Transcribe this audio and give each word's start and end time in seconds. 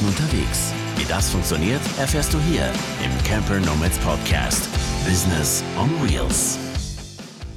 Arbeiten 0.00 0.06
unterwegs. 0.06 0.72
Wie 0.96 1.04
das 1.04 1.30
funktioniert, 1.30 1.80
erfährst 1.98 2.32
du 2.32 2.38
hier 2.40 2.64
im 3.04 3.24
Camper 3.24 3.58
Nomads 3.60 3.98
Podcast. 3.98 4.68
Business 5.06 5.62
on 5.78 5.90
Wheels. 6.02 6.58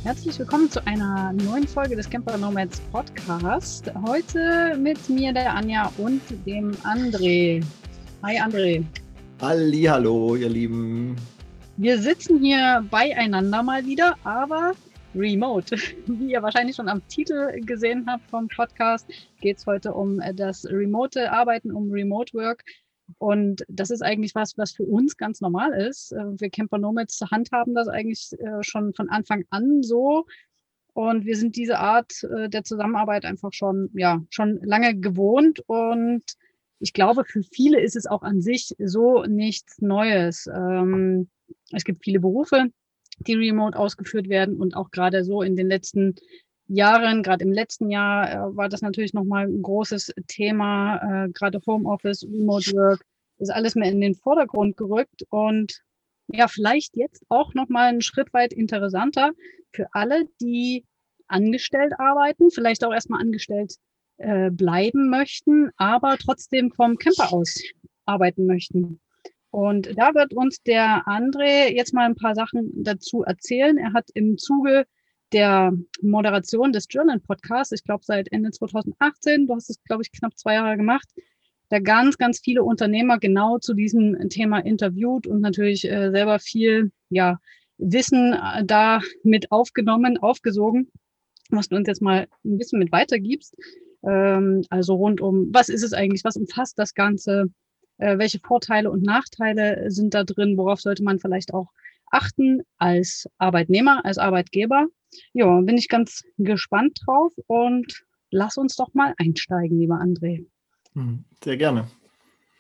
Herzlich 0.04 0.38
willkommen 0.40 0.70
zu 0.70 0.86
einer 0.86 1.34
neuen 1.34 1.68
Folge 1.68 1.96
des 1.96 2.10
Camper 2.10 2.38
Nomads 2.38 2.80
Podcast. 2.92 3.92
Heute 4.06 4.78
mit 4.78 5.10
mir, 5.10 5.34
der 5.34 5.54
Anja 5.54 5.92
und 5.98 6.22
dem 6.46 6.72
André. 6.84 7.64
Hi 8.24 8.40
André. 8.40 8.84
Hallo, 9.42 10.36
ihr 10.36 10.50
Lieben. 10.50 11.16
Wir 11.78 12.00
sitzen 12.00 12.40
hier 12.40 12.86
beieinander 12.92 13.64
mal 13.64 13.86
wieder, 13.86 14.16
aber 14.24 14.74
remote. 15.16 15.76
Wie 16.08 16.32
ihr 16.32 16.42
wahrscheinlich 16.42 16.76
schon 16.76 16.90
am 16.90 17.08
Titel 17.08 17.60
gesehen 17.62 18.06
habt 18.08 18.30
vom 18.30 18.48
Podcast, 18.48 19.08
geht 19.42 19.58
es 19.58 19.66
heute 19.66 19.94
um 19.94 20.22
das 20.36 20.66
remote 20.66 21.32
Arbeiten, 21.32 21.72
um 21.72 21.92
Remote 21.92 22.34
Work. 22.34 22.64
Und 23.18 23.64
das 23.68 23.90
ist 23.90 24.02
eigentlich 24.02 24.36
was, 24.36 24.58
was 24.58 24.72
für 24.72 24.84
uns 24.84 25.18
ganz 25.18 25.42
normal 25.42 25.74
ist. 25.74 26.12
Äh, 26.14 26.40
wir 26.40 26.50
Camper 26.50 26.78
Nomads 26.78 27.20
handhaben 27.32 27.74
das 27.74 27.88
eigentlich 27.88 28.32
äh, 28.40 28.62
schon 28.64 28.94
von 28.94 29.10
Anfang 29.10 29.44
an 29.50 29.84
so. 29.84 30.26
Und 30.94 31.26
wir 31.26 31.36
sind 31.36 31.56
diese 31.56 31.80
Art 31.80 32.24
äh, 32.24 32.50
der 32.50 32.64
Zusammenarbeit 32.64 33.26
einfach 33.26 33.52
schon, 33.52 33.90
ja, 33.94 34.22
schon 34.30 34.60
lange 34.64 34.96
gewohnt. 34.96 35.62
Und 35.68 36.24
ich 36.80 36.94
glaube, 36.94 37.26
für 37.26 37.44
viele 37.44 37.82
ist 37.82 37.96
es 37.96 38.06
auch 38.06 38.22
an 38.22 38.42
sich 38.42 38.76
so 38.78 39.24
nichts 39.24 39.82
Neues. 39.82 40.48
Ähm, 40.48 41.30
es 41.72 41.84
gibt 41.84 42.04
viele 42.04 42.20
Berufe, 42.20 42.68
die 43.20 43.34
remote 43.34 43.78
ausgeführt 43.78 44.30
werden 44.30 44.58
und 44.58 44.76
auch 44.76 44.92
gerade 44.92 45.24
so 45.24 45.42
in 45.42 45.56
den 45.56 45.68
letzten 45.68 46.16
Jahren, 46.68 47.24
gerade 47.24 47.44
im 47.44 47.52
letzten 47.52 47.90
Jahr 47.90 48.32
äh, 48.32 48.56
war 48.56 48.70
das 48.70 48.82
natürlich 48.82 49.14
nochmal 49.14 49.48
ein 49.48 49.62
großes 49.62 50.14
Thema, 50.28 51.26
äh, 51.26 51.30
gerade 51.30 51.60
Homeoffice, 51.66 52.24
Remote 52.24 52.72
Work, 52.74 53.02
ist 53.40 53.50
alles 53.50 53.76
mehr 53.76 53.92
in 53.92 54.02
den 54.02 54.16
Vordergrund 54.16 54.78
gerückt 54.78 55.24
und 55.30 55.82
ja, 56.28 56.48
vielleicht 56.48 56.96
jetzt 56.96 57.26
auch 57.30 57.54
nochmal 57.54 57.90
einen 57.90 58.02
Schritt 58.02 58.34
weit 58.34 58.54
interessanter 58.54 59.32
für 59.74 59.88
alle, 59.92 60.26
die 60.42 60.86
angestellt 61.28 61.94
arbeiten, 61.98 62.50
vielleicht 62.50 62.84
auch 62.86 62.94
erstmal 62.94 63.22
angestellt 63.22 63.76
äh, 64.18 64.50
bleiben 64.52 65.10
möchten, 65.10 65.72
aber 65.76 66.18
trotzdem 66.18 66.72
vom 66.72 66.98
Camper 66.98 67.34
aus 67.34 67.62
arbeiten 68.06 68.46
möchten. 68.46 69.00
Und 69.54 69.96
da 69.96 70.16
wird 70.16 70.34
uns 70.34 70.64
der 70.64 71.04
André 71.06 71.72
jetzt 71.72 71.94
mal 71.94 72.08
ein 72.08 72.16
paar 72.16 72.34
Sachen 72.34 72.72
dazu 72.74 73.22
erzählen. 73.22 73.78
Er 73.78 73.94
hat 73.94 74.10
im 74.16 74.40
Zuge 74.40 74.88
der 75.32 75.74
Moderation 76.02 76.74
des 76.74 76.88
Journal 76.90 77.20
Podcasts, 77.20 77.72
ich 77.72 77.84
glaube 77.84 78.04
seit 78.04 78.32
Ende 78.32 78.50
2018, 78.50 79.46
du 79.46 79.54
hast 79.54 79.70
es, 79.70 79.84
glaube 79.84 80.02
ich, 80.02 80.12
knapp 80.12 80.36
zwei 80.40 80.56
Jahre 80.56 80.76
gemacht, 80.76 81.08
da 81.70 81.78
ganz, 81.78 82.18
ganz 82.18 82.40
viele 82.40 82.64
Unternehmer 82.64 83.20
genau 83.20 83.60
zu 83.60 83.76
diesem 83.76 84.28
Thema 84.30 84.58
interviewt 84.58 85.28
und 85.28 85.42
natürlich 85.42 85.88
äh, 85.88 86.10
selber 86.10 86.40
viel 86.40 86.92
ja, 87.10 87.40
Wissen 87.78 88.34
äh, 88.34 88.66
da 88.66 89.02
mit 89.24 89.52
aufgenommen, 89.52 90.18
aufgesogen, 90.18 90.90
was 91.50 91.68
du 91.68 91.76
uns 91.76 91.88
jetzt 91.88 92.02
mal 92.02 92.28
ein 92.44 92.58
bisschen 92.58 92.80
mit 92.80 92.92
weitergibst. 92.92 93.56
Ähm, 94.04 94.64
also 94.72 94.96
rund 94.96 95.22
um, 95.22 95.50
was 95.54 95.70
ist 95.70 95.84
es 95.84 95.94
eigentlich, 95.94 96.24
was 96.24 96.38
umfasst 96.38 96.80
das 96.80 96.96
Ganze, 96.96 97.52
äh, 98.04 98.18
welche 98.18 98.40
Vorteile 98.40 98.92
und 98.92 99.04
Nachteile 99.04 99.90
sind 99.90 100.14
da 100.14 100.24
drin, 100.24 100.58
worauf 100.58 100.82
sollte 100.82 101.04
man 101.04 101.20
vielleicht 101.20 101.54
auch 101.54 101.68
achten 102.12 102.62
als 102.78 103.28
Arbeitnehmer, 103.38 104.04
als 104.06 104.18
Arbeitgeber. 104.18 104.88
Ja, 105.32 105.62
bin 105.62 105.78
ich 105.78 105.88
ganz 105.88 106.24
gespannt 106.38 107.00
drauf 107.06 107.32
und 107.48 108.04
lass 108.30 108.58
uns 108.58 108.76
doch 108.76 108.94
mal 108.94 109.14
einsteigen, 109.18 109.80
lieber 109.80 109.96
André. 109.96 110.46
Hm, 110.94 111.24
sehr 111.44 111.58
gerne. 111.58 111.88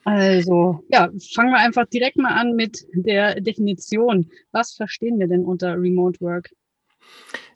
Also, 0.05 0.83
ja, 0.89 1.09
fangen 1.33 1.51
wir 1.51 1.59
einfach 1.59 1.85
direkt 1.87 2.17
mal 2.17 2.33
an 2.33 2.55
mit 2.55 2.85
der 2.93 3.39
Definition. 3.41 4.29
Was 4.51 4.73
verstehen 4.73 5.19
wir 5.19 5.27
denn 5.27 5.45
unter 5.45 5.79
Remote 5.79 6.19
Work? 6.21 6.49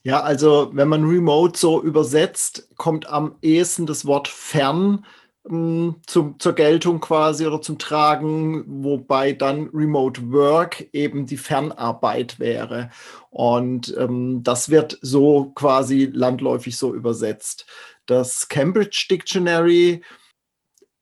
Ja, 0.04 0.22
also 0.22 0.72
wenn 0.74 0.88
man 0.88 1.04
Remote 1.04 1.58
so 1.58 1.82
übersetzt, 1.82 2.70
kommt 2.78 3.08
am 3.08 3.36
ehesten 3.42 3.86
das 3.86 4.06
Wort 4.06 4.28
fern 4.28 5.06
zum, 5.48 6.36
zur 6.40 6.54
Geltung 6.54 7.00
quasi 7.00 7.46
oder 7.46 7.62
zum 7.62 7.78
Tragen, 7.78 8.64
wobei 8.84 9.34
dann 9.34 9.70
Remote 9.74 10.32
Work 10.32 10.88
eben 10.94 11.26
die 11.26 11.38
Fernarbeit 11.38 12.40
wäre. 12.40 12.90
Und 13.30 13.96
ähm, 13.98 14.44
das 14.44 14.70
wird 14.70 14.98
so 15.02 15.52
quasi 15.56 16.10
landläufig 16.12 16.78
so 16.78 16.94
übersetzt. 16.94 17.66
Das 18.06 18.48
Cambridge 18.50 19.08
Dictionary 19.10 20.02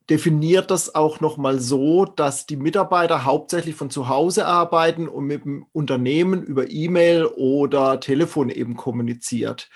definiert 0.09 0.69
das 0.69 0.93
auch 0.93 1.19
nochmal 1.19 1.59
so, 1.59 2.05
dass 2.05 2.45
die 2.45 2.57
Mitarbeiter 2.57 3.25
hauptsächlich 3.25 3.75
von 3.75 3.89
zu 3.89 4.07
Hause 4.07 4.45
arbeiten 4.45 5.07
und 5.07 5.25
mit 5.25 5.45
dem 5.45 5.65
Unternehmen 5.71 6.43
über 6.43 6.69
E-Mail 6.69 7.25
oder 7.25 7.99
Telefon 7.99 8.49
eben 8.49 8.75
kommuniziert. 8.75 9.69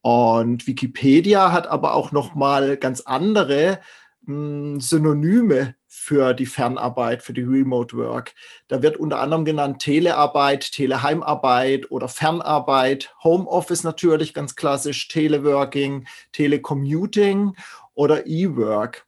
Und 0.00 0.66
Wikipedia 0.66 1.52
hat 1.52 1.66
aber 1.66 1.94
auch 1.94 2.12
nochmal 2.12 2.76
ganz 2.76 3.02
andere 3.02 3.80
Synonyme 4.28 5.74
für 5.86 6.34
die 6.34 6.44
Fernarbeit, 6.44 7.22
für 7.22 7.32
die 7.32 7.42
Remote 7.42 7.96
Work. 7.96 8.34
Da 8.68 8.82
wird 8.82 8.98
unter 8.98 9.20
anderem 9.20 9.46
genannt 9.46 9.80
Telearbeit, 9.80 10.70
Teleheimarbeit 10.70 11.90
oder 11.90 12.08
Fernarbeit, 12.08 13.14
Homeoffice 13.24 13.84
natürlich 13.84 14.34
ganz 14.34 14.54
klassisch, 14.54 15.08
Teleworking, 15.08 16.06
Telecommuting 16.32 17.54
oder 17.94 18.26
E-Work. 18.26 19.06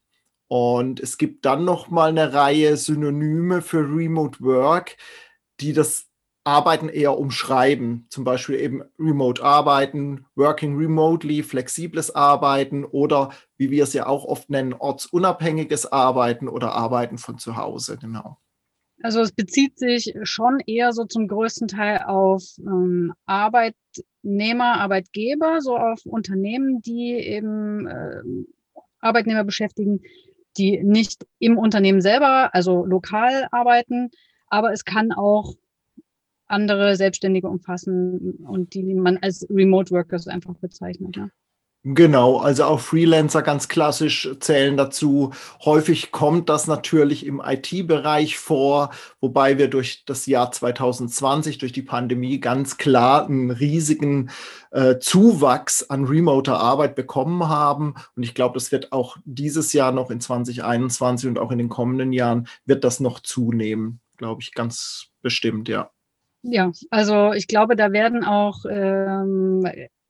Und 0.49 1.01
es 1.01 1.19
gibt 1.19 1.45
dann 1.45 1.67
noch 1.67 1.91
mal 1.91 2.09
eine 2.09 2.33
Reihe 2.33 2.79
Synonyme 2.79 3.61
für 3.61 3.81
Remote 3.81 4.41
Work, 4.41 4.97
die 5.61 5.75
das 5.75 6.10
Arbeiten 6.45 6.89
eher 6.89 7.19
umschreiben, 7.19 8.07
zum 8.09 8.25
Beispiel 8.25 8.57
eben 8.57 8.83
Remote 8.99 9.43
Arbeiten, 9.43 10.27
Working 10.37 10.77
Remotely, 10.77 11.43
flexibles 11.43 12.15
Arbeiten 12.15 12.85
oder 12.85 13.31
wie 13.59 13.71
wir 13.71 13.85
es 13.85 13.93
ja 13.93 14.07
auch 14.07 14.25
oft 14.25 14.49
nennen, 14.49 14.73
ortsunabhängiges 14.73 15.93
Arbeiten 15.93 16.49
oder 16.49 16.73
Arbeiten 16.73 17.19
von 17.19 17.39
zu 17.39 17.57
Hause, 17.57 17.99
genau. 17.99 18.39
Also 19.03 19.21
es 19.21 19.33
bezieht 19.33 19.79
sich 19.79 20.15
schon 20.25 20.61
eher 20.67 20.93
so 20.93 21.05
zum 21.05 21.27
größten 21.27 21.69
Teil 21.69 22.03
auf 22.07 22.43
ähm, 22.59 23.15
Arbeitnehmer, 23.27 24.81
Arbeitgeber, 24.81 25.61
so 25.61 25.77
auf 25.77 26.01
Unternehmen, 26.05 26.83
die 26.83 27.13
eben 27.13 27.87
äh, 27.87 28.23
Arbeitnehmer 29.01 29.45
beschäftigen, 29.45 30.03
die 30.59 30.83
nicht 30.83 31.27
im 31.39 31.57
Unternehmen 31.57 32.03
selber, 32.03 32.55
also 32.55 32.85
lokal 32.85 33.49
arbeiten, 33.51 34.11
aber 34.49 34.73
es 34.73 34.85
kann 34.85 35.13
auch 35.13 35.55
andere 36.51 36.97
Selbstständige 36.97 37.49
umfassen 37.49 38.39
und 38.47 38.75
die 38.75 38.95
man 38.95 39.19
als 39.19 39.47
Remote 39.49 39.91
Workers 39.91 40.27
einfach 40.27 40.55
bezeichnet. 40.55 41.17
Ja. 41.17 41.31
Genau, 41.83 42.37
also 42.37 42.65
auch 42.65 42.79
Freelancer 42.79 43.41
ganz 43.41 43.67
klassisch 43.67 44.29
zählen 44.41 44.77
dazu. 44.77 45.33
Häufig 45.65 46.11
kommt 46.13 46.51
das 46.51 46.67
natürlich 46.67 47.25
im 47.25 47.41
IT-Bereich 47.43 48.39
vor, 48.39 48.91
wobei 49.23 49.57
wir 49.57 49.69
durch 49.69 50.05
das 50.05 50.27
Jahr 50.27 50.53
2020, 50.53 51.57
durch 51.57 51.73
die 51.73 51.81
Pandemie 51.81 52.39
ganz 52.39 52.77
klar 52.77 53.25
einen 53.25 53.51
riesigen 53.51 54.31
äh, 54.73 54.99
Zuwachs 54.99 55.83
an 55.89 56.05
remoter 56.05 56.61
Arbeit 56.61 56.97
bekommen 56.97 57.49
haben. 57.49 57.95
Und 58.15 58.25
ich 58.25 58.35
glaube, 58.35 58.55
das 58.55 58.73
wird 58.73 58.93
auch 58.93 59.17
dieses 59.25 59.73
Jahr 59.73 59.91
noch 59.91 60.11
in 60.11 60.21
2021 60.21 61.31
und 61.31 61.39
auch 61.39 61.51
in 61.51 61.57
den 61.57 61.71
kommenden 61.71 62.13
Jahren 62.13 62.47
wird 62.67 62.85
das 62.85 63.01
noch 63.01 63.21
zunehmen, 63.21 64.01
glaube 64.19 64.43
ich, 64.43 64.53
ganz 64.53 65.07
bestimmt, 65.23 65.67
ja. 65.71 65.91
Ja, 66.43 66.73
also 66.91 67.33
ich 67.33 67.47
glaube, 67.47 67.77
da 67.77 67.93
werden 67.93 68.25
auch 68.25 68.65
ähm, 68.69 69.63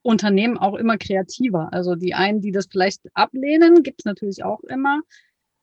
Unternehmen 0.03 0.59
auch 0.59 0.75
immer 0.75 0.97
kreativer. 0.97 1.73
Also 1.73 1.95
die 1.95 2.15
einen, 2.15 2.41
die 2.41 2.53
das 2.53 2.69
vielleicht 2.71 3.03
ablehnen, 3.15 3.83
gibt 3.83 4.01
es 4.01 4.05
natürlich 4.05 4.45
auch 4.45 4.61
immer. 4.65 5.01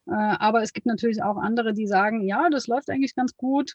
Äh, 0.07 0.13
aber 0.13 0.61
es 0.61 0.73
gibt 0.73 0.85
natürlich 0.85 1.23
auch 1.23 1.37
andere, 1.37 1.73
die 1.73 1.87
sagen, 1.87 2.21
ja, 2.21 2.49
das 2.49 2.67
läuft 2.67 2.89
eigentlich 2.89 3.15
ganz 3.15 3.35
gut. 3.35 3.73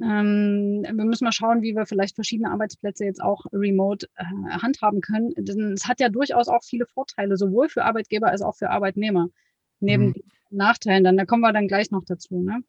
Ähm, 0.00 0.82
wir 0.84 1.04
müssen 1.04 1.24
mal 1.24 1.32
schauen, 1.32 1.62
wie 1.62 1.74
wir 1.74 1.84
vielleicht 1.84 2.14
verschiedene 2.14 2.50
Arbeitsplätze 2.50 3.04
jetzt 3.04 3.22
auch 3.22 3.44
remote 3.52 4.06
äh, 4.16 4.24
handhaben 4.50 5.00
können. 5.00 5.32
Denn 5.36 5.72
es 5.72 5.88
hat 5.88 6.00
ja 6.00 6.08
durchaus 6.08 6.48
auch 6.48 6.62
viele 6.62 6.86
Vorteile, 6.86 7.36
sowohl 7.36 7.68
für 7.68 7.84
Arbeitgeber 7.84 8.28
als 8.28 8.42
auch 8.42 8.54
für 8.56 8.70
Arbeitnehmer. 8.70 9.28
Neben 9.80 10.08
mhm. 10.08 10.14
Nachteilen 10.50 11.04
dann, 11.04 11.16
da 11.16 11.24
kommen 11.24 11.42
wir 11.42 11.52
dann 11.52 11.68
gleich 11.68 11.90
noch 11.90 12.04
dazu. 12.04 12.40
Ne? 12.42 12.62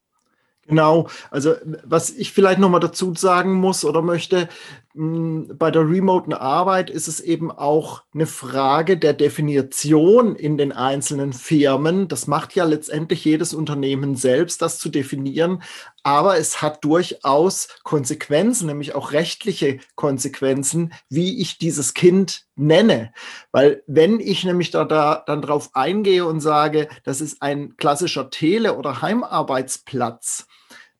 Genau, 0.68 1.10
also 1.32 1.56
was 1.84 2.12
ich 2.12 2.32
vielleicht 2.32 2.60
nochmal 2.60 2.80
dazu 2.80 3.14
sagen 3.16 3.54
muss 3.54 3.84
oder 3.84 4.02
möchte, 4.02 4.48
bei 4.94 5.72
der 5.72 5.88
remoten 5.88 6.34
Arbeit 6.34 6.90
ist 6.90 7.08
es 7.08 7.22
eben 7.22 7.50
auch 7.50 8.04
eine 8.14 8.28
Frage 8.28 8.98
der 8.98 9.14
Definition 9.14 10.36
in 10.36 10.58
den 10.58 10.74
einzelnen 10.74 11.32
Firmen. 11.32 12.10
Das 12.10 12.28
macht 12.28 12.56
ja 12.56 12.66
letztendlich 12.66 13.24
jedes 13.24 13.54
Unternehmen 13.54 14.16
selbst, 14.16 14.62
das 14.62 14.80
zu 14.80 14.90
definieren. 14.90 15.64
Aber 16.04 16.38
es 16.38 16.62
hat 16.62 16.84
durchaus 16.84 17.70
Konsequenzen, 17.84 18.68
nämlich 18.68 18.94
auch 18.94 19.14
rechtliche 19.14 19.80
Konsequenzen, 19.96 20.94
wie 21.10 21.42
ich 21.42 21.58
dieses 21.58 21.94
Kind 21.94 22.46
nenne. 22.56 23.14
Weil 23.52 23.84
wenn 23.88 24.20
ich 24.20 24.44
nämlich 24.44 24.72
da, 24.72 24.84
da 24.84 25.24
dann 25.26 25.42
drauf 25.42 25.70
eingehe 25.74 26.26
und 26.26 26.42
sage, 26.42 26.90
das 27.04 27.22
ist 27.22 27.42
ein 27.42 27.78
klassischer 27.78 28.30
Tele- 28.30 28.78
oder 28.78 29.02
Heimarbeitsplatz, 29.02 30.48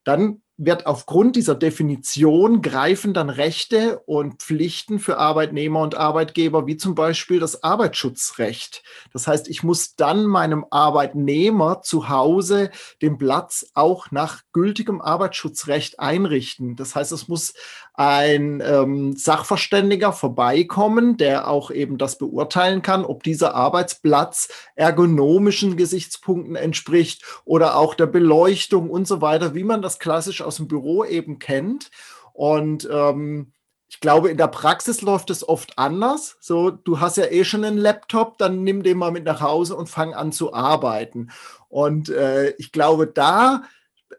dann 0.04 0.42
wird 0.64 0.86
aufgrund 0.86 1.36
dieser 1.36 1.56
Definition 1.56 2.62
greifen 2.62 3.16
dann 3.16 3.32
Rechte 3.32 4.00
und 4.06 4.44
Pflichten 4.44 5.00
für 5.00 5.18
Arbeitnehmer 5.18 5.82
und 5.82 5.96
Arbeitgeber, 5.96 6.68
wie 6.68 6.78
zum 6.78 6.94
Beispiel 6.94 7.40
das 7.40 7.64
Arbeitsschutzrecht. 7.64 8.84
Das 9.12 9.26
heißt, 9.26 9.50
ich 9.50 9.64
muss 9.64 9.96
dann 9.96 10.28
meinem 10.28 10.64
Arbeitnehmer 10.70 11.82
zu 11.82 12.10
Hause 12.10 12.70
den 13.02 13.18
Platz 13.18 13.72
auch 13.74 14.12
nach 14.12 14.42
gültigem 14.54 15.02
Arbeitsschutzrecht 15.02 16.00
einrichten. 16.00 16.76
Das 16.76 16.94
heißt, 16.94 17.12
es 17.12 17.28
muss 17.28 17.56
ein 17.94 18.62
ähm, 18.66 19.16
Sachverständiger 19.16 20.14
vorbeikommen, 20.14 21.18
der 21.18 21.48
auch 21.48 21.72
eben 21.72 21.98
das 21.98 22.18
beurteilen 22.18 22.82
kann, 22.82 23.04
ob 23.04 23.24
dieser 23.24 23.54
Arbeitsplatz 23.54 24.50
ergonomischen 24.76 25.76
Gesichtspunkten 25.76 26.56
entspricht 26.56 27.24
oder 27.44 27.76
auch 27.76 27.94
der 27.94 28.08
Beleuchtung 28.08 28.90
und 28.90 29.08
so 29.08 29.22
weiter, 29.22 29.54
wie 29.56 29.64
man 29.64 29.82
das 29.82 30.00
klassisch 30.00 30.42
aus 30.42 30.58
dem 30.58 30.68
Büro 30.68 31.04
eben 31.04 31.40
kennt. 31.40 31.92
Und 32.34 32.88
ähm, 32.92 33.52
ich 33.90 34.00
glaube, 34.00 34.30
in 34.30 34.38
der 34.38 34.48
Praxis 34.48 35.02
läuft 35.02 35.30
es 35.30 35.48
oft 35.48 35.78
anders. 35.78 36.38
So, 36.40 36.72
du 36.72 37.02
hast 37.02 37.18
ja 37.18 37.26
eh 37.26 37.44
schon 37.44 37.66
einen 37.66 37.78
Laptop, 37.78 38.38
dann 38.38 38.64
nimm 38.64 38.84
den 38.84 38.98
mal 38.98 39.12
mit 39.12 39.26
nach 39.26 39.42
Hause 39.42 39.76
und 39.76 39.90
fang 39.90 40.14
an 40.14 40.32
zu 40.32 40.54
arbeiten. 40.54 41.30
Und 41.68 42.08
äh, 42.08 42.52
ich 42.52 42.72
glaube, 42.72 43.06
da 43.06 43.64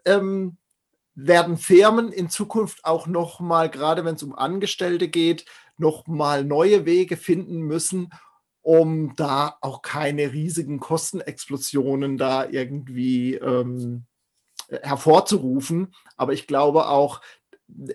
ähm, 0.04 0.58
werden 1.14 1.56
Firmen 1.56 2.10
in 2.10 2.30
Zukunft 2.30 2.84
auch 2.84 3.06
noch 3.06 3.40
mal, 3.40 3.68
gerade 3.68 4.04
wenn 4.04 4.14
es 4.14 4.22
um 4.22 4.34
Angestellte 4.34 5.08
geht, 5.08 5.44
noch 5.76 6.06
mal 6.06 6.44
neue 6.44 6.86
Wege 6.86 7.16
finden 7.16 7.60
müssen, 7.60 8.10
um 8.62 9.14
da 9.16 9.56
auch 9.60 9.82
keine 9.82 10.32
riesigen 10.32 10.80
Kostenexplosionen 10.80 12.16
da 12.16 12.48
irgendwie 12.48 13.34
ähm, 13.34 14.06
hervorzurufen. 14.68 15.94
Aber 16.16 16.32
ich 16.32 16.46
glaube 16.46 16.88
auch, 16.88 17.20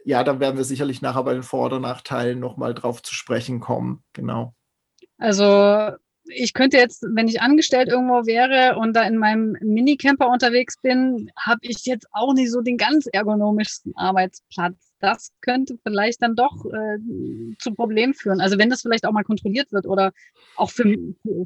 ja, 0.06 0.24
da 0.24 0.40
werden 0.40 0.58
wir 0.58 0.64
sicherlich 0.64 1.02
nachher 1.02 1.24
bei 1.24 1.34
den 1.34 1.44
Vor- 1.44 1.68
oder 1.68 1.80
Nachteilen 1.80 2.40
noch 2.40 2.58
mal 2.58 2.74
drauf 2.74 3.02
zu 3.02 3.14
sprechen 3.14 3.60
kommen. 3.60 4.04
Genau. 4.14 4.54
Also 5.18 5.94
ich 6.30 6.54
könnte 6.54 6.78
jetzt, 6.78 7.04
wenn 7.14 7.28
ich 7.28 7.42
angestellt 7.42 7.88
irgendwo 7.88 8.26
wäre 8.26 8.78
und 8.78 8.96
da 8.96 9.04
in 9.04 9.18
meinem 9.18 9.56
Minicamper 9.62 10.30
unterwegs 10.30 10.76
bin, 10.82 11.30
habe 11.38 11.60
ich 11.62 11.86
jetzt 11.86 12.08
auch 12.12 12.34
nicht 12.34 12.52
so 12.52 12.62
den 12.62 12.78
ganz 12.78 13.08
ergonomischsten 13.12 13.96
Arbeitsplatz. 13.96 14.94
Das 15.00 15.32
könnte 15.42 15.78
vielleicht 15.84 16.22
dann 16.22 16.36
doch 16.36 16.66
äh, 16.66 16.98
zu 17.60 17.74
Problemen 17.74 18.14
führen. 18.14 18.42
Also 18.42 18.58
wenn 18.58 18.70
das 18.70 18.82
vielleicht 18.82 19.06
auch 19.06 19.12
mal 19.12 19.24
kontrolliert 19.24 19.72
wird 19.72 19.86
oder 19.86 20.12
auch 20.56 20.72
für, 20.72 20.96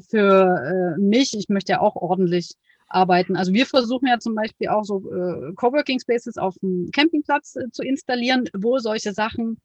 für 0.08 0.96
äh, 0.96 1.00
mich, 1.00 1.36
ich 1.36 1.48
möchte 1.48 1.72
ja 1.72 1.80
auch 1.80 1.96
ordentlich 1.96 2.52
arbeiten. 2.88 3.36
Also 3.36 3.52
wir 3.52 3.66
versuchen 3.66 4.06
ja 4.06 4.18
zum 4.18 4.34
Beispiel 4.34 4.68
auch 4.68 4.84
so 4.84 4.98
äh, 5.10 5.52
Coworking 5.54 6.00
Spaces 6.00 6.36
auf 6.36 6.56
dem 6.62 6.90
Campingplatz 6.92 7.56
äh, 7.56 7.70
zu 7.70 7.82
installieren, 7.82 8.48
wo 8.54 8.78
solche 8.78 9.12
Sachen 9.12 9.58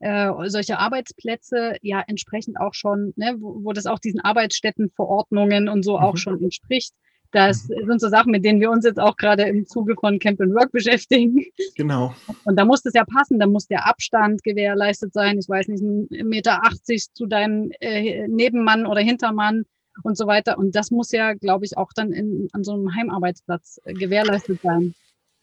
äh, 0.00 0.30
solche 0.46 0.78
Arbeitsplätze 0.78 1.76
ja 1.82 2.02
entsprechend 2.06 2.58
auch 2.60 2.74
schon, 2.74 3.12
ne, 3.16 3.36
wo, 3.38 3.64
wo 3.64 3.72
das 3.72 3.86
auch 3.86 3.98
diesen 3.98 4.20
Arbeitsstättenverordnungen 4.20 5.68
und 5.68 5.82
so 5.82 5.98
mhm. 5.98 6.04
auch 6.04 6.16
schon 6.16 6.42
entspricht. 6.42 6.94
Das 7.30 7.68
mhm. 7.68 7.86
sind 7.86 8.00
so 8.00 8.08
Sachen, 8.08 8.32
mit 8.32 8.44
denen 8.44 8.60
wir 8.60 8.70
uns 8.70 8.84
jetzt 8.84 8.98
auch 8.98 9.16
gerade 9.16 9.42
im 9.44 9.66
Zuge 9.66 9.94
von 9.96 10.18
Camp 10.18 10.40
and 10.40 10.54
Work 10.54 10.72
beschäftigen. 10.72 11.44
Genau. 11.76 12.14
Und 12.44 12.58
da 12.58 12.64
muss 12.64 12.82
das 12.82 12.94
ja 12.94 13.04
passen, 13.04 13.38
da 13.38 13.46
muss 13.46 13.66
der 13.66 13.86
Abstand 13.86 14.42
gewährleistet 14.42 15.12
sein. 15.12 15.38
Ich 15.38 15.48
weiß 15.48 15.68
nicht, 15.68 15.82
ein 15.82 16.28
Meter 16.28 16.64
80 16.64 17.12
zu 17.12 17.26
deinem 17.26 17.70
äh, 17.80 18.26
Nebenmann 18.28 18.86
oder 18.86 19.00
Hintermann 19.00 19.64
und 20.02 20.16
so 20.16 20.26
weiter. 20.26 20.58
Und 20.58 20.74
das 20.74 20.90
muss 20.90 21.12
ja, 21.12 21.34
glaube 21.34 21.64
ich, 21.64 21.76
auch 21.76 21.92
dann 21.94 22.12
in, 22.12 22.48
an 22.52 22.64
so 22.64 22.72
einem 22.72 22.94
Heimarbeitsplatz 22.94 23.80
äh, 23.84 23.92
gewährleistet 23.92 24.60
sein. 24.62 24.94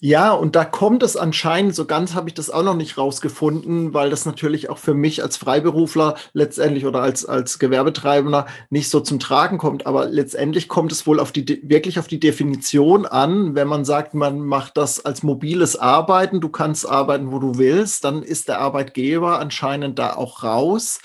Ja, 0.02 0.34
und 0.34 0.58
da 0.58 0.66
kommt 0.66 1.04
es 1.04 1.16
anscheinend, 1.16 1.74
so 1.74 1.86
ganz 1.86 2.14
habe 2.16 2.28
ich 2.28 2.34
das 2.34 2.50
auch 2.50 2.64
noch 2.64 2.76
nicht 2.76 2.98
rausgefunden, 2.98 3.94
weil 3.94 4.10
das 4.10 4.26
natürlich 4.26 4.70
auch 4.70 4.78
für 4.78 4.94
mich 4.94 5.24
als 5.24 5.38
Freiberufler 5.38 6.16
letztendlich 6.34 6.86
oder 6.86 7.02
als, 7.02 7.26
als 7.26 7.60
Gewerbetreibender 7.60 8.46
nicht 8.70 8.90
so 8.90 9.00
zum 9.00 9.20
Tragen 9.20 9.58
kommt. 9.58 9.88
Aber 9.88 10.06
letztendlich 10.08 10.68
kommt 10.68 10.92
es 10.92 11.08
wohl 11.08 11.20
auf 11.20 11.32
die, 11.32 11.62
wirklich 11.64 11.98
auf 11.98 12.08
die 12.08 12.20
Definition 12.20 13.06
an. 13.06 13.56
Wenn 13.56 13.70
man 13.70 13.86
sagt, 13.86 14.14
man 14.14 14.42
macht 14.42 14.76
das 14.76 15.04
als 15.04 15.24
mobiles 15.24 15.78
Arbeiten, 15.78 16.42
du 16.42 16.50
kannst 16.50 16.88
arbeiten, 16.88 17.32
wo 17.32 17.40
du 17.40 17.58
willst, 17.58 18.04
dann 18.04 18.22
ist 18.22 18.50
der 18.50 18.60
Arbeitgeber 18.60 19.40
anscheinend 19.40 19.98
da 19.98 20.14
auch 20.16 20.44
raus. 20.44 21.00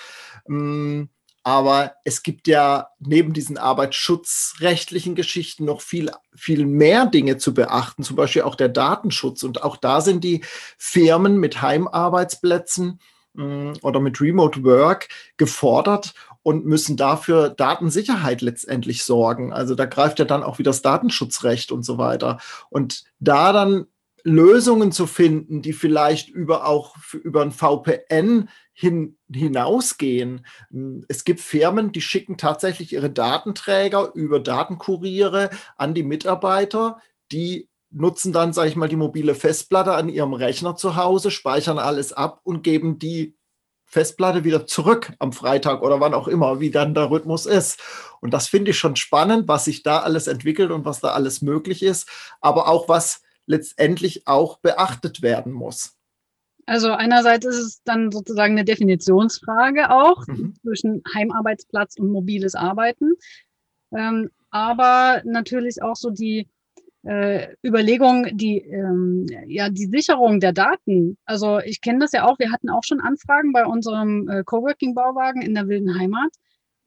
Hm 0.46 1.08
aber 1.42 1.94
es 2.04 2.22
gibt 2.22 2.48
ja 2.48 2.88
neben 2.98 3.32
diesen 3.32 3.56
arbeitsschutzrechtlichen 3.56 5.14
Geschichten 5.14 5.64
noch 5.64 5.81
viel, 5.81 6.10
viel 6.34 6.66
mehr 6.66 7.06
Dinge 7.06 7.38
zu 7.38 7.54
beachten, 7.54 8.02
zum 8.02 8.16
Beispiel 8.16 8.42
auch 8.42 8.54
der 8.54 8.69
Datenschutz. 8.69 9.42
Und 9.42 9.62
auch 9.62 9.76
da 9.76 10.00
sind 10.02 10.22
die 10.22 10.42
Firmen 10.76 11.38
mit 11.38 11.62
Heimarbeitsplätzen 11.62 13.00
mm, 13.32 13.72
oder 13.81 14.00
mit 14.00 14.20
Remote 14.20 14.64
Work 14.64 15.08
gefordert 15.38 16.14
und 16.42 16.66
müssen 16.66 16.96
dafür 16.96 17.48
Datensicherheit 17.48 18.42
letztendlich 18.42 19.04
sorgen. 19.04 19.52
Also 19.52 19.75
da 19.75 19.87
greift 19.87 20.19
ja 20.19 20.26
dann 20.26 20.42
auch 20.42 20.58
wieder 20.58 20.70
das 20.70 20.82
Datenschutzrecht 20.82 21.72
und 21.72 21.84
so 21.84 21.96
weiter. 21.96 22.38
Und 22.69 23.04
da 23.19 23.52
dann 23.52 23.87
Lösungen 24.22 24.93
zu 24.93 25.06
finden, 25.06 25.62
die 25.62 25.72
vielleicht 25.72 26.28
über 26.28 26.67
auch 26.67 26.96
über 27.12 27.43
ein 27.43 27.52
VPN 27.52 28.49
hin, 28.72 29.19
hinausgehen. 29.32 30.46
Es 31.08 31.25
gibt 31.25 31.40
Firmen, 31.40 31.93
die 31.93 32.00
schicken 32.00 32.37
tatsächlich 32.37 32.93
ihre 32.93 33.11
Datenträger 33.11 34.12
über 34.14 34.40
Datenkuriere 34.40 35.50
an 35.76 35.94
die 35.94 36.02
Mitarbeiter, 36.02 36.99
die 37.32 37.69
nutzen 37.90 38.32
dann, 38.32 38.52
sage 38.52 38.69
ich 38.69 38.76
mal, 38.76 38.88
die 38.88 38.96
mobile 38.96 39.34
Festplatte 39.34 39.94
an 39.94 40.08
ihrem 40.08 40.32
Rechner 40.32 40.76
zu 40.76 40.96
Hause, 40.96 41.31
speichern 41.31 41.78
alles 41.78 42.12
ab 42.12 42.40
und 42.44 42.62
geben 42.62 42.99
die 42.99 43.37
Festplatte 43.84 44.44
wieder 44.44 44.66
zurück 44.66 45.12
am 45.19 45.32
Freitag 45.32 45.82
oder 45.82 46.00
wann 46.00 46.14
auch 46.14 46.28
immer, 46.28 46.61
wie 46.61 46.70
dann 46.70 46.94
der 46.94 47.11
Rhythmus 47.11 47.44
ist. 47.44 47.81
Und 48.20 48.32
das 48.32 48.46
finde 48.46 48.70
ich 48.70 48.78
schon 48.78 48.94
spannend, 48.94 49.49
was 49.49 49.64
sich 49.64 49.82
da 49.82 49.99
alles 49.99 50.28
entwickelt 50.28 50.70
und 50.70 50.84
was 50.84 51.00
da 51.00 51.08
alles 51.08 51.43
möglich 51.43 51.82
ist, 51.82 52.08
aber 52.40 52.69
auch 52.69 52.88
was 52.88 53.23
letztendlich 53.46 54.26
auch 54.26 54.58
beachtet 54.58 55.22
werden 55.22 55.52
muss. 55.52 55.96
Also 56.66 56.92
einerseits 56.92 57.46
ist 57.46 57.58
es 57.58 57.82
dann 57.82 58.12
sozusagen 58.12 58.52
eine 58.52 58.64
Definitionsfrage 58.64 59.90
auch 59.90 60.26
mhm. 60.26 60.54
zwischen 60.62 61.02
Heimarbeitsplatz 61.14 61.98
und 61.98 62.10
mobiles 62.10 62.54
Arbeiten, 62.54 63.14
ähm, 63.92 64.30
aber 64.50 65.23
natürlich 65.25 65.82
auch 65.82 65.97
so 65.97 66.11
die 66.11 66.49
äh, 67.02 67.49
Überlegung, 67.64 68.37
die 68.37 68.59
ähm, 68.59 69.26
ja 69.47 69.70
die 69.70 69.87
Sicherung 69.87 70.38
der 70.38 70.52
Daten. 70.52 71.16
Also 71.25 71.59
ich 71.61 71.80
kenne 71.80 72.00
das 72.00 72.12
ja 72.12 72.25
auch. 72.25 72.38
Wir 72.38 72.52
hatten 72.52 72.68
auch 72.68 72.85
schon 72.85 73.00
Anfragen 73.00 73.52
bei 73.52 73.64
unserem 73.64 74.28
äh, 74.28 74.44
Coworking-Bauwagen 74.44 75.42
in 75.42 75.54
der 75.54 75.66
wilden 75.66 75.99
Heimat. 75.99 76.30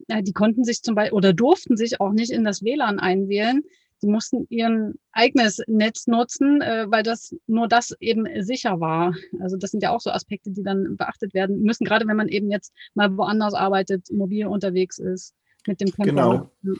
Äh, 0.08 0.22
die 0.22 0.32
konnten 0.32 0.64
sich 0.64 0.82
zum 0.82 0.94
Beispiel 0.94 1.16
oder 1.16 1.32
durften 1.32 1.76
sich 1.76 2.00
auch 2.00 2.12
nicht 2.12 2.30
in 2.30 2.44
das 2.44 2.62
WLAN 2.62 3.00
einwählen 3.00 3.62
Sie 4.04 4.10
mussten 4.10 4.46
ihren 4.50 4.98
eigenes 5.12 5.62
Netz 5.66 6.06
nutzen, 6.06 6.60
äh, 6.60 6.84
weil 6.90 7.02
das 7.02 7.34
nur 7.46 7.68
das 7.68 7.96
eben 8.00 8.26
sicher 8.42 8.78
war. 8.78 9.14
Also 9.40 9.56
das 9.56 9.70
sind 9.70 9.82
ja 9.82 9.92
auch 9.92 10.00
so 10.02 10.10
Aspekte, 10.10 10.50
die 10.50 10.62
dann 10.62 10.98
beachtet 10.98 11.32
werden 11.32 11.62
müssen, 11.62 11.86
gerade 11.86 12.06
wenn 12.06 12.18
man 12.18 12.28
eben 12.28 12.50
jetzt 12.50 12.74
mal 12.92 13.16
woanders 13.16 13.54
arbeitet, 13.54 14.12
mobil 14.12 14.46
unterwegs 14.46 14.98
ist 14.98 15.32
mit 15.66 15.80
dem 15.80 15.90
Camper. 15.90 16.50
Genau. 16.62 16.76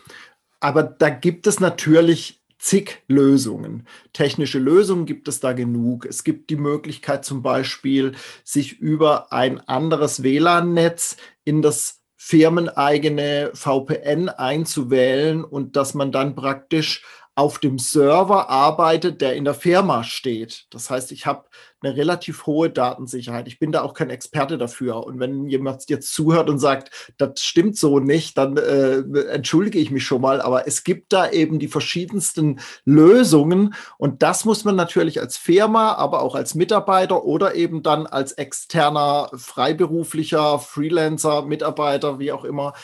Aber 0.60 0.82
da 0.82 1.08
gibt 1.08 1.46
es 1.46 1.60
natürlich 1.60 2.42
zig 2.58 3.02
Lösungen. 3.08 3.86
Technische 4.12 4.58
Lösungen 4.58 5.06
gibt 5.06 5.26
es 5.26 5.40
da 5.40 5.54
genug. 5.54 6.04
Es 6.04 6.24
gibt 6.24 6.50
die 6.50 6.56
Möglichkeit 6.56 7.24
zum 7.24 7.40
Beispiel, 7.40 8.12
sich 8.44 8.78
über 8.80 9.32
ein 9.32 9.60
anderes 9.60 10.22
WLAN-Netz 10.22 11.16
in 11.44 11.62
das 11.62 12.03
firmeneigene 12.26 13.50
VPN 13.52 14.30
einzuwählen 14.30 15.44
und 15.44 15.76
dass 15.76 15.92
man 15.92 16.10
dann 16.10 16.34
praktisch 16.34 17.04
auf 17.36 17.58
dem 17.58 17.78
Server 17.78 18.48
arbeitet, 18.48 19.20
der 19.20 19.34
in 19.34 19.44
der 19.44 19.54
Firma 19.54 20.04
steht. 20.04 20.66
Das 20.70 20.88
heißt, 20.88 21.10
ich 21.10 21.26
habe 21.26 21.44
eine 21.84 21.96
relativ 21.96 22.46
hohe 22.46 22.70
Datensicherheit. 22.70 23.48
Ich 23.48 23.58
bin 23.58 23.72
da 23.72 23.82
auch 23.82 23.94
kein 23.94 24.10
Experte 24.10 24.56
dafür. 24.56 25.04
Und 25.04 25.20
wenn 25.20 25.48
jemand 25.48 25.88
jetzt 25.88 26.14
zuhört 26.14 26.48
und 26.48 26.58
sagt, 26.58 27.12
das 27.18 27.42
stimmt 27.42 27.76
so 27.76 27.98
nicht, 27.98 28.38
dann 28.38 28.56
äh, 28.56 29.00
entschuldige 29.28 29.78
ich 29.78 29.90
mich 29.90 30.04
schon 30.04 30.22
mal. 30.22 30.40
Aber 30.40 30.66
es 30.66 30.84
gibt 30.84 31.12
da 31.12 31.30
eben 31.30 31.58
die 31.58 31.68
verschiedensten 31.68 32.60
Lösungen. 32.84 33.74
Und 33.98 34.22
das 34.22 34.44
muss 34.44 34.64
man 34.64 34.76
natürlich 34.76 35.20
als 35.20 35.36
Firma, 35.36 35.94
aber 35.94 36.22
auch 36.22 36.34
als 36.34 36.54
Mitarbeiter 36.54 37.24
oder 37.24 37.54
eben 37.54 37.82
dann 37.82 38.06
als 38.06 38.32
externer, 38.32 39.28
freiberuflicher, 39.34 40.58
Freelancer, 40.58 41.42
Mitarbeiter, 41.42 42.18
wie 42.18 42.32
auch 42.32 42.44
immer, 42.44 42.74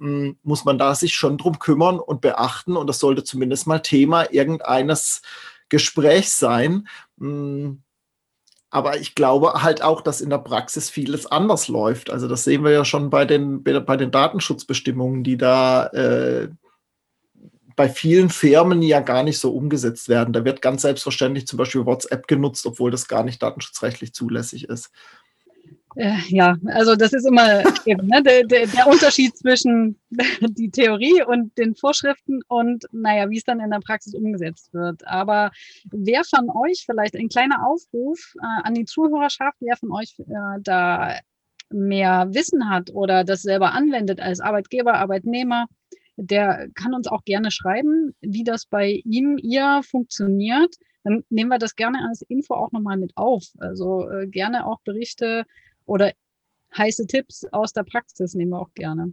muss 0.00 0.64
man 0.64 0.78
da 0.78 0.94
sich 0.94 1.14
schon 1.14 1.36
drum 1.36 1.58
kümmern 1.58 2.00
und 2.00 2.22
beachten. 2.22 2.76
Und 2.76 2.86
das 2.86 2.98
sollte 2.98 3.22
zumindest 3.22 3.66
mal 3.66 3.80
Thema 3.80 4.32
irgendeines 4.32 5.20
Gesprächs 5.68 6.38
sein. 6.38 6.88
Aber 8.70 8.98
ich 8.98 9.14
glaube 9.14 9.62
halt 9.62 9.82
auch, 9.82 10.00
dass 10.00 10.20
in 10.20 10.30
der 10.30 10.38
Praxis 10.38 10.88
vieles 10.88 11.26
anders 11.26 11.68
läuft. 11.68 12.08
Also 12.08 12.28
das 12.28 12.44
sehen 12.44 12.64
wir 12.64 12.70
ja 12.70 12.84
schon 12.84 13.10
bei 13.10 13.24
den, 13.24 13.62
bei 13.62 13.96
den 13.96 14.10
Datenschutzbestimmungen, 14.10 15.22
die 15.22 15.36
da 15.36 15.86
äh, 15.88 16.48
bei 17.76 17.88
vielen 17.88 18.30
Firmen 18.30 18.82
ja 18.82 19.00
gar 19.00 19.22
nicht 19.22 19.38
so 19.38 19.52
umgesetzt 19.54 20.08
werden. 20.08 20.32
Da 20.32 20.44
wird 20.44 20.62
ganz 20.62 20.82
selbstverständlich 20.82 21.46
zum 21.46 21.56
Beispiel 21.56 21.84
WhatsApp 21.84 22.26
genutzt, 22.26 22.64
obwohl 22.64 22.90
das 22.90 23.08
gar 23.08 23.24
nicht 23.24 23.42
datenschutzrechtlich 23.42 24.14
zulässig 24.14 24.68
ist. 24.68 24.90
Äh, 25.96 26.18
ja, 26.28 26.56
also 26.66 26.94
das 26.94 27.12
ist 27.12 27.26
immer 27.26 27.64
eben, 27.84 28.06
ne, 28.06 28.22
der, 28.22 28.44
der, 28.44 28.66
der, 28.66 28.86
Unterschied 28.86 29.36
zwischen 29.36 29.98
die 30.40 30.70
Theorie 30.70 31.22
und 31.26 31.56
den 31.58 31.74
Vorschriften 31.74 32.40
und 32.48 32.84
naja, 32.92 33.28
wie 33.28 33.38
es 33.38 33.44
dann 33.44 33.60
in 33.60 33.70
der 33.70 33.80
Praxis 33.80 34.14
umgesetzt 34.14 34.72
wird. 34.72 35.06
Aber 35.06 35.50
wer 35.90 36.22
von 36.24 36.48
euch, 36.50 36.84
vielleicht 36.86 37.16
ein 37.16 37.28
kleiner 37.28 37.66
Aufruf 37.66 38.34
äh, 38.40 38.66
an 38.66 38.74
die 38.74 38.84
Zuhörerschaft, 38.84 39.56
wer 39.60 39.76
von 39.76 39.92
euch 39.92 40.14
äh, 40.20 40.60
da 40.60 41.18
mehr 41.70 42.28
Wissen 42.32 42.68
hat 42.68 42.90
oder 42.92 43.24
das 43.24 43.42
selber 43.42 43.72
anwendet 43.72 44.20
als 44.20 44.40
Arbeitgeber, 44.40 44.94
Arbeitnehmer, 44.94 45.66
der 46.16 46.68
kann 46.74 46.94
uns 46.94 47.06
auch 47.06 47.24
gerne 47.24 47.50
schreiben, 47.50 48.14
wie 48.20 48.44
das 48.44 48.66
bei 48.66 49.00
ihm, 49.04 49.38
ihr 49.38 49.80
funktioniert. 49.82 50.76
Dann 51.02 51.24
nehmen 51.30 51.50
wir 51.50 51.58
das 51.58 51.76
gerne 51.76 52.06
als 52.06 52.22
Info 52.22 52.54
auch 52.54 52.72
nochmal 52.72 52.98
mit 52.98 53.16
auf. 53.16 53.44
Also 53.58 54.08
äh, 54.10 54.26
gerne 54.26 54.66
auch 54.66 54.80
Berichte 54.82 55.46
oder 55.90 56.12
heiße 56.76 57.06
Tipps 57.08 57.44
aus 57.50 57.72
der 57.72 57.82
Praxis 57.82 58.34
nehmen 58.34 58.52
wir 58.52 58.60
auch 58.60 58.72
gerne. 58.74 59.12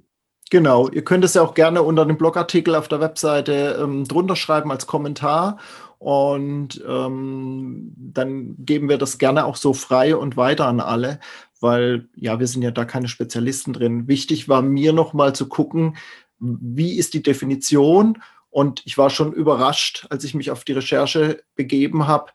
Genau, 0.49 0.87
ihr 0.89 1.03
könnt 1.03 1.25
es 1.25 1.33
ja 1.33 1.41
auch 1.41 1.55
gerne 1.55 1.81
unter 1.83 2.05
dem 2.05 2.17
Blogartikel 2.17 2.75
auf 2.75 2.87
der 2.87 3.01
Webseite 3.01 3.79
ähm, 3.81 4.05
drunter 4.05 4.37
schreiben 4.37 4.71
als 4.71 4.87
Kommentar 4.87 5.57
und 5.97 6.81
ähm, 6.87 7.93
dann 7.97 8.55
geben 8.59 8.87
wir 8.87 8.97
das 8.97 9.17
gerne 9.17 9.45
auch 9.45 9.57
so 9.57 9.73
frei 9.73 10.15
und 10.15 10.37
weiter 10.37 10.67
an 10.67 10.79
alle, 10.79 11.19
weil 11.59 12.07
ja, 12.15 12.39
wir 12.39 12.47
sind 12.47 12.61
ja 12.61 12.71
da 12.71 12.85
keine 12.85 13.09
Spezialisten 13.09 13.73
drin. 13.73 14.07
Wichtig 14.07 14.47
war 14.47 14.61
mir 14.61 14.93
nochmal 14.93 15.33
zu 15.33 15.49
gucken, 15.49 15.97
wie 16.39 16.93
ist 16.93 17.13
die 17.13 17.23
Definition 17.23 18.21
und 18.49 18.83
ich 18.85 18.97
war 18.97 19.09
schon 19.09 19.33
überrascht, 19.33 20.05
als 20.11 20.23
ich 20.23 20.35
mich 20.35 20.51
auf 20.51 20.63
die 20.63 20.73
Recherche 20.73 21.43
begeben 21.55 22.07
habe, 22.07 22.31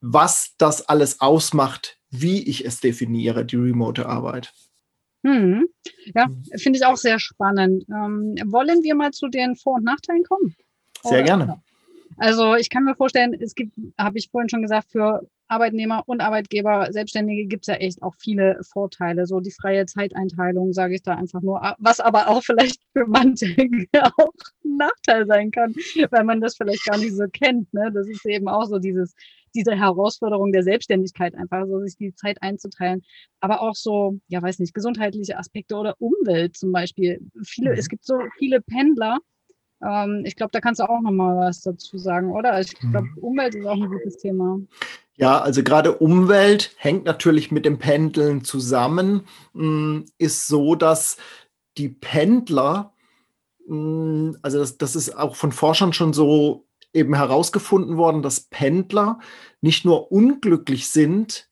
was 0.00 0.54
das 0.58 0.88
alles 0.88 1.20
ausmacht, 1.20 1.98
wie 2.20 2.42
ich 2.42 2.64
es 2.64 2.80
definiere, 2.80 3.44
die 3.44 3.56
remote 3.56 4.06
Arbeit. 4.06 4.52
Hm. 5.24 5.66
Ja, 6.14 6.26
hm. 6.26 6.42
finde 6.56 6.78
ich 6.78 6.84
auch 6.84 6.96
sehr 6.96 7.18
spannend. 7.18 7.84
Ähm, 7.88 8.36
wollen 8.46 8.82
wir 8.82 8.94
mal 8.94 9.12
zu 9.12 9.28
den 9.28 9.56
Vor- 9.56 9.76
und 9.76 9.84
Nachteilen 9.84 10.24
kommen? 10.24 10.54
Sehr 11.02 11.18
Oder? 11.18 11.24
gerne. 11.24 11.62
Also 12.16 12.54
ich 12.54 12.70
kann 12.70 12.84
mir 12.84 12.94
vorstellen, 12.94 13.34
es 13.40 13.54
gibt, 13.54 13.74
habe 13.98 14.18
ich 14.18 14.30
vorhin 14.30 14.48
schon 14.48 14.62
gesagt, 14.62 14.92
für 14.92 15.26
Arbeitnehmer 15.48 16.02
und 16.06 16.20
Arbeitgeber, 16.20 16.88
Selbstständige 16.90 17.46
gibt 17.46 17.64
es 17.64 17.66
ja 17.68 17.74
echt 17.74 18.02
auch 18.02 18.14
viele 18.18 18.58
Vorteile. 18.62 19.26
So 19.26 19.40
die 19.40 19.50
freie 19.50 19.86
Zeiteinteilung, 19.86 20.72
sage 20.72 20.94
ich 20.94 21.02
da 21.02 21.14
einfach 21.14 21.42
nur, 21.42 21.60
was 21.78 22.00
aber 22.00 22.28
auch 22.28 22.42
vielleicht 22.42 22.80
für 22.92 23.06
manche 23.06 23.46
auch 24.16 24.32
ein 24.64 24.76
Nachteil 24.76 25.26
sein 25.26 25.50
kann, 25.50 25.74
weil 26.10 26.24
man 26.24 26.40
das 26.40 26.56
vielleicht 26.56 26.84
gar 26.84 26.98
nicht 26.98 27.14
so 27.14 27.24
kennt. 27.32 27.72
Ne? 27.74 27.90
Das 27.92 28.08
ist 28.08 28.24
eben 28.26 28.48
auch 28.48 28.66
so 28.66 28.78
dieses, 28.78 29.14
diese 29.54 29.76
Herausforderung 29.76 30.52
der 30.52 30.62
Selbstständigkeit, 30.62 31.34
einfach 31.34 31.66
so 31.66 31.80
sich 31.80 31.96
die 31.96 32.14
Zeit 32.14 32.42
einzuteilen. 32.42 33.02
Aber 33.40 33.62
auch 33.62 33.74
so, 33.74 34.18
ja, 34.28 34.42
weiß 34.42 34.58
nicht, 34.58 34.74
gesundheitliche 34.74 35.38
Aspekte 35.38 35.76
oder 35.76 35.94
Umwelt 35.98 36.56
zum 36.56 36.72
Beispiel. 36.72 37.20
Viele, 37.44 37.70
mhm. 37.70 37.78
es 37.78 37.88
gibt 37.88 38.04
so 38.04 38.18
viele 38.38 38.60
Pendler, 38.60 39.18
ähm, 39.84 40.22
ich 40.24 40.36
glaube, 40.36 40.50
da 40.52 40.60
kannst 40.60 40.80
du 40.80 40.88
auch 40.88 41.00
noch 41.00 41.10
mal 41.10 41.36
was 41.36 41.60
dazu 41.60 41.98
sagen, 41.98 42.32
oder? 42.32 42.52
Also 42.52 42.72
ich 42.72 42.90
glaube, 42.90 43.08
mhm. 43.08 43.18
Umwelt 43.18 43.54
ist 43.54 43.66
auch 43.66 43.80
ein 43.80 43.90
gutes 43.90 44.16
Thema. 44.16 44.60
Ja, 45.16 45.40
also 45.40 45.62
gerade 45.62 45.96
Umwelt 45.96 46.74
hängt 46.78 47.04
natürlich 47.04 47.50
mit 47.50 47.64
dem 47.64 47.78
Pendeln 47.78 48.44
zusammen. 48.44 49.22
Hm, 49.52 50.06
ist 50.18 50.48
so, 50.48 50.74
dass 50.74 51.18
die 51.76 51.88
Pendler, 51.88 52.92
hm, 53.66 54.36
also 54.42 54.58
das, 54.58 54.78
das 54.78 54.96
ist 54.96 55.16
auch 55.16 55.36
von 55.36 55.52
Forschern 55.52 55.92
schon 55.92 56.12
so 56.12 56.63
eben 56.94 57.14
herausgefunden 57.14 57.96
worden, 57.96 58.22
dass 58.22 58.40
Pendler 58.40 59.18
nicht 59.60 59.84
nur 59.84 60.10
unglücklich 60.10 60.88
sind, 60.88 61.48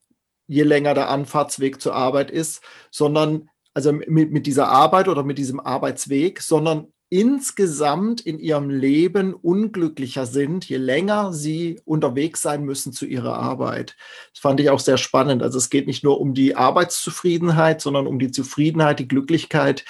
je 0.46 0.62
länger 0.62 0.94
der 0.94 1.11
Anfahrtsweg 1.11 1.80
zur 1.80 1.94
Arbeit 1.94 2.30
ist, 2.30 2.62
sondern 2.90 3.49
also 3.75 3.92
mit, 3.92 4.32
mit 4.32 4.46
dieser 4.46 4.68
Arbeit 4.68 5.08
oder 5.08 5.25
mit 5.25 5.38
diesem 5.38 5.61
Arbeitsweg, 5.61 6.40
sondern 6.40 6.92
insgesamt 7.12 8.22
in 8.22 8.38
ihrem 8.38 8.70
Leben 8.70 9.34
unglücklicher 9.34 10.25
sind, 10.25 10.64
je 10.64 10.78
länger 10.78 11.34
sie 11.34 11.78
unterwegs 11.84 12.40
sein 12.40 12.64
müssen 12.64 12.94
zu 12.94 13.04
ihrer 13.04 13.38
Arbeit. 13.38 13.96
Das 14.32 14.40
fand 14.40 14.61
ich 14.61 14.70
auch 14.70 14.80
sehr 14.80 14.96
spannend. 14.96 15.42
Also 15.42 15.58
es 15.58 15.68
geht 15.68 15.87
nicht 15.87 16.04
nur 16.04 16.22
um 16.22 16.32
die 16.32 16.56
Arbeitszufriedenheit, 16.56 17.82
sondern 17.82 18.06
um 18.06 18.18
die 18.18 18.30
Zufriedenheit, 18.30 18.99
die 18.99 19.08
Glücklichkeit 19.08 19.84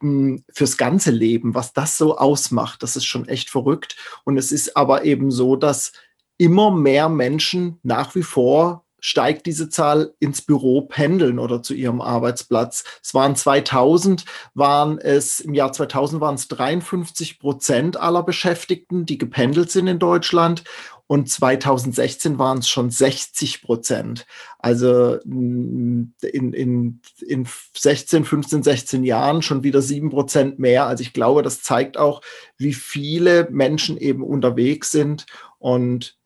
hm, 0.00 0.44
fürs 0.52 0.76
ganze 0.76 1.10
Leben, 1.10 1.54
was 1.54 1.72
das 1.72 1.98
so 1.98 2.16
ausmacht. 2.18 2.82
Das 2.82 2.96
ist 2.96 3.06
schon 3.06 3.28
echt 3.28 3.50
verrückt. 3.50 3.96
Und 4.24 4.38
es 4.38 4.52
ist 4.52 4.76
aber 4.76 5.04
eben 5.04 5.30
so, 5.30 5.56
dass 5.56 5.92
immer 6.38 6.70
mehr 6.70 7.08
Menschen 7.08 7.78
nach 7.82 8.14
wie 8.14 8.22
vor 8.22 8.86
steigt 8.98 9.46
diese 9.46 9.68
Zahl 9.68 10.14
ins 10.18 10.42
Büro 10.42 10.80
pendeln 10.80 11.38
oder 11.38 11.62
zu 11.62 11.74
ihrem 11.74 12.00
Arbeitsplatz. 12.00 12.82
Es 13.02 13.14
waren 13.14 13.36
2000, 13.36 14.24
waren 14.54 14.98
es, 14.98 15.38
im 15.38 15.54
Jahr 15.54 15.72
2000 15.72 16.20
waren 16.20 16.34
es 16.34 16.48
53 16.48 17.38
Prozent 17.38 18.00
aller 18.00 18.24
Beschäftigten, 18.24 19.06
die 19.06 19.16
gependelt 19.16 19.70
sind 19.70 19.86
in 19.86 20.00
Deutschland. 20.00 20.64
Und 21.08 21.30
2016 21.30 22.38
waren 22.38 22.58
es 22.58 22.68
schon 22.68 22.90
60 22.90 23.62
Prozent. 23.62 24.26
Also 24.58 25.16
in, 25.24 26.14
in, 26.20 27.00
in 27.20 27.48
16, 27.76 28.24
15, 28.24 28.62
16 28.62 29.04
Jahren 29.04 29.42
schon 29.42 29.62
wieder 29.62 29.82
sieben 29.82 30.10
Prozent 30.10 30.58
mehr. 30.58 30.86
Also 30.86 31.02
ich 31.02 31.12
glaube, 31.12 31.42
das 31.42 31.62
zeigt 31.62 31.96
auch, 31.96 32.22
wie 32.58 32.74
viele 32.74 33.48
Menschen 33.50 33.96
eben 33.96 34.22
unterwegs 34.22 34.90
sind 34.90 35.26
und 35.58 36.16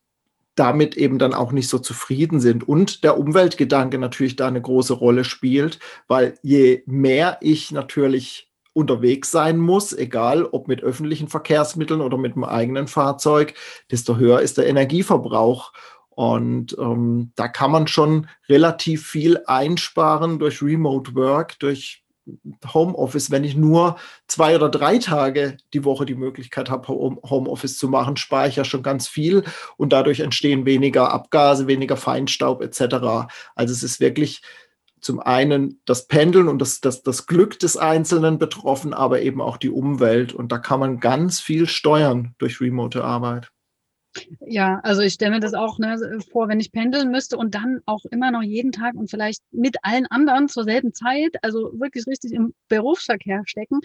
damit 0.54 0.96
eben 0.96 1.18
dann 1.18 1.34
auch 1.34 1.52
nicht 1.52 1.68
so 1.68 1.78
zufrieden 1.78 2.40
sind. 2.40 2.66
Und 2.68 3.04
der 3.04 3.18
Umweltgedanke 3.18 3.98
natürlich 3.98 4.36
da 4.36 4.48
eine 4.48 4.60
große 4.60 4.94
Rolle 4.94 5.24
spielt, 5.24 5.78
weil 6.08 6.34
je 6.42 6.82
mehr 6.86 7.38
ich 7.40 7.70
natürlich 7.70 8.49
unterwegs 8.72 9.30
sein 9.30 9.58
muss, 9.58 9.92
egal 9.92 10.44
ob 10.44 10.68
mit 10.68 10.82
öffentlichen 10.82 11.28
Verkehrsmitteln 11.28 12.00
oder 12.00 12.18
mit 12.18 12.34
dem 12.34 12.44
eigenen 12.44 12.86
Fahrzeug, 12.86 13.54
desto 13.90 14.16
höher 14.16 14.40
ist 14.40 14.58
der 14.58 14.66
Energieverbrauch. 14.66 15.72
Und 16.10 16.76
ähm, 16.78 17.32
da 17.34 17.48
kann 17.48 17.70
man 17.70 17.86
schon 17.86 18.28
relativ 18.48 19.06
viel 19.06 19.40
einsparen 19.46 20.38
durch 20.38 20.62
Remote 20.62 21.14
Work, 21.14 21.58
durch 21.60 22.04
Homeoffice, 22.72 23.30
wenn 23.30 23.44
ich 23.44 23.56
nur 23.56 23.96
zwei 24.26 24.54
oder 24.54 24.68
drei 24.68 24.98
Tage 24.98 25.56
die 25.72 25.84
Woche 25.84 26.06
die 26.06 26.14
Möglichkeit 26.14 26.70
habe, 26.70 26.88
Homeoffice 26.88 27.78
zu 27.78 27.88
machen, 27.88 28.16
spare 28.16 28.48
ich 28.48 28.56
ja 28.56 28.64
schon 28.64 28.82
ganz 28.82 29.08
viel 29.08 29.44
und 29.76 29.92
dadurch 29.92 30.20
entstehen 30.20 30.66
weniger 30.66 31.10
Abgase, 31.10 31.66
weniger 31.66 31.96
Feinstaub 31.96 32.62
etc. 32.62 33.28
Also 33.54 33.72
es 33.72 33.82
ist 33.82 34.00
wirklich 34.00 34.42
zum 35.00 35.20
einen 35.20 35.80
das 35.84 36.06
Pendeln 36.06 36.48
und 36.48 36.58
das, 36.60 36.80
das, 36.80 37.02
das 37.02 37.26
Glück 37.26 37.58
des 37.58 37.76
Einzelnen 37.76 38.38
betroffen, 38.38 38.94
aber 38.94 39.22
eben 39.22 39.40
auch 39.40 39.56
die 39.56 39.70
Umwelt. 39.70 40.32
Und 40.32 40.52
da 40.52 40.58
kann 40.58 40.80
man 40.80 41.00
ganz 41.00 41.40
viel 41.40 41.66
steuern 41.66 42.34
durch 42.38 42.60
remote 42.60 43.02
Arbeit. 43.02 43.50
Ja, 44.40 44.80
also 44.82 45.02
ich 45.02 45.12
stelle 45.12 45.32
mir 45.32 45.40
das 45.40 45.54
auch 45.54 45.78
ne, 45.78 46.18
vor, 46.32 46.48
wenn 46.48 46.58
ich 46.58 46.72
pendeln 46.72 47.10
müsste 47.10 47.36
und 47.36 47.54
dann 47.54 47.80
auch 47.86 48.04
immer 48.10 48.32
noch 48.32 48.42
jeden 48.42 48.72
Tag 48.72 48.94
und 48.94 49.08
vielleicht 49.08 49.42
mit 49.52 49.76
allen 49.82 50.06
anderen 50.06 50.48
zur 50.48 50.64
selben 50.64 50.92
Zeit, 50.92 51.36
also 51.42 51.70
wirklich 51.78 52.06
richtig 52.06 52.32
im 52.32 52.52
Berufsverkehr 52.68 53.42
stecken. 53.46 53.80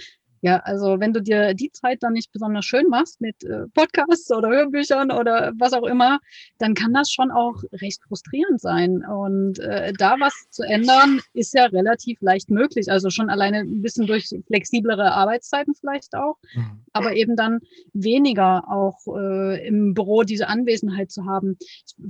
Ja, 0.45 0.57
also 0.57 0.99
wenn 0.99 1.11
du 1.11 1.23
dir 1.23 1.55
die 1.55 1.71
Zeit 1.71 2.03
dann 2.03 2.13
nicht 2.13 2.31
besonders 2.31 2.65
schön 2.65 2.87
machst 2.87 3.19
mit 3.19 3.43
äh, 3.43 3.65
Podcasts 3.73 4.31
oder 4.31 4.49
Hörbüchern 4.49 5.09
oder 5.09 5.53
was 5.57 5.73
auch 5.73 5.85
immer, 5.85 6.19
dann 6.59 6.75
kann 6.75 6.93
das 6.93 7.11
schon 7.11 7.31
auch 7.31 7.63
recht 7.73 8.03
frustrierend 8.07 8.61
sein. 8.61 9.03
Und 9.03 9.57
äh, 9.57 9.91
da 9.97 10.17
was 10.19 10.35
zu 10.51 10.61
ändern, 10.61 11.19
ist 11.33 11.55
ja 11.55 11.65
relativ 11.65 12.21
leicht 12.21 12.51
möglich. 12.51 12.91
Also 12.91 13.09
schon 13.09 13.31
alleine 13.31 13.61
ein 13.61 13.81
bisschen 13.81 14.05
durch 14.05 14.29
flexiblere 14.45 15.13
Arbeitszeiten 15.13 15.73
vielleicht 15.73 16.13
auch, 16.13 16.35
mhm. 16.53 16.83
aber 16.93 17.15
eben 17.15 17.35
dann 17.35 17.61
weniger 17.93 18.69
auch 18.69 18.99
äh, 19.17 19.67
im 19.67 19.95
Büro 19.95 20.21
diese 20.21 20.47
Anwesenheit 20.47 21.09
zu 21.09 21.25
haben. 21.25 21.57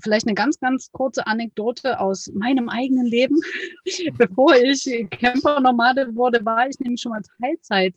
Vielleicht 0.03 0.27
eine 0.27 0.35
ganz, 0.35 0.59
ganz 0.59 0.91
kurze 0.91 1.25
Anekdote 1.25 2.01
aus 2.01 2.29
meinem 2.33 2.67
eigenen 2.67 3.05
Leben. 3.05 3.39
Bevor 4.17 4.57
ich 4.57 5.07
Camper-Nomade 5.09 6.13
wurde, 6.17 6.43
war 6.43 6.67
ich 6.67 6.77
nämlich 6.81 6.99
schon 6.99 7.13
mal 7.13 7.21
Teilzeit 7.41 7.95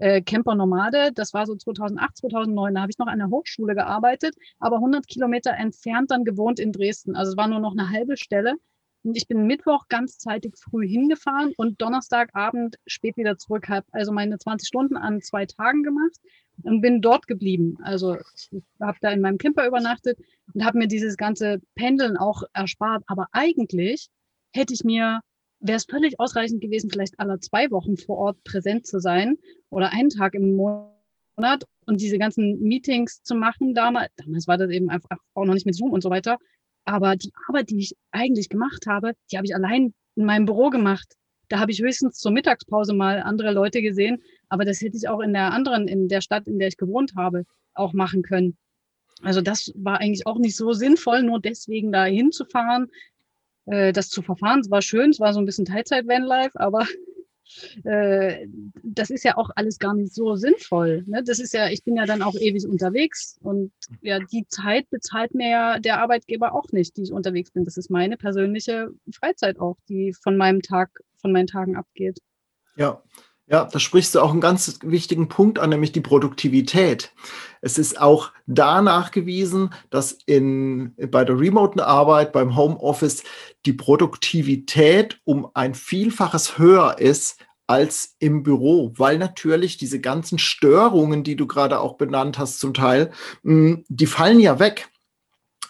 äh, 0.00 0.22
Camper 0.22 0.54
Nomade. 0.54 1.12
Das 1.14 1.32
war 1.34 1.46
so 1.46 1.54
2008, 1.54 2.16
2009. 2.16 2.74
Da 2.74 2.80
habe 2.80 2.90
ich 2.90 2.98
noch 2.98 3.06
an 3.06 3.18
der 3.18 3.30
Hochschule 3.30 3.74
gearbeitet, 3.74 4.34
aber 4.58 4.76
100 4.76 5.06
Kilometer 5.06 5.52
entfernt 5.52 6.10
dann 6.10 6.24
gewohnt 6.24 6.58
in 6.58 6.72
Dresden. 6.72 7.14
Also 7.14 7.32
es 7.32 7.36
war 7.36 7.48
nur 7.48 7.60
noch 7.60 7.72
eine 7.72 7.90
halbe 7.90 8.16
Stelle. 8.16 8.54
Und 9.02 9.16
ich 9.16 9.26
bin 9.26 9.46
Mittwoch 9.46 9.88
ganzzeitig 9.88 10.54
früh 10.58 10.86
hingefahren 10.86 11.54
und 11.56 11.80
Donnerstagabend 11.80 12.76
spät 12.86 13.16
wieder 13.16 13.38
zurück. 13.38 13.68
Habe 13.68 13.86
also 13.92 14.12
meine 14.12 14.38
20 14.38 14.68
Stunden 14.68 14.96
an 14.96 15.22
zwei 15.22 15.46
Tagen 15.46 15.82
gemacht 15.82 16.18
und 16.64 16.82
bin 16.82 17.00
dort 17.00 17.26
geblieben. 17.26 17.78
Also 17.82 18.18
habe 18.80 18.98
da 19.00 19.10
in 19.10 19.22
meinem 19.22 19.38
Camper 19.38 19.66
übernachtet 19.66 20.18
und 20.52 20.64
habe 20.64 20.78
mir 20.78 20.86
dieses 20.86 21.16
ganze 21.16 21.60
Pendeln 21.74 22.18
auch 22.18 22.42
erspart. 22.52 23.02
Aber 23.06 23.28
eigentlich 23.32 24.08
hätte 24.52 24.74
ich 24.74 24.84
mir 24.84 25.20
wäre 25.60 25.76
es 25.76 25.84
völlig 25.84 26.18
ausreichend 26.18 26.60
gewesen, 26.60 26.90
vielleicht 26.90 27.18
alle 27.18 27.38
zwei 27.40 27.70
Wochen 27.70 27.96
vor 27.96 28.18
Ort 28.18 28.42
präsent 28.44 28.86
zu 28.86 29.00
sein 29.00 29.38
oder 29.68 29.92
einen 29.92 30.08
Tag 30.08 30.34
im 30.34 30.56
Monat 30.56 31.64
und 31.86 32.00
diese 32.00 32.18
ganzen 32.18 32.60
Meetings 32.60 33.22
zu 33.22 33.34
machen. 33.34 33.74
Damals, 33.74 34.10
damals 34.16 34.48
war 34.48 34.58
das 34.58 34.70
eben 34.70 34.90
einfach 34.90 35.18
auch 35.34 35.44
noch 35.44 35.54
nicht 35.54 35.66
mit 35.66 35.74
Zoom 35.74 35.92
und 35.92 36.02
so 36.02 36.10
weiter. 36.10 36.38
Aber 36.84 37.16
die 37.16 37.30
Arbeit, 37.46 37.70
die 37.70 37.78
ich 37.78 37.96
eigentlich 38.10 38.48
gemacht 38.48 38.86
habe, 38.86 39.12
die 39.30 39.36
habe 39.36 39.46
ich 39.46 39.54
allein 39.54 39.94
in 40.16 40.24
meinem 40.24 40.46
Büro 40.46 40.70
gemacht. 40.70 41.14
Da 41.48 41.58
habe 41.58 41.72
ich 41.72 41.82
höchstens 41.82 42.18
zur 42.18 42.32
Mittagspause 42.32 42.94
mal 42.94 43.20
andere 43.20 43.52
Leute 43.52 43.82
gesehen, 43.82 44.22
aber 44.48 44.64
das 44.64 44.80
hätte 44.80 44.96
ich 44.96 45.08
auch 45.08 45.20
in 45.20 45.32
der 45.32 45.52
anderen, 45.52 45.88
in 45.88 46.08
der 46.08 46.20
Stadt, 46.20 46.46
in 46.46 46.58
der 46.58 46.68
ich 46.68 46.76
gewohnt 46.76 47.14
habe, 47.16 47.44
auch 47.74 47.92
machen 47.92 48.22
können. 48.22 48.56
Also 49.22 49.40
das 49.40 49.72
war 49.74 49.98
eigentlich 49.98 50.26
auch 50.26 50.38
nicht 50.38 50.56
so 50.56 50.72
sinnvoll, 50.72 51.22
nur 51.22 51.40
deswegen 51.40 51.92
da 51.92 52.04
hinzufahren, 52.04 52.90
äh, 53.66 53.92
das 53.92 54.08
zu 54.08 54.22
verfahren. 54.22 54.60
Es 54.60 54.70
war 54.70 54.82
schön, 54.82 55.10
es 55.10 55.20
war 55.20 55.32
so 55.32 55.40
ein 55.40 55.46
bisschen 55.46 55.64
Teilzeit-Vanlife, 55.64 56.58
aber 56.58 56.86
äh, 57.84 58.46
das 58.82 59.10
ist 59.10 59.24
ja 59.24 59.36
auch 59.36 59.50
alles 59.56 59.78
gar 59.78 59.94
nicht 59.94 60.14
so 60.14 60.36
sinnvoll. 60.36 61.04
Ne? 61.06 61.22
Das 61.24 61.38
ist 61.38 61.52
ja, 61.52 61.68
ich 61.68 61.84
bin 61.84 61.96
ja 61.96 62.06
dann 62.06 62.22
auch 62.22 62.34
ewig 62.34 62.66
unterwegs 62.66 63.38
und 63.42 63.72
ja, 64.00 64.18
die 64.18 64.46
Zeit 64.48 64.88
bezahlt 64.90 65.34
mir 65.34 65.50
ja 65.50 65.78
der 65.78 66.00
Arbeitgeber 66.00 66.54
auch 66.54 66.70
nicht, 66.72 66.96
die 66.96 67.02
ich 67.02 67.12
unterwegs 67.12 67.50
bin. 67.50 67.64
Das 67.64 67.76
ist 67.76 67.90
meine 67.90 68.16
persönliche 68.16 68.90
Freizeit 69.14 69.58
auch, 69.60 69.76
die 69.88 70.12
von 70.12 70.36
meinem 70.36 70.62
Tag, 70.62 70.90
von 71.16 71.32
meinen 71.32 71.46
Tagen 71.46 71.76
abgeht. 71.76 72.18
Ja, 72.76 73.02
ja, 73.50 73.64
da 73.64 73.80
sprichst 73.80 74.14
du 74.14 74.20
auch 74.20 74.30
einen 74.30 74.40
ganz 74.40 74.78
wichtigen 74.82 75.28
Punkt 75.28 75.58
an, 75.58 75.70
nämlich 75.70 75.90
die 75.90 76.00
Produktivität. 76.00 77.12
Es 77.60 77.78
ist 77.78 78.00
auch 78.00 78.30
da 78.46 78.80
nachgewiesen, 78.80 79.70
dass 79.90 80.12
in, 80.24 80.94
bei 81.10 81.24
der 81.24 81.38
remoten 81.38 81.80
Arbeit, 81.80 82.32
beim 82.32 82.56
Homeoffice, 82.56 83.24
die 83.66 83.72
Produktivität 83.72 85.20
um 85.24 85.48
ein 85.54 85.74
Vielfaches 85.74 86.58
höher 86.58 86.98
ist 86.98 87.44
als 87.66 88.14
im 88.20 88.44
Büro, 88.44 88.92
weil 88.96 89.18
natürlich 89.18 89.76
diese 89.76 90.00
ganzen 90.00 90.38
Störungen, 90.38 91.24
die 91.24 91.34
du 91.34 91.46
gerade 91.48 91.80
auch 91.80 91.96
benannt 91.96 92.38
hast, 92.38 92.60
zum 92.60 92.72
Teil, 92.72 93.10
mm, 93.42 93.74
die 93.88 94.06
fallen 94.06 94.40
ja 94.40 94.60
weg. 94.60 94.90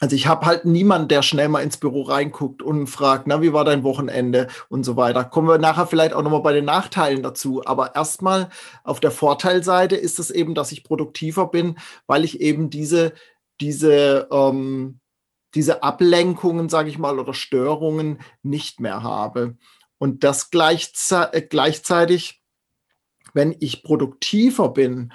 Also 0.00 0.16
ich 0.16 0.26
habe 0.26 0.46
halt 0.46 0.64
niemanden, 0.64 1.08
der 1.08 1.20
schnell 1.20 1.50
mal 1.50 1.62
ins 1.62 1.76
Büro 1.76 2.02
reinguckt 2.02 2.62
und 2.62 2.86
fragt, 2.86 3.26
na, 3.26 3.42
wie 3.42 3.52
war 3.52 3.66
dein 3.66 3.84
Wochenende 3.84 4.48
und 4.70 4.82
so 4.82 4.96
weiter. 4.96 5.24
Kommen 5.24 5.46
wir 5.46 5.58
nachher 5.58 5.86
vielleicht 5.86 6.14
auch 6.14 6.22
nochmal 6.22 6.40
bei 6.40 6.54
den 6.54 6.64
Nachteilen 6.64 7.22
dazu. 7.22 7.62
Aber 7.66 7.94
erstmal 7.94 8.48
auf 8.82 9.00
der 9.00 9.10
Vorteilseite 9.10 9.96
ist 9.96 10.18
es 10.18 10.30
eben, 10.30 10.54
dass 10.54 10.72
ich 10.72 10.84
produktiver 10.84 11.48
bin, 11.48 11.76
weil 12.06 12.24
ich 12.24 12.40
eben 12.40 12.70
diese, 12.70 13.12
diese, 13.60 14.26
ähm, 14.32 15.00
diese 15.54 15.82
Ablenkungen, 15.82 16.70
sage 16.70 16.88
ich 16.88 16.98
mal, 16.98 17.18
oder 17.18 17.34
Störungen 17.34 18.20
nicht 18.42 18.80
mehr 18.80 19.02
habe. 19.02 19.58
Und 19.98 20.24
das 20.24 20.48
gleichze 20.50 21.30
gleichzeitig, 21.50 22.42
wenn 23.34 23.54
ich 23.60 23.82
produktiver 23.82 24.70
bin, 24.70 25.12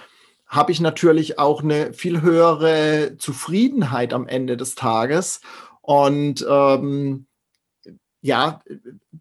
habe 0.56 0.72
ich 0.72 0.80
natürlich 0.80 1.38
auch 1.38 1.64
eine 1.64 1.94
viel 1.94 2.22
höhere 2.22 3.18
Zufriedenheit 3.18 4.14
am 4.14 4.28
Ende 4.28 4.58
des 4.58 4.76
Tages 4.76 5.42
und 5.82 6.46
ähm, 6.50 7.28
ja, 8.22 8.62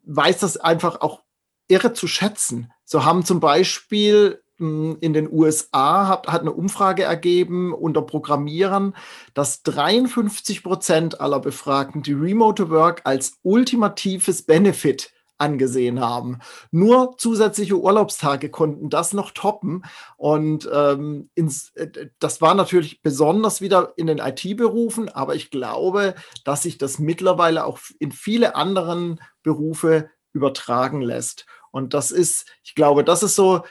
weiß 0.04 0.38
das 0.38 0.56
einfach 0.56 1.00
auch 1.00 1.22
irre 1.68 1.92
zu 1.92 2.06
schätzen. 2.06 2.72
So 2.84 3.04
haben 3.04 3.24
zum 3.24 3.40
Beispiel 3.40 4.42
hm, 4.56 4.98
in 5.00 5.12
den 5.12 5.30
USA 5.30 6.06
hat, 6.06 6.28
hat 6.28 6.42
eine 6.42 6.52
Umfrage 6.52 7.02
ergeben 7.02 7.74
unter 7.74 8.02
Programmierern, 8.02 8.94
dass 9.34 9.62
53 9.62 10.62
Prozent 10.62 11.20
aller 11.20 11.40
Befragten 11.40 12.02
die 12.02 12.12
Remote 12.12 12.70
Work 12.70 13.02
als 13.04 13.38
ultimatives 13.42 14.42
Benefit 14.42 15.12
angesehen 15.44 16.00
haben. 16.00 16.38
Nur 16.70 17.16
zusätzliche 17.18 17.78
Urlaubstage 17.78 18.48
konnten 18.48 18.90
das 18.90 19.12
noch 19.12 19.30
toppen. 19.30 19.84
Und 20.16 20.68
ähm, 20.72 21.28
ins, 21.34 21.70
äh, 21.74 22.08
das 22.18 22.40
war 22.40 22.54
natürlich 22.54 23.02
besonders 23.02 23.60
wieder 23.60 23.92
in 23.96 24.06
den 24.06 24.18
IT-Berufen, 24.18 25.08
aber 25.08 25.34
ich 25.34 25.50
glaube, 25.50 26.14
dass 26.44 26.62
sich 26.62 26.78
das 26.78 26.98
mittlerweile 26.98 27.64
auch 27.64 27.78
in 27.98 28.12
viele 28.12 28.56
anderen 28.56 29.20
Berufe 29.42 30.10
übertragen 30.32 31.00
lässt. 31.02 31.46
Und 31.70 31.94
das 31.94 32.10
ist, 32.10 32.46
ich 32.62 32.74
glaube, 32.74 33.04
das 33.04 33.22
ist 33.22 33.36
so 33.36 33.62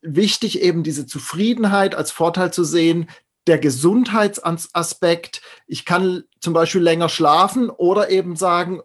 wichtig, 0.00 0.62
eben 0.62 0.84
diese 0.84 1.06
Zufriedenheit 1.06 1.94
als 1.94 2.12
Vorteil 2.12 2.52
zu 2.52 2.62
sehen, 2.62 3.08
der 3.48 3.58
Gesundheitsaspekt. 3.58 5.40
Ich 5.66 5.84
kann 5.84 6.24
zum 6.40 6.52
Beispiel 6.52 6.82
länger 6.82 7.08
schlafen 7.08 7.70
oder 7.70 8.10
eben 8.10 8.36
sagen, 8.36 8.82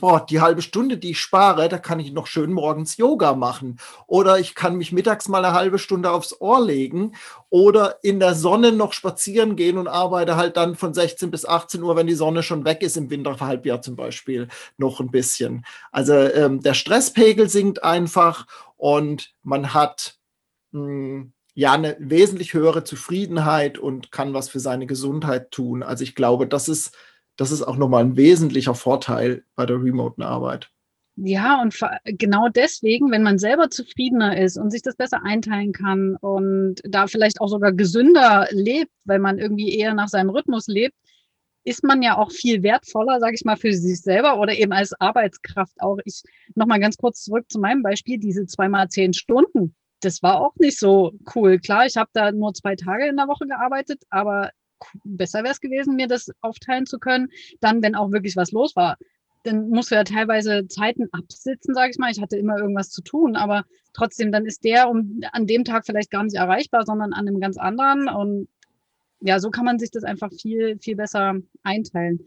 boah, 0.00 0.24
die 0.24 0.40
halbe 0.40 0.62
Stunde, 0.62 0.98
die 0.98 1.10
ich 1.10 1.20
spare, 1.20 1.68
da 1.68 1.78
kann 1.78 2.00
ich 2.00 2.12
noch 2.12 2.26
schön 2.26 2.52
morgens 2.52 2.96
Yoga 2.96 3.34
machen. 3.34 3.78
Oder 4.06 4.38
ich 4.38 4.54
kann 4.54 4.76
mich 4.76 4.92
mittags 4.92 5.28
mal 5.28 5.44
eine 5.44 5.54
halbe 5.54 5.78
Stunde 5.78 6.10
aufs 6.10 6.40
Ohr 6.40 6.64
legen 6.64 7.12
oder 7.50 7.98
in 8.02 8.18
der 8.18 8.34
Sonne 8.34 8.72
noch 8.72 8.92
spazieren 8.92 9.54
gehen 9.54 9.78
und 9.78 9.88
arbeite 9.88 10.36
halt 10.36 10.56
dann 10.56 10.76
von 10.76 10.94
16 10.94 11.30
bis 11.30 11.44
18 11.44 11.82
Uhr, 11.82 11.94
wenn 11.94 12.06
die 12.06 12.14
Sonne 12.14 12.42
schon 12.42 12.64
weg 12.64 12.82
ist, 12.82 12.96
im 12.96 13.10
Winterhalbjahr 13.10 13.82
zum 13.82 13.96
Beispiel, 13.96 14.48
noch 14.78 15.00
ein 15.00 15.10
bisschen. 15.10 15.64
Also 15.92 16.14
ähm, 16.14 16.60
der 16.60 16.74
Stresspegel 16.74 17.48
sinkt 17.48 17.84
einfach 17.84 18.46
und 18.76 19.32
man 19.42 19.74
hat 19.74 20.16
mh, 20.72 20.80
hm, 20.80 21.32
ja 21.56 21.72
eine 21.72 21.96
wesentlich 21.98 22.52
höhere 22.52 22.84
Zufriedenheit 22.84 23.78
und 23.78 24.12
kann 24.12 24.34
was 24.34 24.50
für 24.50 24.60
seine 24.60 24.86
Gesundheit 24.86 25.50
tun. 25.50 25.82
Also 25.82 26.04
ich 26.04 26.14
glaube, 26.14 26.46
das 26.46 26.68
ist, 26.68 26.94
das 27.36 27.50
ist 27.50 27.62
auch 27.62 27.78
nochmal 27.78 28.04
ein 28.04 28.16
wesentlicher 28.16 28.74
Vorteil 28.74 29.42
bei 29.56 29.64
der 29.64 29.82
remoten 29.82 30.22
Arbeit. 30.22 30.70
Ja, 31.16 31.62
und 31.62 31.74
genau 32.04 32.50
deswegen, 32.50 33.10
wenn 33.10 33.22
man 33.22 33.38
selber 33.38 33.70
zufriedener 33.70 34.38
ist 34.38 34.58
und 34.58 34.70
sich 34.70 34.82
das 34.82 34.96
besser 34.96 35.24
einteilen 35.24 35.72
kann 35.72 36.16
und 36.16 36.82
da 36.84 37.06
vielleicht 37.06 37.40
auch 37.40 37.48
sogar 37.48 37.72
gesünder 37.72 38.48
lebt, 38.50 38.92
weil 39.04 39.18
man 39.18 39.38
irgendwie 39.38 39.74
eher 39.78 39.94
nach 39.94 40.08
seinem 40.08 40.28
Rhythmus 40.28 40.66
lebt, 40.66 40.94
ist 41.64 41.82
man 41.82 42.02
ja 42.02 42.18
auch 42.18 42.30
viel 42.30 42.62
wertvoller, 42.62 43.18
sage 43.18 43.34
ich 43.34 43.46
mal, 43.46 43.56
für 43.56 43.72
sich 43.72 44.02
selber 44.02 44.38
oder 44.38 44.52
eben 44.52 44.72
als 44.72 44.92
Arbeitskraft 44.92 45.80
auch. 45.80 45.96
Ich 46.04 46.22
nochmal 46.54 46.80
ganz 46.80 46.98
kurz 46.98 47.22
zurück 47.24 47.46
zu 47.48 47.58
meinem 47.58 47.82
Beispiel, 47.82 48.18
diese 48.18 48.44
zweimal 48.44 48.88
zehn 48.90 49.14
Stunden 49.14 49.74
das 50.06 50.22
war 50.22 50.40
auch 50.40 50.54
nicht 50.56 50.78
so 50.78 51.12
cool. 51.34 51.58
Klar, 51.58 51.84
ich 51.86 51.96
habe 51.96 52.10
da 52.12 52.30
nur 52.30 52.54
zwei 52.54 52.76
Tage 52.76 53.08
in 53.08 53.16
der 53.16 53.26
Woche 53.26 53.46
gearbeitet, 53.46 54.02
aber 54.08 54.50
besser 55.04 55.42
wäre 55.42 55.52
es 55.52 55.60
gewesen, 55.60 55.96
mir 55.96 56.06
das 56.06 56.30
aufteilen 56.42 56.86
zu 56.86 56.98
können. 56.98 57.28
Dann, 57.60 57.82
wenn 57.82 57.96
auch 57.96 58.12
wirklich 58.12 58.36
was 58.36 58.52
los 58.52 58.76
war, 58.76 58.96
dann 59.42 59.68
musst 59.68 59.90
du 59.90 59.96
ja 59.96 60.04
teilweise 60.04 60.68
Zeiten 60.68 61.08
absitzen, 61.12 61.74
sage 61.74 61.90
ich 61.90 61.98
mal. 61.98 62.10
Ich 62.10 62.20
hatte 62.20 62.36
immer 62.36 62.56
irgendwas 62.58 62.90
zu 62.90 63.02
tun, 63.02 63.36
aber 63.36 63.64
trotzdem, 63.94 64.30
dann 64.30 64.46
ist 64.46 64.64
der 64.64 64.88
um, 64.88 65.20
an 65.32 65.46
dem 65.46 65.64
Tag 65.64 65.86
vielleicht 65.86 66.10
gar 66.10 66.22
nicht 66.22 66.36
erreichbar, 66.36 66.84
sondern 66.86 67.12
an 67.12 67.26
einem 67.26 67.40
ganz 67.40 67.56
anderen. 67.56 68.08
Und 68.08 68.48
ja, 69.20 69.40
so 69.40 69.50
kann 69.50 69.64
man 69.64 69.80
sich 69.80 69.90
das 69.90 70.04
einfach 70.04 70.30
viel, 70.32 70.78
viel 70.78 70.94
besser 70.94 71.34
einteilen. 71.64 72.20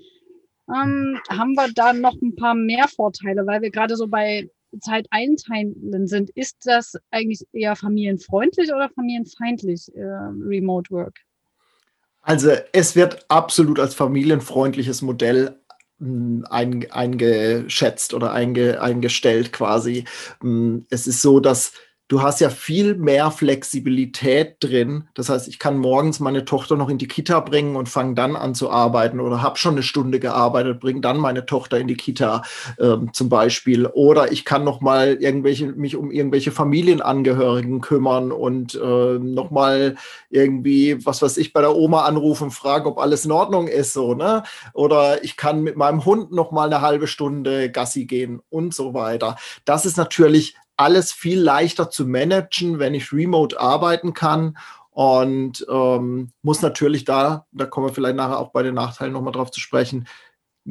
Ähm, 0.67 1.19
haben 1.29 1.53
wir 1.53 1.71
da 1.73 1.93
noch 1.93 2.15
ein 2.21 2.35
paar 2.35 2.55
mehr 2.55 2.89
Vorteile, 2.89 3.47
weil 3.47 3.61
wir 3.61 3.71
gerade 3.71 3.95
so 3.95 4.07
bei 4.07 4.49
Zeit 4.81 5.07
einteilen 5.09 6.07
sind, 6.07 6.29
ist 6.31 6.57
das 6.65 6.93
eigentlich 7.11 7.45
eher 7.53 7.75
familienfreundlich 7.75 8.71
oder 8.73 8.89
familienfeindlich, 8.89 9.93
äh, 9.95 10.01
Remote 10.01 10.91
Work? 10.91 11.19
Also 12.21 12.51
es 12.73 12.95
wird 12.95 13.25
absolut 13.29 13.79
als 13.79 13.95
familienfreundliches 13.95 15.01
Modell 15.01 15.59
ein, 15.99 16.85
eingeschätzt 16.91 18.13
oder 18.13 18.31
einge, 18.31 18.81
eingestellt 18.81 19.51
quasi. 19.51 20.05
Hm, 20.41 20.85
es 20.89 21.07
ist 21.07 21.21
so, 21.21 21.39
dass 21.39 21.73
du 22.09 22.23
hast 22.23 22.41
ja 22.41 22.49
viel 22.49 22.95
mehr 22.95 23.31
Flexibilität 23.31 24.57
drin. 24.59 25.07
Das 25.13 25.29
heißt, 25.29 25.47
ich 25.47 25.59
kann 25.59 25.77
morgens 25.77 26.19
meine 26.19 26.43
Tochter 26.43 26.75
noch 26.75 26.89
in 26.89 26.97
die 26.97 27.07
Kita 27.07 27.39
bringen 27.39 27.75
und 27.75 27.87
fange 27.87 28.15
dann 28.15 28.35
an 28.35 28.55
zu 28.55 28.69
arbeiten 28.71 29.19
oder 29.19 29.43
habe 29.43 29.57
schon 29.57 29.73
eine 29.73 29.83
Stunde 29.83 30.19
gearbeitet, 30.19 30.79
bringe 30.79 31.01
dann 31.01 31.17
meine 31.17 31.45
Tochter 31.45 31.77
in 31.77 31.87
die 31.87 31.95
Kita 31.95 32.41
ähm, 32.79 33.13
zum 33.13 33.29
Beispiel. 33.29 33.85
Oder 33.85 34.31
ich 34.31 34.43
kann 34.43 34.63
noch 34.63 34.81
mal 34.81 35.17
irgendwelche 35.19 35.67
mich 35.67 35.95
um 35.95 36.09
irgendwelche 36.09 36.51
Familienangehörigen 36.51 37.79
kümmern 37.79 38.31
und 38.31 38.73
äh, 38.73 39.19
noch 39.19 39.51
mal 39.51 39.95
irgendwie 40.31 41.05
was 41.05 41.21
weiß 41.21 41.37
ich 41.37 41.53
bei 41.53 41.61
der 41.61 41.75
Oma 41.75 42.05
anrufen, 42.05 42.49
fragen, 42.49 42.87
ob 42.87 42.97
alles 42.97 43.23
in 43.25 43.31
Ordnung 43.31 43.67
ist 43.67 43.93
so 43.93 44.15
ne. 44.15 44.41
Oder 44.73 45.23
ich 45.23 45.37
kann 45.37 45.61
mit 45.61 45.77
meinem 45.77 46.03
Hund 46.05 46.31
noch 46.31 46.51
mal 46.51 46.65
eine 46.65 46.81
halbe 46.81 47.05
Stunde 47.05 47.69
Gassi 47.71 48.05
gehen 48.05 48.41
und 48.49 48.73
so 48.73 48.95
weiter. 48.95 49.35
Das 49.63 49.85
ist 49.85 49.97
natürlich 49.97 50.55
alles 50.79 51.11
viel 51.11 51.39
leichter 51.39 51.89
zu 51.89 52.05
managen, 52.05 52.79
wenn 52.79 52.93
ich 52.93 53.11
remote 53.11 53.59
arbeiten 53.59 54.13
kann. 54.13 54.57
Und 54.91 55.65
ähm, 55.69 56.31
muss 56.41 56.61
natürlich 56.61 57.03
da, 57.03 57.45
da 57.51 57.65
kommen 57.65 57.87
wir 57.87 57.93
vielleicht 57.93 58.15
nachher 58.15 58.39
auch 58.39 58.51
bei 58.51 58.63
den 58.63 58.75
Nachteilen 58.75 59.13
nochmal 59.13 59.33
drauf 59.33 59.51
zu 59.51 59.59
sprechen, 59.59 60.07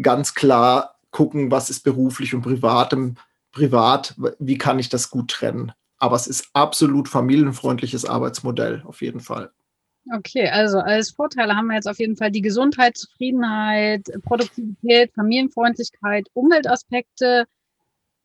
ganz 0.01 0.35
klar 0.35 0.97
gucken, 1.11 1.51
was 1.51 1.71
ist 1.71 1.81
beruflich 1.81 2.35
und 2.35 2.43
privatem, 2.43 3.17
privat, 3.53 4.15
wie 4.39 4.59
kann 4.59 4.79
ich 4.79 4.89
das 4.89 5.11
gut 5.11 5.31
trennen. 5.31 5.73
Aber 5.99 6.17
es 6.17 6.27
ist 6.27 6.49
absolut 6.53 7.09
familienfreundliches 7.09 8.05
Arbeitsmodell, 8.05 8.83
auf 8.87 9.03
jeden 9.03 9.21
Fall. 9.21 9.51
Okay, 10.15 10.49
also 10.49 10.79
als 10.79 11.11
Vorteile 11.11 11.55
haben 11.55 11.67
wir 11.67 11.75
jetzt 11.75 11.89
auf 11.89 11.99
jeden 11.99 12.17
Fall 12.17 12.31
die 12.31 12.41
Gesundheit, 12.41 12.97
Zufriedenheit, 12.97 14.09
Produktivität, 14.23 15.13
Familienfreundlichkeit, 15.15 16.29
Umweltaspekte, 16.33 17.45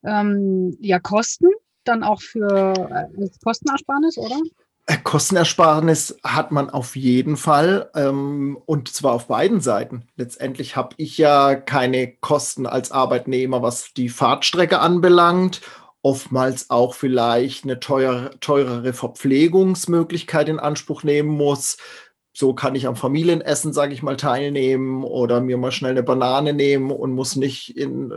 ähm, 0.04 0.78
ja, 0.80 1.00
Kosten 1.00 1.48
dann 1.86 2.04
auch 2.04 2.22
für 2.22 2.74
äh, 3.18 3.30
Kostenersparnis, 3.44 4.18
oder? 4.18 4.38
Äh, 4.86 4.98
Kostenersparnis 4.98 6.18
hat 6.24 6.52
man 6.52 6.70
auf 6.70 6.96
jeden 6.96 7.38
Fall 7.38 7.90
ähm, 7.96 8.58
und 8.66 8.90
zwar 8.90 9.14
auf 9.14 9.28
beiden 9.28 9.62
Seiten. 9.62 10.08
Letztendlich 10.16 10.76
habe 10.76 10.96
ich 10.98 11.18
ja 11.18 11.56
keine 11.56 12.14
Kosten 12.18 12.66
als 12.66 12.92
Arbeitnehmer, 12.92 13.62
was 13.62 13.94
die 13.94 14.10
Fahrtstrecke 14.10 14.80
anbelangt. 14.80 15.62
Oftmals 16.02 16.70
auch 16.70 16.96
vielleicht 16.96 17.64
eine 17.64 17.80
teuer, 17.80 18.32
teurere 18.42 18.92
Verpflegungsmöglichkeit 18.92 20.50
in 20.50 20.60
Anspruch 20.60 21.04
nehmen 21.04 21.30
muss. 21.30 21.78
So 22.36 22.54
kann 22.54 22.74
ich 22.74 22.88
am 22.88 22.96
Familienessen, 22.96 23.74
sage 23.74 23.94
ich 23.94 24.02
mal, 24.02 24.18
teilnehmen 24.18 25.04
oder 25.04 25.40
mir 25.40 25.58
mal 25.58 25.72
schnell 25.72 25.92
eine 25.92 26.04
Banane 26.04 26.54
nehmen 26.54 26.90
und 26.90 27.14
muss 27.14 27.36
nicht 27.36 27.78
in, 27.78 28.12
äh, 28.12 28.16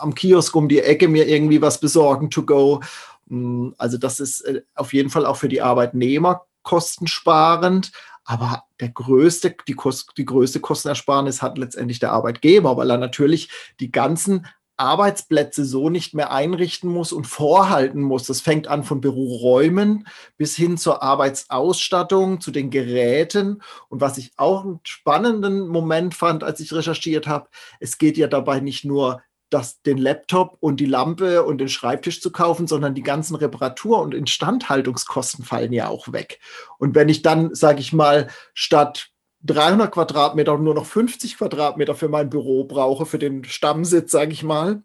am 0.00 0.14
Kiosk 0.14 0.56
um 0.56 0.68
die 0.68 0.80
Ecke 0.80 1.06
mir 1.06 1.28
irgendwie 1.28 1.60
was 1.60 1.78
besorgen 1.78 2.30
to 2.30 2.44
go. 2.44 2.80
Hm, 3.28 3.74
also 3.76 3.98
das 3.98 4.20
ist 4.20 4.40
äh, 4.42 4.62
auf 4.74 4.94
jeden 4.94 5.10
Fall 5.10 5.26
auch 5.26 5.36
für 5.36 5.48
die 5.48 5.60
Arbeitnehmer 5.60 6.46
kostensparend. 6.62 7.92
Aber 8.24 8.64
der 8.80 8.88
größte, 8.88 9.54
die, 9.66 9.74
Kost, 9.74 10.12
die 10.16 10.24
größte 10.24 10.60
Kostenersparnis 10.60 11.42
hat 11.42 11.58
letztendlich 11.58 11.98
der 11.98 12.12
Arbeitgeber, 12.12 12.76
weil 12.76 12.90
er 12.90 12.98
natürlich 12.98 13.50
die 13.80 13.90
ganzen 13.90 14.46
Arbeitsplätze 14.82 15.64
so 15.64 15.88
nicht 15.88 16.12
mehr 16.12 16.32
einrichten 16.32 16.90
muss 16.90 17.12
und 17.12 17.26
vorhalten 17.26 18.02
muss. 18.02 18.26
Das 18.26 18.40
fängt 18.40 18.66
an 18.66 18.84
von 18.84 19.00
Büroräumen 19.00 20.06
bis 20.36 20.56
hin 20.56 20.76
zur 20.76 21.02
Arbeitsausstattung, 21.02 22.40
zu 22.40 22.50
den 22.50 22.70
Geräten. 22.70 23.62
Und 23.88 24.00
was 24.00 24.18
ich 24.18 24.32
auch 24.36 24.64
einen 24.64 24.80
spannenden 24.82 25.68
Moment 25.68 26.14
fand, 26.14 26.44
als 26.44 26.60
ich 26.60 26.72
recherchiert 26.72 27.26
habe, 27.26 27.48
es 27.80 27.96
geht 27.96 28.16
ja 28.16 28.26
dabei 28.26 28.60
nicht 28.60 28.84
nur 28.84 29.22
das, 29.52 29.82
den 29.82 29.98
Laptop 29.98 30.56
und 30.60 30.80
die 30.80 30.86
Lampe 30.86 31.44
und 31.44 31.58
den 31.58 31.68
Schreibtisch 31.68 32.20
zu 32.20 32.32
kaufen, 32.32 32.66
sondern 32.66 32.94
die 32.94 33.02
ganzen 33.02 33.36
Reparatur- 33.36 34.00
und 34.00 34.14
Instandhaltungskosten 34.14 35.44
fallen 35.44 35.72
ja 35.72 35.88
auch 35.88 36.12
weg. 36.12 36.40
Und 36.78 36.94
wenn 36.94 37.08
ich 37.08 37.22
dann, 37.22 37.54
sage 37.54 37.80
ich 37.80 37.92
mal, 37.92 38.28
statt 38.54 39.11
300 39.44 39.90
Quadratmeter 39.90 40.56
nur 40.58 40.74
noch 40.74 40.86
50 40.86 41.38
Quadratmeter 41.38 41.94
für 41.94 42.08
mein 42.08 42.30
Büro 42.30 42.64
brauche, 42.64 43.06
für 43.06 43.18
den 43.18 43.44
Stammsitz, 43.44 44.12
sage 44.12 44.32
ich 44.32 44.42
mal, 44.42 44.82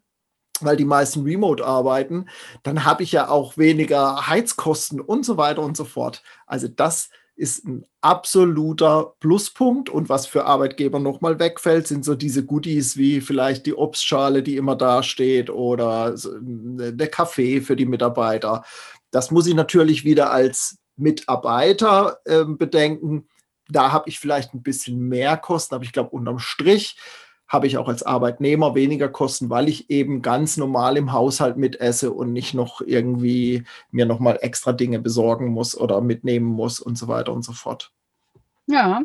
weil 0.60 0.76
die 0.76 0.84
meisten 0.84 1.22
remote 1.22 1.64
arbeiten, 1.64 2.26
dann 2.62 2.84
habe 2.84 3.02
ich 3.02 3.12
ja 3.12 3.28
auch 3.28 3.56
weniger 3.56 4.26
Heizkosten 4.28 5.00
und 5.00 5.24
so 5.24 5.36
weiter 5.36 5.62
und 5.62 5.76
so 5.76 5.84
fort. 5.84 6.22
Also 6.46 6.68
das 6.68 7.10
ist 7.38 7.64
ein 7.64 7.86
absoluter 8.00 9.14
Pluspunkt. 9.20 9.88
Und 9.88 10.08
was 10.08 10.26
für 10.26 10.44
Arbeitgeber 10.44 10.98
nochmal 10.98 11.38
wegfällt, 11.38 11.86
sind 11.86 12.04
so 12.04 12.16
diese 12.16 12.44
Goodies 12.44 12.96
wie 12.96 13.20
vielleicht 13.20 13.64
die 13.66 13.74
Obstschale, 13.74 14.42
die 14.42 14.56
immer 14.56 14.74
da 14.74 15.04
steht 15.04 15.48
oder 15.48 16.14
der 16.16 17.08
Kaffee 17.08 17.60
für 17.60 17.76
die 17.76 17.86
Mitarbeiter. 17.86 18.64
Das 19.12 19.30
muss 19.30 19.46
ich 19.46 19.54
natürlich 19.54 20.04
wieder 20.04 20.32
als 20.32 20.78
Mitarbeiter 20.96 22.18
äh, 22.24 22.44
bedenken. 22.44 23.28
Da 23.68 23.92
habe 23.92 24.08
ich 24.08 24.18
vielleicht 24.18 24.54
ein 24.54 24.62
bisschen 24.62 24.98
mehr 25.08 25.36
Kosten, 25.36 25.74
aber 25.74 25.84
ich 25.84 25.92
glaube, 25.92 26.10
unterm 26.10 26.38
Strich 26.38 26.96
habe 27.48 27.66
ich 27.66 27.78
auch 27.78 27.88
als 27.88 28.02
Arbeitnehmer 28.02 28.74
weniger 28.74 29.08
Kosten, 29.08 29.48
weil 29.48 29.68
ich 29.68 29.88
eben 29.88 30.20
ganz 30.20 30.58
normal 30.58 30.98
im 30.98 31.12
Haushalt 31.12 31.56
mitesse 31.56 32.12
und 32.12 32.32
nicht 32.32 32.52
noch 32.52 32.82
irgendwie 32.82 33.64
mir 33.90 34.04
nochmal 34.04 34.38
extra 34.42 34.72
Dinge 34.72 34.98
besorgen 34.98 35.48
muss 35.48 35.76
oder 35.76 36.02
mitnehmen 36.02 36.46
muss 36.46 36.78
und 36.78 36.98
so 36.98 37.08
weiter 37.08 37.32
und 37.32 37.42
so 37.42 37.52
fort. 37.52 37.90
Ja, 38.66 39.00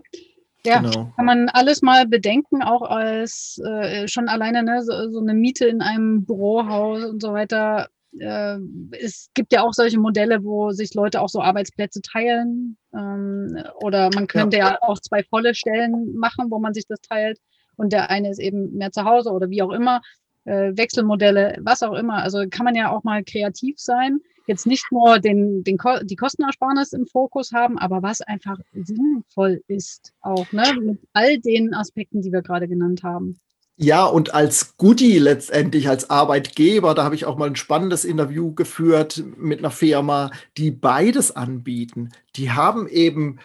ja, 0.65 0.79
genau. 0.79 1.11
kann 1.15 1.25
man 1.25 1.49
alles 1.49 1.81
mal 1.81 2.05
bedenken, 2.05 2.63
auch 2.63 2.83
als 2.83 3.61
äh, 3.65 4.07
schon 4.07 4.29
alleine 4.29 4.63
ne, 4.63 4.81
so, 4.81 5.09
so, 5.09 5.19
eine 5.19 5.33
Miete 5.33 5.65
in 5.65 5.81
einem 5.81 6.25
Bürohaus 6.25 7.03
und 7.03 7.21
so 7.21 7.33
weiter. 7.33 7.89
Äh, 8.19 8.57
es 8.99 9.29
gibt 9.33 9.53
ja 9.53 9.63
auch 9.63 9.73
solche 9.73 9.99
Modelle, 9.99 10.43
wo 10.43 10.71
sich 10.71 10.93
Leute 10.93 11.21
auch 11.21 11.29
so 11.29 11.41
Arbeitsplätze 11.41 12.01
teilen. 12.01 12.77
Ähm, 12.93 13.57
oder 13.81 14.09
man 14.13 14.27
könnte 14.27 14.57
ja. 14.57 14.71
ja 14.71 14.77
auch 14.81 14.99
zwei 14.99 15.23
volle 15.23 15.55
Stellen 15.55 16.15
machen, 16.15 16.49
wo 16.49 16.59
man 16.59 16.73
sich 16.73 16.85
das 16.87 17.01
teilt 17.01 17.39
und 17.75 17.93
der 17.93 18.09
eine 18.09 18.29
ist 18.29 18.39
eben 18.39 18.73
mehr 18.73 18.91
zu 18.91 19.03
Hause 19.03 19.31
oder 19.31 19.49
wie 19.49 19.61
auch 19.61 19.71
immer, 19.71 20.01
äh, 20.45 20.71
Wechselmodelle, 20.75 21.57
was 21.61 21.83
auch 21.83 21.93
immer. 21.93 22.21
Also 22.21 22.45
kann 22.49 22.65
man 22.65 22.75
ja 22.75 22.91
auch 22.91 23.03
mal 23.03 23.23
kreativ 23.23 23.79
sein. 23.79 24.19
Jetzt 24.45 24.67
nicht 24.67 24.85
nur 24.91 25.19
den, 25.19 25.63
den 25.63 25.77
Ko 25.77 25.99
die 26.03 26.17
Kostenersparnis 26.17 26.91
im 26.91 27.05
Fokus 27.07 27.53
haben, 27.53 27.77
aber 27.77 28.03
was 28.03 28.21
einfach 28.21 28.59
sinnvoll 28.73 29.61
ist, 29.67 30.13
auch 30.19 30.51
ne, 30.51 30.63
mit 30.81 30.99
all 31.13 31.39
den 31.39 31.73
Aspekten, 31.73 32.21
die 32.21 32.31
wir 32.31 32.41
gerade 32.41 32.67
genannt 32.67 33.03
haben. 33.03 33.39
Ja, 33.75 34.05
und 34.05 34.33
als 34.35 34.77
Goodie 34.77 35.17
letztendlich, 35.17 35.89
als 35.89 36.09
Arbeitgeber, 36.09 36.93
da 36.93 37.03
habe 37.03 37.15
ich 37.15 37.25
auch 37.25 37.37
mal 37.37 37.47
ein 37.47 37.55
spannendes 37.55 38.05
Interview 38.05 38.53
geführt 38.53 39.23
mit 39.35 39.59
einer 39.59 39.71
Firma, 39.71 40.29
die 40.57 40.69
beides 40.69 41.35
anbieten. 41.35 42.09
Die 42.35 42.51
haben 42.51 42.87
eben 42.87 43.39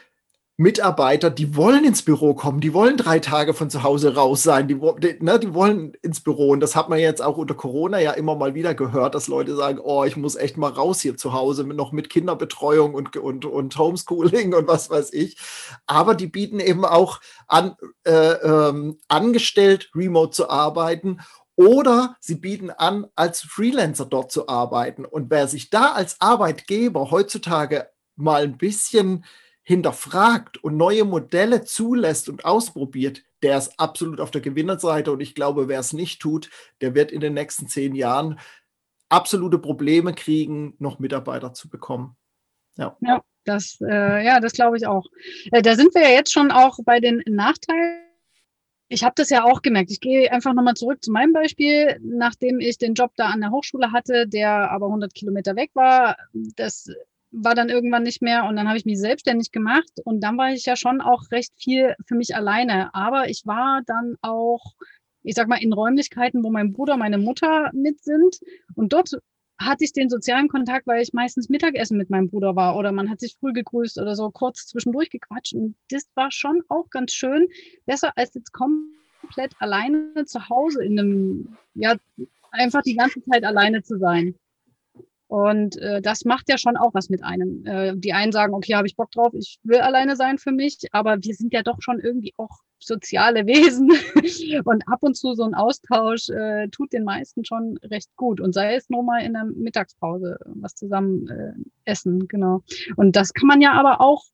Mitarbeiter, 0.61 1.31
die 1.31 1.55
wollen 1.55 1.85
ins 1.85 2.03
Büro 2.03 2.35
kommen, 2.35 2.61
die 2.61 2.75
wollen 2.75 2.97
drei 2.97 3.21
Tage 3.21 3.55
von 3.55 3.71
zu 3.71 3.85
Hause 3.85 4.17
raus 4.17 4.43
sein, 4.43 4.67
die, 4.67 4.75
die, 4.75 5.17
ne, 5.25 5.39
die 5.39 5.55
wollen 5.55 5.95
ins 6.03 6.19
Büro. 6.19 6.49
Und 6.51 6.59
das 6.59 6.75
hat 6.75 6.89
man 6.89 6.99
jetzt 6.99 7.23
auch 7.23 7.37
unter 7.37 7.55
Corona 7.55 8.01
ja 8.01 8.11
immer 8.11 8.35
mal 8.35 8.57
wieder 8.57 8.75
gehört, 8.75 9.15
dass 9.15 9.29
Leute 9.29 9.55
sagen, 9.55 9.79
oh, 9.81 10.03
ich 10.03 10.17
muss 10.17 10.35
echt 10.35 10.57
mal 10.57 10.73
raus 10.73 11.01
hier 11.01 11.17
zu 11.17 11.33
Hause, 11.33 11.63
noch 11.63 11.93
mit 11.93 12.11
Kinderbetreuung 12.11 12.95
und, 12.95 13.17
und, 13.17 13.45
und 13.45 13.79
Homeschooling 13.79 14.53
und 14.53 14.67
was 14.67 14.91
weiß 14.91 15.13
ich. 15.13 15.39
Aber 15.87 16.17
die 16.17 16.27
bieten 16.27 16.59
eben 16.59 16.85
auch 16.85 17.21
an, 17.47 17.77
äh, 18.03 18.33
ähm, 18.33 18.99
angestellt 19.07 19.93
remote 19.95 20.33
zu 20.33 20.51
arbeiten 20.51 21.21
oder 21.55 22.17
sie 22.19 22.35
bieten 22.35 22.71
an, 22.71 23.07
als 23.15 23.43
Freelancer 23.43 24.07
dort 24.07 24.33
zu 24.33 24.49
arbeiten. 24.49 25.05
Und 25.05 25.31
wer 25.31 25.47
sich 25.47 25.71
da 25.71 25.93
als 25.93 26.21
Arbeitgeber 26.21 27.13
heutzutage 27.13 27.89
mal 28.17 28.43
ein 28.43 28.59
bisschen 28.59 29.25
hinterfragt 29.69 30.57
und 30.65 30.79
neue 30.79 31.05
Modelle 31.05 31.63
zulässt 31.63 32.31
und 32.31 32.47
ausprobiert, 32.47 33.23
der 33.43 33.59
ist 33.59 33.79
absolut 33.79 34.19
auf 34.19 34.31
der 34.31 34.41
Gewinnerseite. 34.41 35.13
Und 35.13 35.21
ich 35.21 35.35
glaube, 35.35 35.69
wer 35.69 35.79
es 35.79 35.93
nicht 35.93 36.23
tut, 36.23 36.49
der 36.81 36.95
wird 36.95 37.13
in 37.13 37.21
den 37.21 37.35
nächsten 37.35 37.69
zehn 37.69 37.95
Jahren 37.95 38.41
absolute 39.11 39.59
Probleme 39.59 40.15
kriegen, 40.15 40.75
noch 40.79 41.01
Mitarbeiter 41.01 41.53
zu 41.53 41.69
bekommen. 41.69 42.17
Ja, 42.79 42.97
ja 43.01 43.21
das, 43.45 43.79
äh, 43.83 44.25
ja, 44.25 44.41
das 44.41 44.55
glaube 44.55 44.79
ich 44.79 44.87
auch. 44.87 45.05
Äh, 45.53 45.61
da 45.61 45.75
sind 45.75 45.95
wir 45.95 46.01
ja 46.01 46.15
jetzt 46.15 46.33
schon 46.33 46.51
auch 46.51 46.79
bei 46.87 46.99
den 46.99 47.23
Nachteilen. 47.27 48.05
Ich 48.89 49.05
habe 49.05 49.13
das 49.17 49.29
ja 49.29 49.45
auch 49.45 49.61
gemerkt. 49.61 49.91
Ich 49.91 50.01
gehe 50.01 50.33
einfach 50.33 50.55
nochmal 50.55 50.77
zurück 50.77 51.05
zu 51.05 51.13
meinem 51.13 51.35
Beispiel. 51.35 52.01
Nachdem 52.03 52.59
ich 52.59 52.79
den 52.79 52.95
Job 52.95 53.13
da 53.17 53.27
an 53.27 53.43
der 53.43 53.51
Hochschule 53.51 53.93
hatte, 53.93 54.27
der 54.27 54.71
aber 54.71 54.87
100 54.87 55.13
Kilometer 55.13 55.57
weg 55.57 55.73
war, 55.75 56.17
das 56.33 56.91
war 57.31 57.55
dann 57.55 57.69
irgendwann 57.69 58.03
nicht 58.03 58.23
mehr 58.23 58.45
und 58.45 58.57
dann 58.57 58.69
habe 58.69 58.79
ich 58.79 58.85
mich 58.85 58.99
selbstständig 58.99 59.53
gemacht 59.53 59.91
und 60.05 60.21
dann 60.21 60.39
war 60.39 60.53
ich 60.53 60.65
ja 60.65 60.77
schon 60.77 61.01
auch 61.01 61.31
recht 61.31 61.53
viel 61.57 61.95
für 62.07 62.15
mich 62.15 62.35
alleine. 62.35 62.95
Aber 62.95 63.29
ich 63.29 63.43
war 63.47 63.83
dann 63.87 64.17
auch, 64.23 64.75
ich 65.23 65.35
sag 65.35 65.49
mal, 65.49 65.63
in 65.63 65.73
Räumlichkeiten, 65.73 66.43
wo 66.43 66.51
mein 66.51 66.73
Bruder, 66.73 66.97
meine 66.97 67.19
Mutter 67.19 67.71
mit 67.73 68.03
sind 68.03 68.39
und 68.75 68.93
dort 68.93 69.11
hatte 69.59 69.85
ich 69.85 69.93
den 69.93 70.09
sozialen 70.09 70.49
Kontakt, 70.49 70.87
weil 70.87 71.03
ich 71.03 71.13
meistens 71.13 71.49
Mittagessen 71.49 71.99
mit 71.99 72.11
meinem 72.11 72.29
Bruder 72.31 72.55
war 72.55 72.77
oder 72.77 72.93
man 72.93 73.11
hat 73.11 73.21
sich 73.21 73.37
früh 73.41 73.53
gegrüßt 73.53 73.99
oder 73.99 74.15
so 74.15 74.31
kurz 74.31 74.67
zwischendurch 74.67 75.11
gequatscht 75.11 75.55
und 75.55 75.75
das 75.91 76.09
war 76.15 76.31
schon 76.31 76.63
auch 76.69 76.89
ganz 76.91 77.13
schön. 77.13 77.49
Besser 77.85 78.13
als 78.17 78.35
jetzt 78.35 78.53
komplett 78.53 79.55
alleine 79.59 80.25
zu 80.27 80.49
Hause 80.49 80.85
in 80.85 80.99
einem, 80.99 81.57
ja, 81.75 81.97
einfach 82.53 82.83
die 82.83 82.95
ganze 82.95 83.21
Zeit 83.23 83.45
alleine 83.45 83.83
zu 83.83 83.99
sein. 83.99 84.35
Und 85.29 85.77
äh, 85.77 86.01
das 86.01 86.25
macht 86.25 86.49
ja 86.49 86.57
schon 86.57 86.79
auch 86.79 86.95
was 86.95 87.11
mit 87.11 87.23
einem. 87.23 87.65
Äh, 87.67 87.95
die 87.97 88.15
einen 88.15 88.33
sagen, 88.33 88.55
okay, 88.55 88.75
habe 88.75 88.87
ich 88.87 88.97
Bock 88.97 89.11
drauf, 89.11 89.35
ich 89.35 89.59
will 89.63 89.79
alleine 89.79 90.17
sein 90.17 90.39
für 90.39 90.53
mich, 90.53 90.79
aber 90.93 91.19
wir 91.23 91.35
sind 91.35 91.53
ja 91.53 91.63
doch 91.63 91.77
schon 91.81 92.01
irgendwie 92.01 92.33
auch 92.39 92.61
soziale 92.79 93.47
Wesen. 93.47 93.91
und 94.65 94.89
ab 94.89 95.03
und 95.03 95.17
zu 95.17 95.35
so 95.35 95.45
ein 95.45 95.55
Austausch 95.55 96.31
äh, 96.31 96.69
tut 96.69 96.95
den 96.95 97.05
meisten 97.05 97.45
schon 97.45 97.79
recht 97.85 98.09
gut. 98.17 98.41
Und 98.41 98.55
sei 98.55 98.75
es 98.75 98.89
nur 98.89 99.03
mal 99.03 99.23
in 99.23 99.35
der 99.35 99.45
Mittagspause 99.45 100.39
was 100.47 100.75
zusammen 100.75 101.29
äh, 101.29 101.53
essen, 101.85 102.27
genau. 102.27 102.63
Und 102.97 103.15
das 103.15 103.35
kann 103.35 103.49
man 103.49 103.61
ja 103.61 103.73
aber 103.73 104.01
auch 104.01 104.25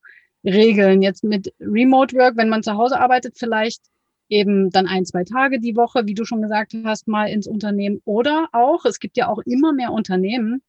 regeln. 0.45 1.03
Jetzt 1.03 1.25
mit 1.25 1.53
Remote 1.59 2.17
Work, 2.17 2.37
wenn 2.37 2.49
man 2.49 2.63
zu 2.63 2.75
Hause 2.75 3.01
arbeitet, 3.01 3.35
vielleicht 3.37 3.83
eben 4.29 4.71
dann 4.71 4.87
ein, 4.87 5.05
zwei 5.05 5.25
Tage 5.25 5.59
die 5.59 5.75
Woche, 5.75 6.07
wie 6.07 6.15
du 6.15 6.25
schon 6.25 6.41
gesagt 6.41 6.73
hast, 6.85 7.09
mal 7.09 7.27
ins 7.27 7.49
Unternehmen. 7.49 8.01
Oder 8.05 8.49
auch, 8.53 8.85
es 8.85 9.01
gibt 9.01 9.17
ja 9.17 9.29
auch 9.29 9.41
immer 9.45 9.73
mehr 9.73 9.93
Unternehmen, 9.93 10.63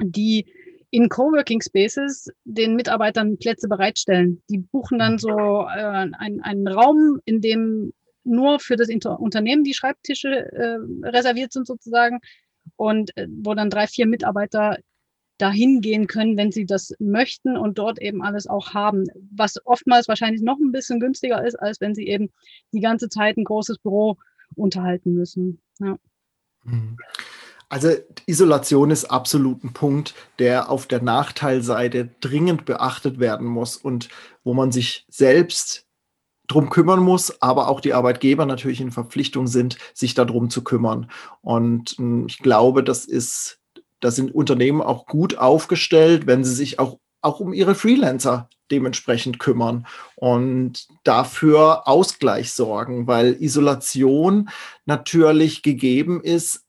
die 0.00 0.46
in 0.90 1.08
Coworking 1.08 1.60
Spaces 1.60 2.28
den 2.44 2.76
Mitarbeitern 2.76 3.38
Plätze 3.38 3.68
bereitstellen. 3.68 4.42
Die 4.48 4.58
buchen 4.58 4.98
dann 4.98 5.18
so 5.18 5.30
äh, 5.30 6.08
einen, 6.18 6.40
einen 6.42 6.68
Raum, 6.68 7.20
in 7.24 7.40
dem 7.40 7.92
nur 8.24 8.60
für 8.60 8.76
das 8.76 8.88
Inter 8.88 9.20
Unternehmen 9.20 9.64
die 9.64 9.74
Schreibtische 9.74 10.52
äh, 10.52 10.78
reserviert 11.02 11.52
sind 11.52 11.66
sozusagen 11.66 12.20
und 12.76 13.16
äh, 13.16 13.28
wo 13.30 13.54
dann 13.54 13.70
drei, 13.70 13.86
vier 13.86 14.06
Mitarbeiter 14.06 14.78
dahin 15.38 15.80
gehen 15.80 16.06
können, 16.06 16.36
wenn 16.36 16.50
sie 16.50 16.64
das 16.64 16.94
möchten 16.98 17.56
und 17.56 17.78
dort 17.78 18.00
eben 18.00 18.22
alles 18.22 18.46
auch 18.46 18.72
haben, 18.72 19.04
was 19.30 19.64
oftmals 19.66 20.08
wahrscheinlich 20.08 20.42
noch 20.42 20.58
ein 20.58 20.72
bisschen 20.72 20.98
günstiger 20.98 21.46
ist, 21.46 21.56
als 21.56 21.80
wenn 21.80 21.94
sie 21.94 22.06
eben 22.06 22.30
die 22.72 22.80
ganze 22.80 23.08
Zeit 23.08 23.36
ein 23.36 23.44
großes 23.44 23.78
Büro 23.78 24.16
unterhalten 24.54 25.14
müssen. 25.14 25.60
Ja. 25.78 25.98
Mhm. 26.64 26.96
Also 27.68 27.90
Isolation 28.26 28.90
ist 28.90 29.06
absolut 29.06 29.64
ein 29.64 29.72
Punkt, 29.72 30.14
der 30.38 30.70
auf 30.70 30.86
der 30.86 31.02
Nachteilseite 31.02 32.10
dringend 32.20 32.64
beachtet 32.64 33.18
werden 33.18 33.46
muss 33.46 33.76
und 33.76 34.08
wo 34.44 34.54
man 34.54 34.70
sich 34.70 35.04
selbst 35.08 35.84
drum 36.46 36.70
kümmern 36.70 37.00
muss, 37.00 37.42
aber 37.42 37.68
auch 37.68 37.80
die 37.80 37.92
Arbeitgeber 37.92 38.46
natürlich 38.46 38.80
in 38.80 38.92
Verpflichtung 38.92 39.48
sind, 39.48 39.78
sich 39.94 40.14
darum 40.14 40.48
zu 40.48 40.62
kümmern. 40.62 41.10
Und 41.40 41.90
hm, 41.98 42.26
ich 42.28 42.38
glaube, 42.38 42.84
das 42.84 43.04
ist, 43.04 43.58
da 43.98 44.12
sind 44.12 44.32
Unternehmen 44.32 44.80
auch 44.80 45.06
gut 45.06 45.36
aufgestellt, 45.38 46.28
wenn 46.28 46.44
sie 46.44 46.54
sich 46.54 46.78
auch 46.78 46.98
auch 47.22 47.40
um 47.40 47.52
ihre 47.52 47.74
Freelancer 47.74 48.48
dementsprechend 48.70 49.40
kümmern 49.40 49.86
und 50.14 50.86
dafür 51.02 51.88
Ausgleich 51.88 52.52
sorgen, 52.52 53.08
weil 53.08 53.36
Isolation 53.40 54.48
natürlich 54.84 55.62
gegeben 55.62 56.22
ist, 56.22 56.65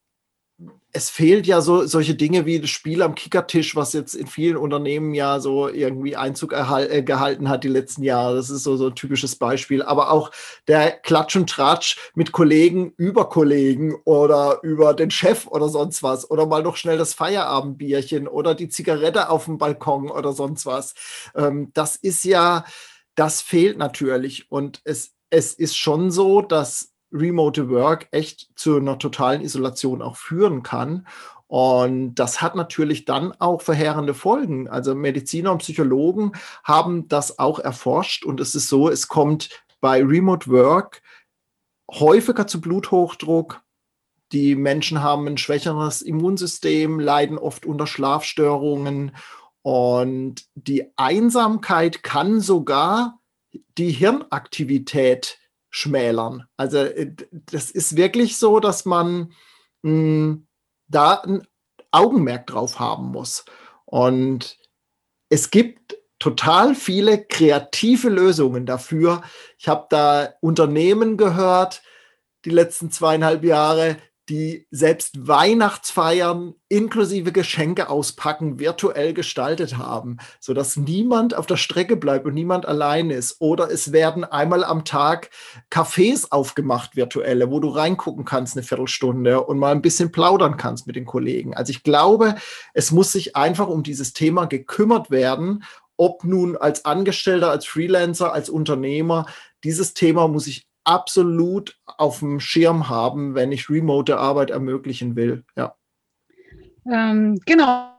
es 0.93 1.09
fehlt 1.09 1.45
ja 1.45 1.61
so 1.61 1.85
solche 1.85 2.15
Dinge 2.15 2.45
wie 2.45 2.59
das 2.59 2.69
Spiel 2.69 3.01
am 3.01 3.13
Kickertisch, 3.13 3.75
was 3.75 3.93
jetzt 3.93 4.15
in 4.15 4.25
vielen 4.25 4.57
Unternehmen 4.57 5.13
ja 5.13 5.39
so 5.39 5.67
irgendwie 5.67 6.15
Einzug 6.15 6.53
äh, 6.53 7.03
gehalten 7.03 7.49
hat 7.49 7.63
die 7.63 7.67
letzten 7.67 8.03
Jahre. 8.03 8.35
Das 8.35 8.49
ist 8.49 8.63
so, 8.63 8.77
so 8.77 8.87
ein 8.87 8.95
typisches 8.95 9.35
Beispiel. 9.35 9.83
Aber 9.83 10.11
auch 10.11 10.31
der 10.67 10.91
Klatsch 10.91 11.35
und 11.35 11.49
Tratsch 11.49 11.97
mit 12.15 12.31
Kollegen 12.31 12.93
über 12.97 13.29
Kollegen 13.29 13.95
oder 14.05 14.59
über 14.63 14.93
den 14.93 15.11
Chef 15.11 15.45
oder 15.47 15.69
sonst 15.69 16.03
was. 16.03 16.29
Oder 16.31 16.45
mal 16.45 16.63
noch 16.63 16.77
schnell 16.77 16.97
das 16.97 17.13
Feierabendbierchen 17.13 18.27
oder 18.27 18.55
die 18.55 18.69
Zigarette 18.69 19.29
auf 19.29 19.45
dem 19.45 19.57
Balkon 19.57 20.09
oder 20.09 20.31
sonst 20.31 20.65
was. 20.65 20.95
Ähm, 21.35 21.69
das 21.73 21.97
ist 21.97 22.23
ja, 22.23 22.65
das 23.15 23.41
fehlt 23.41 23.77
natürlich. 23.77 24.49
Und 24.49 24.81
es, 24.85 25.13
es 25.29 25.53
ist 25.53 25.75
schon 25.75 26.11
so, 26.11 26.41
dass 26.41 26.93
Remote 27.11 27.69
Work 27.69 28.07
echt 28.11 28.49
zu 28.55 28.77
einer 28.77 28.99
totalen 28.99 29.41
Isolation 29.41 30.01
auch 30.01 30.17
führen 30.17 30.63
kann. 30.63 31.07
Und 31.47 32.15
das 32.15 32.41
hat 32.41 32.55
natürlich 32.55 33.05
dann 33.05 33.31
auch 33.39 33.61
verheerende 33.61 34.13
Folgen. 34.13 34.67
Also 34.67 34.95
Mediziner 34.95 35.53
und 35.53 35.59
Psychologen 35.59 36.33
haben 36.63 37.07
das 37.07 37.39
auch 37.39 37.59
erforscht 37.59 38.25
und 38.25 38.41
es 38.41 38.53
ist 38.53 38.67
so, 38.67 38.89
es 38.89 39.07
kommt 39.07 39.49
bei 39.79 40.03
Remote 40.03 40.49
Work 40.49 41.01
häufiger 41.89 42.47
zu 42.47 42.59
Bluthochdruck. 42.59 43.61
Die 44.33 44.55
Menschen 44.55 45.01
haben 45.01 45.25
ein 45.25 45.37
schwächeres 45.37 46.01
Immunsystem, 46.01 46.99
leiden 46.99 47.37
oft 47.37 47.65
unter 47.65 47.87
Schlafstörungen 47.87 49.15
und 49.61 50.45
die 50.55 50.91
Einsamkeit 50.97 52.03
kann 52.03 52.41
sogar 52.41 53.19
die 53.77 53.91
Hirnaktivität 53.91 55.39
schmälern. 55.77 56.47
Also 56.57 56.79
äh, 56.79 57.13
das 57.31 57.69
ist 57.69 57.95
wirklich 57.95 58.37
so, 58.37 58.59
dass 58.59 58.85
man 58.85 59.33
mh, 59.83 59.91
hm, 59.91 60.47
da 60.87 61.21
ein 61.21 61.47
Augenmerk 61.91 62.47
drauf 62.47 62.79
haben 62.79 63.11
muss. 63.11 63.45
Und 63.85 64.57
es 65.29 65.51
gibt 65.51 65.97
total 66.19 66.73
viele 66.73 67.23
kreative 67.23 68.09
Lösungen 68.09 68.65
dafür. 68.65 69.21
Ich 69.59 69.67
habe 69.67 69.85
da 69.89 70.33
Unternehmen 70.41 71.15
gehört, 71.15 71.83
die 72.43 72.49
letzten 72.49 72.89
zweieinhalb 72.89 73.43
Jahre, 73.43 73.97
die 74.29 74.67
selbst 74.71 75.27
Weihnachtsfeiern 75.27 76.53
inklusive 76.69 77.31
Geschenke 77.31 77.89
auspacken 77.89 78.59
virtuell 78.59 79.13
gestaltet 79.13 79.77
haben, 79.77 80.17
sodass 80.39 80.75
niemand 80.75 81.33
auf 81.33 81.45
der 81.45 81.55
Strecke 81.55 81.95
bleibt 81.95 82.25
und 82.25 82.33
niemand 82.33 82.65
allein 82.65 83.09
ist. 83.09 83.37
Oder 83.39 83.71
es 83.71 83.93
werden 83.93 84.25
einmal 84.25 84.63
am 84.63 84.83
Tag 84.83 85.29
Cafés 85.71 86.27
aufgemacht, 86.29 86.95
virtuelle, 86.95 87.49
wo 87.51 87.59
du 87.59 87.69
reingucken 87.69 88.25
kannst 88.25 88.57
eine 88.57 88.63
Viertelstunde 88.63 89.43
und 89.43 89.59
mal 89.59 89.71
ein 89.71 89.81
bisschen 89.81 90.11
plaudern 90.11 90.57
kannst 90.57 90.87
mit 90.87 90.95
den 90.95 91.05
Kollegen. 91.05 91.55
Also 91.55 91.71
ich 91.71 91.83
glaube, 91.83 92.35
es 92.73 92.91
muss 92.91 93.11
sich 93.11 93.35
einfach 93.35 93.67
um 93.67 93.83
dieses 93.83 94.13
Thema 94.13 94.45
gekümmert 94.45 95.09
werden, 95.09 95.63
ob 95.95 96.23
nun 96.23 96.55
als 96.55 96.85
Angestellter, 96.85 97.49
als 97.49 97.65
Freelancer, 97.65 98.31
als 98.31 98.49
Unternehmer. 98.49 99.25
Dieses 99.63 99.93
Thema 99.93 100.27
muss 100.27 100.45
sich 100.45 100.66
absolut 100.87 101.77
auf 101.85 102.19
dem 102.19 102.39
Schirm 102.39 102.89
haben, 102.89 103.35
wenn 103.35 103.51
ich 103.51 103.69
remote 103.69 104.17
Arbeit 104.17 104.49
ermöglichen 104.49 105.15
will. 105.15 105.43
Ja. 105.55 105.75
Ähm, 106.89 107.39
genau. 107.45 107.91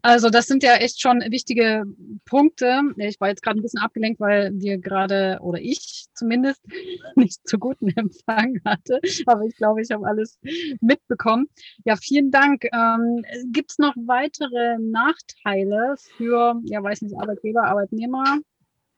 Also 0.00 0.30
das 0.30 0.46
sind 0.46 0.62
ja 0.62 0.76
echt 0.76 1.02
schon 1.02 1.20
wichtige 1.28 1.84
Punkte. 2.24 2.80
Ich 2.96 3.20
war 3.20 3.28
jetzt 3.28 3.42
gerade 3.42 3.60
ein 3.60 3.62
bisschen 3.62 3.82
abgelenkt, 3.82 4.18
weil 4.18 4.52
wir 4.54 4.78
gerade, 4.78 5.38
oder 5.42 5.60
ich 5.60 6.06
zumindest, 6.14 6.62
nicht 7.14 7.46
zu 7.46 7.58
guten 7.58 7.90
Empfang 7.90 8.58
hatte. 8.64 9.00
Aber 9.26 9.42
ich 9.42 9.56
glaube, 9.56 9.82
ich 9.82 9.90
habe 9.90 10.06
alles 10.06 10.38
mitbekommen. 10.80 11.46
Ja, 11.84 11.96
vielen 11.96 12.30
Dank. 12.30 12.64
Ähm, 12.72 13.22
Gibt 13.52 13.72
es 13.72 13.78
noch 13.78 13.94
weitere 13.96 14.78
Nachteile 14.78 15.96
für, 16.16 16.58
ja, 16.64 16.82
weiß 16.82 17.02
nicht, 17.02 17.20
Arbeitgeber, 17.20 17.64
Arbeitnehmer, 17.64 18.38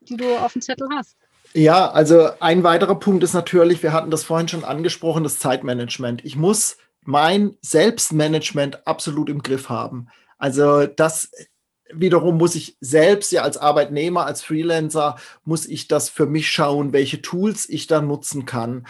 die 0.03 0.17
du 0.17 0.37
auf 0.37 0.53
dem 0.53 0.63
Zettel 0.63 0.87
hast? 0.95 1.17
Ja, 1.55 1.91
also 1.91 2.31
ein 2.41 2.63
weiterer 2.65 2.95
Punkt 2.99 3.23
ist 3.23 3.35
natürlich, 3.35 3.83
wir 3.83 3.93
hatten 3.93 4.11
das 4.11 4.25
vorhin 4.25 4.49
schon 4.49 4.65
angesprochen, 4.65 5.23
das 5.23 5.39
Zeitmanagement. 5.39 6.25
Ich 6.25 6.37
muss 6.37 6.79
mein 7.03 7.57
Selbstmanagement 7.61 8.87
absolut 8.87 9.29
im 9.29 9.43
Griff 9.43 9.69
haben. 9.69 10.09
Also 10.39 10.87
das 10.87 11.31
wiederum 11.93 12.39
muss 12.39 12.55
ich 12.55 12.77
selbst 12.81 13.33
ja 13.33 13.43
als 13.43 13.59
Arbeitnehmer, 13.59 14.25
als 14.25 14.43
Freelancer, 14.43 15.17
muss 15.45 15.67
ich 15.67 15.89
das 15.89 16.09
für 16.09 16.27
mich 16.27 16.51
schauen, 16.51 16.93
welche 16.93 17.21
Tools 17.21 17.69
ich 17.69 17.87
da 17.87 18.01
nutzen 18.01 18.47
kann. 18.47 18.87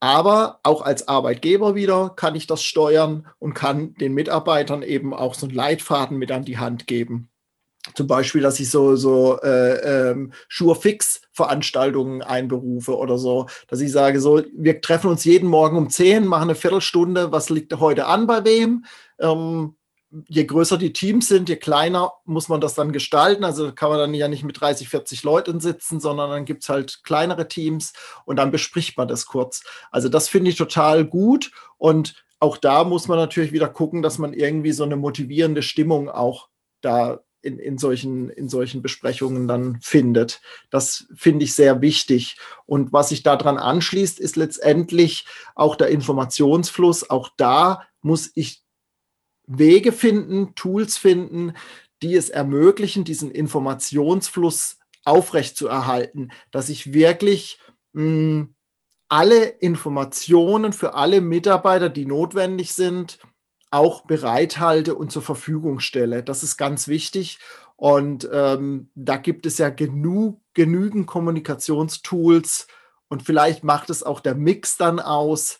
Aber 0.00 0.60
auch 0.62 0.82
als 0.82 1.08
Arbeitgeber 1.08 1.74
wieder 1.74 2.10
kann 2.10 2.34
ich 2.34 2.46
das 2.46 2.62
steuern 2.62 3.26
und 3.38 3.54
kann 3.54 3.94
den 3.94 4.14
Mitarbeitern 4.14 4.82
eben 4.82 5.14
auch 5.14 5.34
so 5.34 5.46
einen 5.46 5.54
Leitfaden 5.54 6.18
mit 6.18 6.30
an 6.32 6.44
die 6.44 6.58
Hand 6.58 6.86
geben. 6.86 7.28
Zum 7.94 8.06
Beispiel, 8.06 8.42
dass 8.42 8.60
ich 8.60 8.70
so, 8.70 8.96
so 8.96 9.40
äh, 9.40 10.10
ähm, 10.10 10.32
Sure-Fix-Veranstaltungen 10.48 12.22
einberufe 12.22 12.96
oder 12.96 13.18
so, 13.18 13.46
dass 13.68 13.80
ich 13.80 13.92
sage, 13.92 14.20
so, 14.20 14.42
wir 14.54 14.80
treffen 14.80 15.10
uns 15.10 15.24
jeden 15.24 15.48
Morgen 15.48 15.76
um 15.76 15.90
10, 15.90 16.26
machen 16.26 16.44
eine 16.44 16.54
Viertelstunde, 16.54 17.32
was 17.32 17.50
liegt 17.50 17.78
heute 17.78 18.06
an 18.06 18.26
bei 18.26 18.44
wem? 18.44 18.84
Ähm, 19.18 19.76
je 20.28 20.44
größer 20.44 20.78
die 20.78 20.92
Teams 20.92 21.28
sind, 21.28 21.48
je 21.48 21.56
kleiner 21.56 22.12
muss 22.24 22.48
man 22.48 22.60
das 22.60 22.74
dann 22.74 22.92
gestalten. 22.92 23.44
Also 23.44 23.72
kann 23.72 23.90
man 23.90 23.98
dann 23.98 24.14
ja 24.14 24.28
nicht 24.28 24.44
mit 24.44 24.60
30, 24.60 24.88
40 24.88 25.22
Leuten 25.24 25.60
sitzen, 25.60 26.00
sondern 26.00 26.30
dann 26.30 26.44
gibt 26.44 26.62
es 26.62 26.68
halt 26.68 27.02
kleinere 27.02 27.48
Teams 27.48 27.92
und 28.24 28.36
dann 28.36 28.50
bespricht 28.50 28.96
man 28.96 29.08
das 29.08 29.26
kurz. 29.26 29.62
Also 29.90 30.08
das 30.08 30.28
finde 30.28 30.50
ich 30.50 30.56
total 30.56 31.04
gut 31.04 31.50
und 31.76 32.14
auch 32.38 32.56
da 32.56 32.84
muss 32.84 33.08
man 33.08 33.18
natürlich 33.18 33.52
wieder 33.52 33.68
gucken, 33.68 34.02
dass 34.02 34.18
man 34.18 34.32
irgendwie 34.32 34.72
so 34.72 34.84
eine 34.84 34.96
motivierende 34.96 35.62
Stimmung 35.62 36.08
auch 36.08 36.48
da 36.82 37.20
in, 37.46 37.58
in, 37.58 37.78
solchen, 37.78 38.28
in 38.28 38.48
solchen 38.48 38.82
Besprechungen 38.82 39.46
dann 39.46 39.78
findet. 39.80 40.42
Das 40.68 41.06
finde 41.14 41.44
ich 41.44 41.54
sehr 41.54 41.80
wichtig. 41.80 42.36
Und 42.66 42.92
was 42.92 43.10
sich 43.10 43.22
daran 43.22 43.56
anschließt, 43.56 44.18
ist 44.18 44.36
letztendlich 44.36 45.24
auch 45.54 45.76
der 45.76 45.88
Informationsfluss. 45.88 47.08
Auch 47.08 47.30
da 47.36 47.82
muss 48.02 48.30
ich 48.34 48.62
Wege 49.46 49.92
finden, 49.92 50.54
Tools 50.56 50.98
finden, 50.98 51.54
die 52.02 52.16
es 52.16 52.28
ermöglichen, 52.28 53.04
diesen 53.04 53.30
Informationsfluss 53.30 54.78
aufrechtzuerhalten, 55.04 56.32
dass 56.50 56.68
ich 56.68 56.92
wirklich 56.92 57.60
mh, 57.92 58.02
hm, 58.02 58.54
alle 59.08 59.44
Informationen 59.44 60.72
für 60.72 60.94
alle 60.94 61.20
Mitarbeiter, 61.20 61.88
die 61.88 62.06
notwendig 62.06 62.72
sind, 62.72 63.20
auch 63.70 64.02
bereithalte 64.02 64.94
und 64.94 65.10
zur 65.10 65.22
Verfügung 65.22 65.80
stelle. 65.80 66.22
Das 66.22 66.42
ist 66.42 66.56
ganz 66.56 66.88
wichtig. 66.88 67.38
Und 67.76 68.28
ähm, 68.32 68.90
da 68.94 69.16
gibt 69.16 69.44
es 69.44 69.58
ja 69.58 69.68
genug, 69.68 70.40
genügend 70.54 71.06
Kommunikationstools 71.06 72.68
und 73.08 73.22
vielleicht 73.22 73.64
macht 73.64 73.90
es 73.90 74.02
auch 74.02 74.20
der 74.20 74.34
Mix 74.34 74.76
dann 74.76 74.98
aus, 74.98 75.58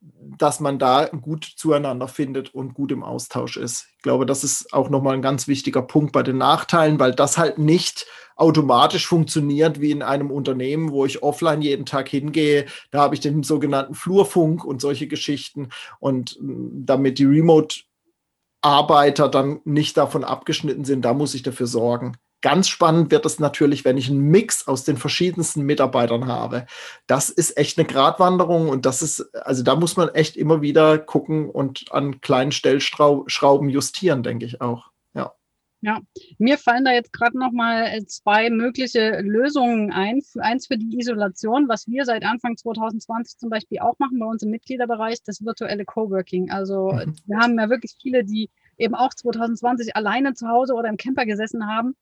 dass 0.00 0.60
man 0.60 0.78
da 0.78 1.06
gut 1.06 1.44
zueinander 1.44 2.08
findet 2.08 2.54
und 2.54 2.72
gut 2.72 2.92
im 2.92 3.02
Austausch 3.02 3.58
ist. 3.58 3.86
Ich 3.96 4.02
glaube, 4.02 4.24
das 4.24 4.44
ist 4.44 4.72
auch 4.72 4.88
nochmal 4.88 5.12
ein 5.14 5.22
ganz 5.22 5.46
wichtiger 5.46 5.82
Punkt 5.82 6.12
bei 6.12 6.22
den 6.22 6.38
Nachteilen, 6.38 6.98
weil 6.98 7.14
das 7.14 7.36
halt 7.36 7.58
nicht 7.58 8.06
automatisch 8.36 9.06
funktioniert 9.06 9.82
wie 9.82 9.90
in 9.90 10.02
einem 10.02 10.30
Unternehmen, 10.30 10.92
wo 10.92 11.04
ich 11.04 11.22
offline 11.22 11.60
jeden 11.60 11.84
Tag 11.84 12.08
hingehe. 12.08 12.64
Da 12.90 13.00
habe 13.00 13.14
ich 13.14 13.20
den 13.20 13.42
sogenannten 13.42 13.94
Flurfunk 13.94 14.64
und 14.64 14.80
solche 14.80 15.06
Geschichten. 15.06 15.68
Und 15.98 16.38
mm, 16.40 16.86
damit 16.86 17.18
die 17.18 17.26
Remote-Arbeiter 17.26 19.28
dann 19.28 19.60
nicht 19.64 19.98
davon 19.98 20.24
abgeschnitten 20.24 20.86
sind, 20.86 21.04
da 21.04 21.12
muss 21.12 21.34
ich 21.34 21.42
dafür 21.42 21.66
sorgen. 21.66 22.16
Ganz 22.42 22.68
spannend 22.68 23.10
wird 23.10 23.26
es 23.26 23.38
natürlich, 23.38 23.84
wenn 23.84 23.98
ich 23.98 24.08
einen 24.08 24.30
Mix 24.30 24.66
aus 24.66 24.84
den 24.84 24.96
verschiedensten 24.96 25.62
Mitarbeitern 25.62 26.26
habe. 26.26 26.64
Das 27.06 27.28
ist 27.28 27.58
echt 27.58 27.78
eine 27.78 27.86
Gratwanderung 27.86 28.70
und 28.70 28.86
das 28.86 29.02
ist, 29.02 29.34
also 29.34 29.62
da 29.62 29.76
muss 29.76 29.96
man 29.96 30.08
echt 30.10 30.38
immer 30.38 30.62
wieder 30.62 30.98
gucken 30.98 31.50
und 31.50 31.92
an 31.92 32.22
kleinen 32.22 32.52
Stellschrauben 32.52 33.68
justieren, 33.68 34.22
denke 34.22 34.46
ich 34.46 34.62
auch. 34.62 34.90
Ja. 35.12 35.34
Ja, 35.82 36.00
mir 36.38 36.56
fallen 36.56 36.86
da 36.86 36.92
jetzt 36.92 37.12
gerade 37.12 37.38
noch 37.38 37.52
mal 37.52 38.02
zwei 38.06 38.48
mögliche 38.48 39.20
Lösungen 39.20 39.92
ein. 39.92 40.22
Eins 40.38 40.66
für 40.66 40.78
die 40.78 40.98
Isolation, 40.98 41.68
was 41.68 41.88
wir 41.88 42.06
seit 42.06 42.24
Anfang 42.24 42.56
2020 42.56 43.36
zum 43.36 43.50
Beispiel 43.50 43.80
auch 43.80 43.98
machen 43.98 44.18
bei 44.18 44.26
uns 44.26 44.42
im 44.42 44.50
Mitgliederbereich, 44.50 45.22
das 45.24 45.44
virtuelle 45.44 45.84
Coworking. 45.84 46.50
Also 46.50 46.92
mhm. 46.92 47.16
wir 47.26 47.38
haben 47.38 47.58
ja 47.58 47.68
wirklich 47.68 47.96
viele, 48.00 48.24
die 48.24 48.48
eben 48.78 48.94
auch 48.94 49.12
2020 49.12 49.94
alleine 49.94 50.32
zu 50.32 50.48
Hause 50.48 50.72
oder 50.72 50.88
im 50.88 50.96
Camper 50.96 51.26
gesessen 51.26 51.66
haben 51.66 51.96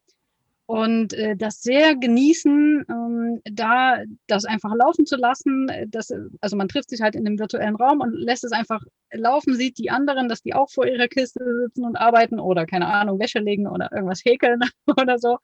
und 0.69 1.15
äh, 1.15 1.35
das 1.35 1.63
sehr 1.63 1.97
genießen, 1.97 2.85
ähm, 2.91 3.41
da 3.51 4.03
das 4.27 4.45
einfach 4.45 4.75
laufen 4.75 5.07
zu 5.07 5.17
lassen. 5.17 5.67
Das, 5.89 6.13
also 6.43 6.57
man 6.57 6.69
trifft 6.69 6.91
sich 6.91 7.01
halt 7.01 7.15
in 7.17 7.27
einem 7.27 7.39
virtuellen 7.39 7.75
Raum 7.75 8.01
und 8.01 8.13
lässt 8.13 8.45
es 8.45 8.53
einfach 8.53 8.83
laufen, 9.11 9.55
sieht 9.55 9.79
die 9.79 9.89
anderen, 9.89 10.29
dass 10.29 10.43
die 10.43 10.53
auch 10.53 10.69
vor 10.71 10.87
ihrer 10.87 11.09
Kiste 11.09 11.43
sitzen 11.65 11.87
und 11.87 11.97
arbeiten 11.97 12.39
oder 12.39 12.67
keine 12.67 12.87
Ahnung, 12.87 13.19
Wäsche 13.19 13.39
legen 13.39 13.67
oder 13.67 13.91
irgendwas 13.91 14.23
häkeln 14.27 14.61
oder 14.87 15.19
so. 15.19 15.39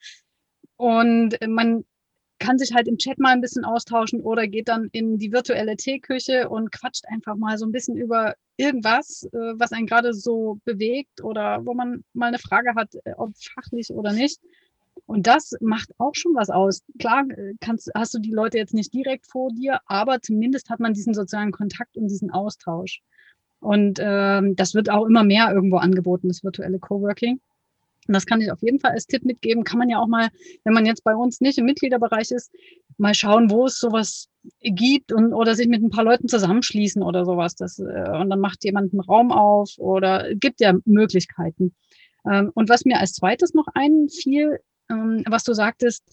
Und 0.77 1.39
man 1.49 1.87
kann 2.39 2.59
sich 2.59 2.75
halt 2.75 2.87
im 2.87 2.99
Chat 2.99 3.19
mal 3.19 3.33
ein 3.33 3.41
bisschen 3.41 3.65
austauschen 3.65 4.21
oder 4.21 4.47
geht 4.47 4.69
dann 4.69 4.91
in 4.93 5.17
die 5.17 5.33
virtuelle 5.33 5.77
Teeküche 5.77 6.51
und 6.51 6.71
quatscht 6.71 7.07
einfach 7.09 7.37
mal 7.37 7.57
so 7.57 7.65
ein 7.65 7.73
bisschen 7.73 7.97
über 7.97 8.35
irgendwas, 8.59 9.27
äh, 9.33 9.55
was 9.57 9.73
einen 9.73 9.87
gerade 9.87 10.13
so 10.13 10.59
bewegt 10.67 11.23
oder 11.23 11.65
wo 11.65 11.73
man 11.73 12.05
mal 12.13 12.27
eine 12.27 12.39
Frage 12.39 12.75
hat, 12.75 12.95
äh, 13.05 13.15
ob 13.17 13.33
fachlich 13.39 13.91
oder 13.91 14.13
nicht. 14.13 14.39
Und 15.07 15.27
das 15.27 15.53
macht 15.61 15.91
auch 15.99 16.15
schon 16.15 16.35
was 16.35 16.51
aus. 16.51 16.83
Klar 16.99 17.25
äh, 17.31 17.55
kannst, 17.61 17.91
hast 17.95 18.15
du 18.15 18.19
die 18.19 18.33
Leute 18.33 18.59
jetzt 18.59 18.75
nicht 18.75 18.93
direkt 18.95 19.27
vor 19.27 19.51
dir, 19.51 19.81
aber 19.87 20.21
zumindest 20.23 20.71
hat 20.71 20.81
man 20.81 20.95
diesen 20.95 21.15
sozialen 21.15 21.53
Kontakt 21.53 21.97
und 21.97 22.09
diesen 22.09 22.31
Austausch. 22.31 23.03
Und 23.61 23.99
ähm, 24.03 24.57
das 24.57 24.75
wird 24.75 24.91
auch 24.91 25.07
immer 25.07 25.25
mehr 25.25 25.51
irgendwo 25.53 25.77
angeboten, 25.77 26.29
das 26.29 26.45
virtuelle 26.45 26.79
Coworking. 26.79 27.41
Und 28.07 28.15
das 28.15 28.27
kann 28.27 28.41
ich 28.41 28.53
auf 28.53 28.61
jeden 28.63 28.81
Fall 28.81 28.93
als 28.93 29.07
Tipp 29.07 29.25
mitgeben. 29.25 29.65
Kann 29.65 29.79
man 29.79 29.89
ja 29.89 29.99
auch 29.99 30.07
mal, 30.07 30.29
wenn 30.65 30.75
man 30.75 30.87
jetzt 30.87 31.05
bei 31.05 31.15
uns 31.15 31.41
nicht 31.41 31.59
im 31.59 31.65
Mitgliederbereich 31.65 32.31
ist, 32.31 32.53
mal 32.99 33.15
schauen, 33.15 33.51
wo 33.51 33.67
es 33.67 33.79
sowas 33.79 34.29
gibt 34.61 35.13
und 35.13 35.33
oder 35.33 35.55
sich 35.55 35.69
mit 35.69 35.83
ein 35.83 35.91
paar 35.91 36.05
Leuten 36.05 36.29
zusammenschließen 36.29 37.03
oder 37.03 37.25
sowas. 37.25 37.55
Das, 37.55 37.79
äh, 37.79 38.19
und 38.21 38.31
dann 38.31 38.41
macht 38.41 38.65
jemand 38.65 38.93
einen 38.93 39.01
Raum 39.01 39.33
auf 39.33 39.71
oder 39.79 40.35
gibt 40.35 40.61
ja 40.61 40.75
Möglichkeiten. 40.85 41.75
Ähm, 42.31 42.51
und 42.55 42.69
was 42.69 42.85
mir 42.85 43.01
als 43.01 43.15
zweites 43.15 43.55
noch 43.55 43.67
einfiel, 43.75 44.61
ähm, 44.91 45.25
was 45.29 45.45
du 45.45 45.53
sagtest, 45.53 46.05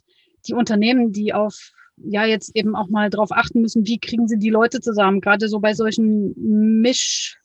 die 0.48 0.54
Unternehmen, 0.54 1.12
die 1.12 1.34
auf 1.34 1.72
ja 2.04 2.26
jetzt 2.26 2.56
eben 2.56 2.76
auch 2.76 2.90
mal 2.90 3.10
darauf 3.10 3.32
achten 3.32 3.62
müssen, 3.62 3.86
wie 3.86 4.00
kriegen 4.00 4.28
sie 4.28 4.40
die 4.40 4.50
Leute 4.50 4.80
zusammen, 4.80 5.22
gerade 5.22 5.48
so 5.48 5.60
bei 5.60 5.74
solchen 5.74 6.34
Misch, 6.82 7.40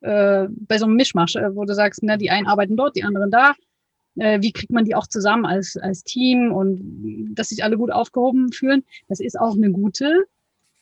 äh, 0.00 0.48
bei 0.50 0.78
so 0.78 0.86
einem 0.86 0.96
Mischmasch, 0.96 1.36
äh, 1.36 1.54
wo 1.54 1.64
du 1.64 1.74
sagst, 1.74 2.00
na, 2.02 2.16
die 2.16 2.30
einen 2.30 2.46
arbeiten 2.46 2.76
dort, 2.76 2.96
die 2.96 3.04
anderen 3.04 3.30
da. 3.30 3.54
Äh, 4.16 4.42
wie 4.42 4.52
kriegt 4.52 4.72
man 4.72 4.84
die 4.84 4.94
auch 4.94 5.06
zusammen 5.06 5.46
als, 5.46 5.76
als 5.76 6.04
Team 6.04 6.52
und 6.52 7.34
dass 7.34 7.48
sich 7.48 7.64
alle 7.64 7.78
gut 7.78 7.90
aufgehoben 7.90 8.52
fühlen? 8.52 8.84
Das 9.08 9.20
ist 9.20 9.38
auch 9.38 9.54
eine 9.54 9.70
gute 9.70 10.24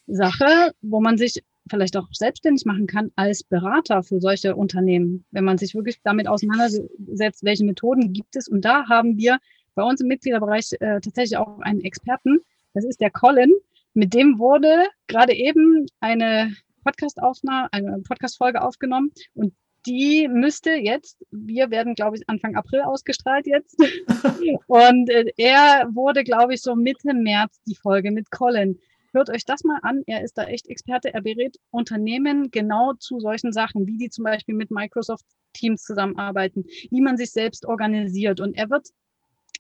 Sache, 0.07 0.73
wo 0.83 1.01
man 1.01 1.17
sich 1.17 1.45
vielleicht 1.69 1.97
auch 1.97 2.09
selbstständig 2.11 2.65
machen 2.65 2.89
kann 2.89 3.13
als 3.15 3.45
Berater 3.45 4.03
für 4.03 4.21
solche 4.21 4.57
Unternehmen, 4.57 5.25
wenn 5.31 5.45
man 5.45 5.59
sich 5.59 5.75
wirklich 5.75 6.01
damit 6.03 6.27
auseinandersetzt, 6.27 7.45
welche 7.45 7.65
Methoden 7.65 8.13
gibt 8.13 8.35
es. 8.35 8.49
Und 8.49 8.65
da 8.65 8.89
haben 8.89 9.17
wir 9.19 9.39
bei 9.81 9.87
uns 9.87 10.01
im 10.03 10.09
Mitgliederbereich 10.09 10.73
äh, 10.81 11.01
tatsächlich 11.01 11.39
auch 11.39 11.59
einen 11.61 11.81
Experten. 11.81 12.41
Das 12.75 12.85
ist 12.85 13.01
der 13.01 13.11
Colin. 13.11 13.51
Mit 13.95 14.13
dem 14.13 14.39
wurde 14.39 14.87
gerade 15.07 15.33
eben 15.33 15.87
eine 16.01 16.55
Podcast-Aufnahme, 16.85 17.73
eine 17.73 18.03
Podcast-Folge 18.07 18.61
aufgenommen 18.61 19.11
und 19.33 19.55
die 19.87 20.29
müsste 20.29 20.73
jetzt, 20.73 21.25
wir 21.31 21.71
werden, 21.71 21.95
glaube 21.95 22.19
ich, 22.19 22.29
Anfang 22.29 22.57
April 22.57 22.83
ausgestrahlt 22.83 23.47
jetzt. 23.47 23.75
und 24.67 25.09
äh, 25.09 25.33
er 25.39 25.89
wurde, 25.95 26.25
glaube 26.25 26.53
ich, 26.53 26.61
so 26.61 26.77
Mitte 26.77 27.15
März 27.15 27.59
die 27.67 27.75
Folge 27.75 28.11
mit 28.11 28.31
Colin. 28.31 28.79
Hört 29.15 29.31
euch 29.31 29.47
das 29.47 29.65
mal 29.65 29.79
an. 29.81 30.03
Er 30.07 30.23
ist 30.23 30.37
da 30.37 30.45
echt 30.45 30.69
Experte. 30.69 31.15
Er 31.15 31.23
berät 31.23 31.57
Unternehmen 31.71 32.51
genau 32.51 32.93
zu 32.99 33.19
solchen 33.19 33.55
Sachen, 33.55 33.87
wie 33.87 33.97
die 33.97 34.11
zum 34.11 34.25
Beispiel 34.25 34.55
mit 34.55 34.71
Microsoft 34.71 35.25
Teams 35.55 35.83
zusammenarbeiten, 35.83 36.67
wie 36.91 37.01
man 37.01 37.17
sich 37.17 37.31
selbst 37.31 37.65
organisiert. 37.65 38.41
Und 38.41 38.59
er 38.59 38.69
wird 38.69 38.89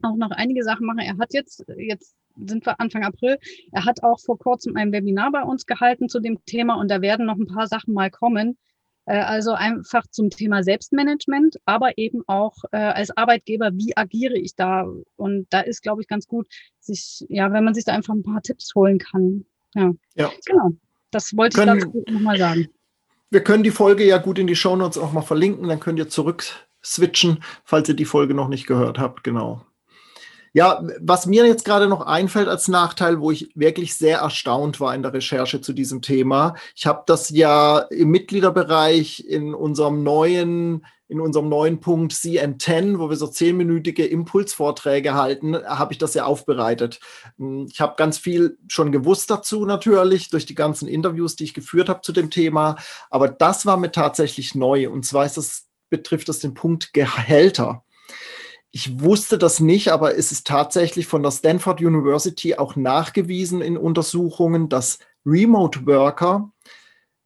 auch 0.02 0.16
noch 0.16 0.30
einige 0.30 0.64
Sachen 0.64 0.86
machen. 0.86 1.00
Er 1.00 1.18
hat 1.18 1.34
jetzt, 1.34 1.64
jetzt 1.76 2.14
sind 2.36 2.64
wir 2.66 2.80
Anfang 2.80 3.04
April, 3.04 3.38
er 3.72 3.84
hat 3.84 4.02
auch 4.02 4.20
vor 4.20 4.38
kurzem 4.38 4.76
ein 4.76 4.92
Webinar 4.92 5.32
bei 5.32 5.42
uns 5.42 5.66
gehalten 5.66 6.08
zu 6.08 6.20
dem 6.20 6.44
Thema 6.44 6.74
und 6.74 6.90
da 6.90 7.00
werden 7.00 7.26
noch 7.26 7.36
ein 7.36 7.46
paar 7.46 7.66
Sachen 7.66 7.94
mal 7.94 8.10
kommen. 8.10 8.56
Äh, 9.06 9.18
also 9.18 9.52
einfach 9.52 10.06
zum 10.10 10.30
Thema 10.30 10.62
Selbstmanagement, 10.62 11.56
aber 11.64 11.98
eben 11.98 12.22
auch 12.26 12.54
äh, 12.72 12.78
als 12.78 13.16
Arbeitgeber, 13.16 13.70
wie 13.74 13.96
agiere 13.96 14.38
ich 14.38 14.54
da? 14.54 14.86
Und 15.16 15.46
da 15.50 15.60
ist, 15.60 15.82
glaube 15.82 16.02
ich, 16.02 16.08
ganz 16.08 16.26
gut, 16.26 16.46
sich, 16.78 17.24
ja, 17.28 17.52
wenn 17.52 17.64
man 17.64 17.74
sich 17.74 17.84
da 17.84 17.92
einfach 17.92 18.14
ein 18.14 18.22
paar 18.22 18.42
Tipps 18.42 18.74
holen 18.74 18.98
kann. 18.98 19.44
Ja, 19.74 19.92
ja. 20.14 20.30
genau. 20.46 20.72
Das 21.10 21.36
wollte 21.36 21.58
können, 21.58 21.78
ich 21.78 21.84
dazu 21.84 22.04
nochmal 22.08 22.38
sagen. 22.38 22.68
Wir 23.30 23.42
können 23.42 23.62
die 23.62 23.70
Folge 23.70 24.04
ja 24.04 24.18
gut 24.18 24.38
in 24.38 24.46
die 24.46 24.56
Shownotes 24.56 24.98
auch 24.98 25.12
mal 25.12 25.22
verlinken, 25.22 25.68
dann 25.68 25.80
könnt 25.80 25.98
ihr 25.98 26.08
zurück 26.08 26.44
switchen, 26.82 27.42
falls 27.64 27.88
ihr 27.88 27.94
die 27.94 28.04
Folge 28.04 28.34
noch 28.34 28.48
nicht 28.48 28.66
gehört 28.66 28.98
habt. 28.98 29.24
Genau. 29.24 29.64
Ja, 30.52 30.82
was 31.00 31.26
mir 31.26 31.46
jetzt 31.46 31.64
gerade 31.64 31.86
noch 31.86 32.00
einfällt 32.06 32.48
als 32.48 32.66
Nachteil, 32.66 33.20
wo 33.20 33.30
ich 33.30 33.52
wirklich 33.54 33.94
sehr 33.94 34.18
erstaunt 34.18 34.80
war 34.80 34.94
in 34.94 35.02
der 35.02 35.12
Recherche 35.12 35.60
zu 35.60 35.72
diesem 35.72 36.02
Thema. 36.02 36.54
Ich 36.74 36.86
habe 36.86 37.04
das 37.06 37.30
ja 37.30 37.78
im 37.78 38.10
Mitgliederbereich 38.10 39.24
in 39.26 39.54
unserem 39.54 40.02
neuen 40.02 40.84
in 41.10 41.20
unserem 41.20 41.48
neuen 41.48 41.80
Punkt 41.80 42.12
CN10, 42.12 43.00
wo 43.00 43.10
wir 43.10 43.16
so 43.16 43.26
zehnminütige 43.26 44.06
Impulsvorträge 44.06 45.14
halten, 45.14 45.56
habe 45.56 45.92
ich 45.92 45.98
das 45.98 46.14
ja 46.14 46.24
aufbereitet. 46.24 47.00
Ich 47.66 47.80
habe 47.80 47.94
ganz 47.96 48.16
viel 48.16 48.56
schon 48.68 48.92
gewusst 48.92 49.28
dazu 49.28 49.66
natürlich, 49.66 50.30
durch 50.30 50.46
die 50.46 50.54
ganzen 50.54 50.86
Interviews, 50.86 51.34
die 51.34 51.44
ich 51.44 51.54
geführt 51.54 51.88
habe 51.88 52.02
zu 52.02 52.12
dem 52.12 52.30
Thema. 52.30 52.76
Aber 53.10 53.26
das 53.26 53.66
war 53.66 53.76
mir 53.76 53.90
tatsächlich 53.90 54.54
neu. 54.54 54.88
Und 54.88 55.04
zwar 55.04 55.26
ist 55.26 55.36
das, 55.36 55.66
betrifft 55.90 56.28
das 56.28 56.38
den 56.38 56.54
Punkt 56.54 56.92
Gehälter 56.92 57.82
ich 58.72 59.00
wusste 59.00 59.36
das 59.36 59.60
nicht, 59.60 59.88
aber 59.88 60.16
es 60.16 60.30
ist 60.30 60.46
tatsächlich 60.46 61.06
von 61.06 61.22
der 61.22 61.32
Stanford 61.32 61.80
University 61.80 62.54
auch 62.54 62.76
nachgewiesen 62.76 63.62
in 63.62 63.76
Untersuchungen, 63.76 64.68
dass 64.68 64.98
Remote 65.26 65.86
Worker 65.86 66.52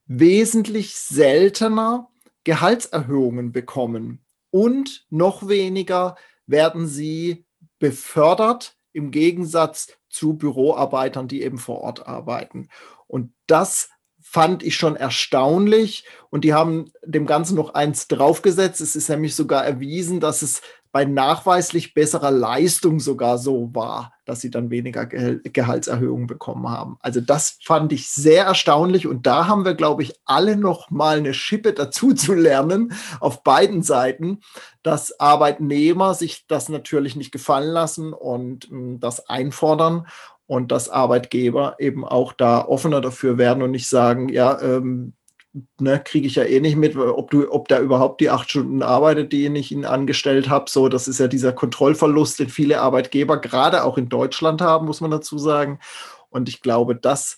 wesentlich 0.06 0.94
seltener 0.94 2.08
Gehaltserhöhungen 2.44 3.52
bekommen 3.52 4.24
und 4.50 5.06
noch 5.10 5.48
weniger 5.48 6.16
werden 6.46 6.86
sie 6.86 7.44
befördert 7.78 8.76
im 8.92 9.10
Gegensatz 9.10 9.88
zu 10.08 10.34
Büroarbeitern, 10.34 11.26
die 11.26 11.42
eben 11.42 11.58
vor 11.58 11.80
Ort 11.80 12.06
arbeiten. 12.06 12.68
Und 13.06 13.32
das 13.46 13.88
fand 14.20 14.62
ich 14.62 14.76
schon 14.76 14.96
erstaunlich. 14.96 16.06
Und 16.30 16.44
die 16.44 16.54
haben 16.54 16.92
dem 17.04 17.26
Ganzen 17.26 17.56
noch 17.56 17.74
eins 17.74 18.08
draufgesetzt. 18.08 18.80
Es 18.80 18.94
ist 18.94 19.08
nämlich 19.08 19.34
sogar 19.34 19.64
erwiesen, 19.64 20.20
dass 20.20 20.42
es 20.42 20.62
bei 20.94 21.04
nachweislich 21.04 21.92
besserer 21.92 22.30
Leistung 22.30 23.00
sogar 23.00 23.36
so 23.36 23.74
war, 23.74 24.12
dass 24.26 24.40
sie 24.40 24.52
dann 24.52 24.70
weniger 24.70 25.06
Ge 25.06 25.40
Gehaltserhöhungen 25.42 26.28
bekommen 26.28 26.68
haben. 26.68 26.98
Also 27.00 27.20
das 27.20 27.58
fand 27.64 27.92
ich 27.92 28.10
sehr 28.10 28.44
erstaunlich 28.44 29.08
und 29.08 29.26
da 29.26 29.48
haben 29.48 29.64
wir, 29.64 29.74
glaube 29.74 30.04
ich, 30.04 30.14
alle 30.24 30.56
noch 30.56 30.92
mal 30.92 31.18
eine 31.18 31.34
Schippe 31.34 31.72
dazu 31.72 32.14
zu 32.14 32.32
lernen 32.32 32.92
auf 33.18 33.42
beiden 33.42 33.82
Seiten, 33.82 34.38
dass 34.84 35.18
Arbeitnehmer 35.18 36.14
sich 36.14 36.46
das 36.46 36.68
natürlich 36.68 37.16
nicht 37.16 37.32
gefallen 37.32 37.72
lassen 37.72 38.12
und 38.12 38.70
mh, 38.70 38.78
hm, 38.78 39.00
das 39.00 39.28
einfordern 39.28 40.06
und 40.46 40.70
dass 40.70 40.88
Arbeitgeber 40.88 41.74
eben 41.80 42.04
auch 42.04 42.32
da 42.32 42.64
offener 42.64 43.00
dafür 43.00 43.36
werden 43.36 43.64
und 43.64 43.72
nicht 43.72 43.88
sagen, 43.88 44.28
ja, 44.28 44.62
ähm, 44.62 45.14
ne, 45.78 46.00
kriege 46.04 46.26
ich 46.26 46.34
ja 46.34 46.44
eh 46.44 46.60
nicht 46.60 46.76
mit, 46.76 46.96
ob 46.96 47.30
du, 47.30 47.50
ob 47.50 47.68
der 47.68 47.80
überhaupt 47.80 48.20
die 48.20 48.30
acht 48.30 48.50
Stunden 48.50 48.82
arbeitet, 48.82 49.32
die 49.32 49.46
ich 49.46 49.72
ihn 49.72 49.84
angestellt 49.84 50.48
habe. 50.48 50.68
So, 50.68 50.88
das 50.88 51.08
ist 51.08 51.20
ja 51.20 51.28
dieser 51.28 51.52
Kontrollverlust, 51.52 52.38
den 52.38 52.48
viele 52.48 52.80
Arbeitgeber 52.80 53.40
gerade 53.40 53.84
auch 53.84 53.98
in 53.98 54.08
Deutschland 54.08 54.60
haben, 54.60 54.86
muss 54.86 55.00
man 55.00 55.10
dazu 55.10 55.38
sagen. 55.38 55.78
Und 56.30 56.48
ich 56.48 56.60
glaube, 56.60 56.96
das 56.96 57.36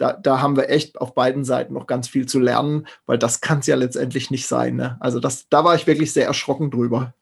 da, 0.00 0.14
da 0.14 0.40
haben 0.40 0.56
wir 0.56 0.70
echt 0.70 0.98
auf 0.98 1.14
beiden 1.14 1.44
Seiten 1.44 1.74
noch 1.74 1.86
ganz 1.86 2.08
viel 2.08 2.24
zu 2.24 2.40
lernen, 2.40 2.86
weil 3.04 3.18
das 3.18 3.42
kann 3.42 3.58
es 3.58 3.66
ja 3.66 3.76
letztendlich 3.76 4.30
nicht 4.30 4.46
sein. 4.46 4.76
Ne? 4.76 4.96
Also 4.98 5.20
das, 5.20 5.48
da 5.50 5.62
war 5.62 5.74
ich 5.74 5.86
wirklich 5.86 6.12
sehr 6.12 6.26
erschrocken 6.26 6.70
drüber. 6.70 7.12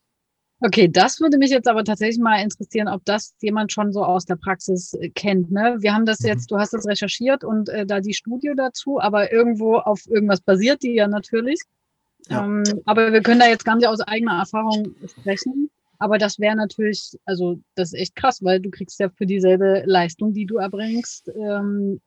Okay, 0.61 0.89
das 0.89 1.21
würde 1.21 1.39
mich 1.39 1.51
jetzt 1.51 1.69
aber 1.69 1.85
tatsächlich 1.85 2.19
mal 2.19 2.43
interessieren, 2.43 2.89
ob 2.89 3.05
das 3.05 3.35
jemand 3.41 3.71
schon 3.71 3.93
so 3.93 4.05
aus 4.05 4.25
der 4.25 4.35
Praxis 4.37 4.93
äh, 4.95 5.09
kennt. 5.11 5.53
Ne? 5.53 5.77
Wir 5.81 5.95
haben 5.95 6.05
das 6.05 6.21
mhm. 6.21 6.29
jetzt, 6.29 6.51
du 6.51 6.59
hast 6.59 6.73
das 6.73 6.87
recherchiert 6.87 7.45
und 7.45 7.69
äh, 7.69 7.87
da 7.87 8.01
die 8.01 8.15
Studie 8.15 8.53
dazu, 8.57 9.01
aber 9.01 9.33
irgendwo 9.33 9.77
auf 9.77 10.01
irgendwas 10.09 10.41
basiert 10.41 10.83
die 10.83 10.95
ja 10.95 11.07
natürlich. 11.07 11.61
Ja. 12.29 12.45
Ähm, 12.45 12.65
aber 12.87 13.13
wir 13.13 13.23
können 13.23 13.39
da 13.39 13.47
jetzt 13.47 13.65
gar 13.65 13.77
nicht 13.77 13.87
aus 13.87 14.01
eigener 14.01 14.39
Erfahrung 14.39 14.95
sprechen. 15.07 15.71
Aber 16.01 16.19
das 16.19 16.39
wäre 16.39 16.57
natürlich, 16.57 17.17
also 17.25 17.61
das 17.75 17.93
ist 17.93 18.01
echt 18.01 18.17
krass, 18.17 18.43
weil 18.43 18.61
du 18.61 18.71
kriegst 18.71 19.01
ja 19.01 19.09
für 19.11 19.27
dieselbe 19.27 19.83
Leistung, 19.87 20.33
die 20.33 20.47
du 20.47 20.57
erbringst, 20.57 21.29
ähm, 21.37 22.01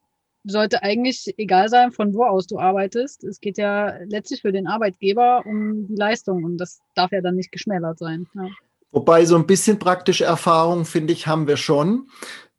sollte 0.44 0.84
eigentlich 0.84 1.34
egal 1.38 1.70
sein, 1.70 1.92
von 1.92 2.14
wo 2.14 2.24
aus 2.24 2.48
du 2.48 2.60
arbeitest. 2.60 3.24
Es 3.24 3.39
geht 3.39 3.58
ja 3.58 3.98
letztlich 4.06 4.42
für 4.42 4.52
den 4.52 4.68
Arbeitgeber 4.68 5.44
um 5.46 5.88
die 5.88 5.96
Leistung 5.96 6.44
und 6.44 6.58
das 6.58 6.82
darf 6.96 7.12
ja 7.12 7.22
dann 7.22 7.36
nicht 7.36 7.52
geschmälert 7.52 8.00
sein. 8.00 8.28
Ja. 8.36 8.48
Wobei 8.92 9.26
so 9.26 9.36
ein 9.36 9.48
bisschen 9.48 9.80
praktische 9.80 10.26
Erfahrung, 10.26 10.86
finde 10.86 11.14
ich, 11.14 11.28
haben 11.28 11.48
wir 11.48 11.58
schon. 11.58 12.10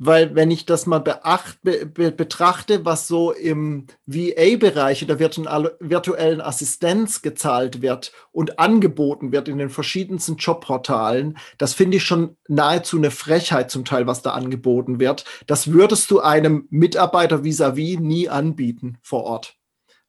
Weil 0.05 0.35
wenn 0.35 0.51
ich 0.51 0.67
das 0.67 0.87
mal 0.87 0.99
beacht, 0.99 1.63
be, 1.63 1.87
be, 1.87 2.11
betrachte, 2.11 2.85
was 2.85 3.07
so 3.07 3.31
im 3.31 3.87
VA-Bereich 4.07 5.07
der 5.07 5.21
virtuellen 5.21 6.41
Assistenz 6.41 7.23
gezahlt 7.23 7.83
wird 7.83 8.11
und 8.33 8.59
angeboten 8.59 9.31
wird 9.31 9.47
in 9.47 9.59
den 9.59 9.71
verschiedensten 9.71 10.39
Jobportalen, 10.39 11.39
das 11.57 11.75
finde 11.75 11.99
ich 11.99 12.05
schon 12.05 12.37
nahezu 12.49 12.97
eine 12.97 13.13
Frechheit 13.13 13.71
zum 13.71 13.85
Teil, 13.85 14.09
was 14.09 14.23
da 14.23 14.33
angeboten 14.33 14.99
wird. 14.99 15.25
Das 15.47 15.71
würdest 15.71 16.11
du 16.11 16.19
einem 16.19 16.67
Mitarbeiter 16.71 17.45
vis-à-vis 17.45 17.99
-vis 17.99 18.01
nie 18.01 18.29
anbieten 18.29 18.99
vor 19.03 19.23
Ort 19.23 19.62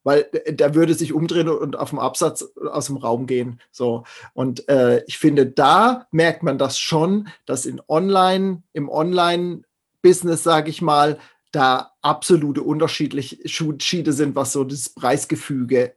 weil 0.04 0.30
der 0.48 0.76
würde 0.76 0.94
sich 0.94 1.14
umdrehen 1.14 1.50
und 1.50 1.78
auf 1.78 1.90
dem 1.92 2.00
Absatz 2.00 2.46
aus 2.70 2.88
dem 2.88 2.98
Raum 2.98 3.26
gehen. 3.28 3.60
So. 3.72 4.04
Und 4.34 4.68
äh, 4.70 5.04
ich 5.08 5.18
finde, 5.18 5.46
da 5.46 6.08
merkt 6.12 6.44
man 6.44 6.58
das 6.58 6.78
schon, 6.78 7.30
dass 7.46 7.66
in 7.66 7.82
Online, 7.88 8.64
im 8.74 8.90
Online-Business, 8.90 10.44
sage 10.44 10.70
ich 10.70 10.82
mal, 10.82 11.20
da 11.52 11.94
absolute 12.02 12.64
Unterschiede 12.64 14.12
sind, 14.12 14.36
was 14.36 14.54
so 14.54 14.64
das 14.64 14.90
Preisgefüge 14.90 15.96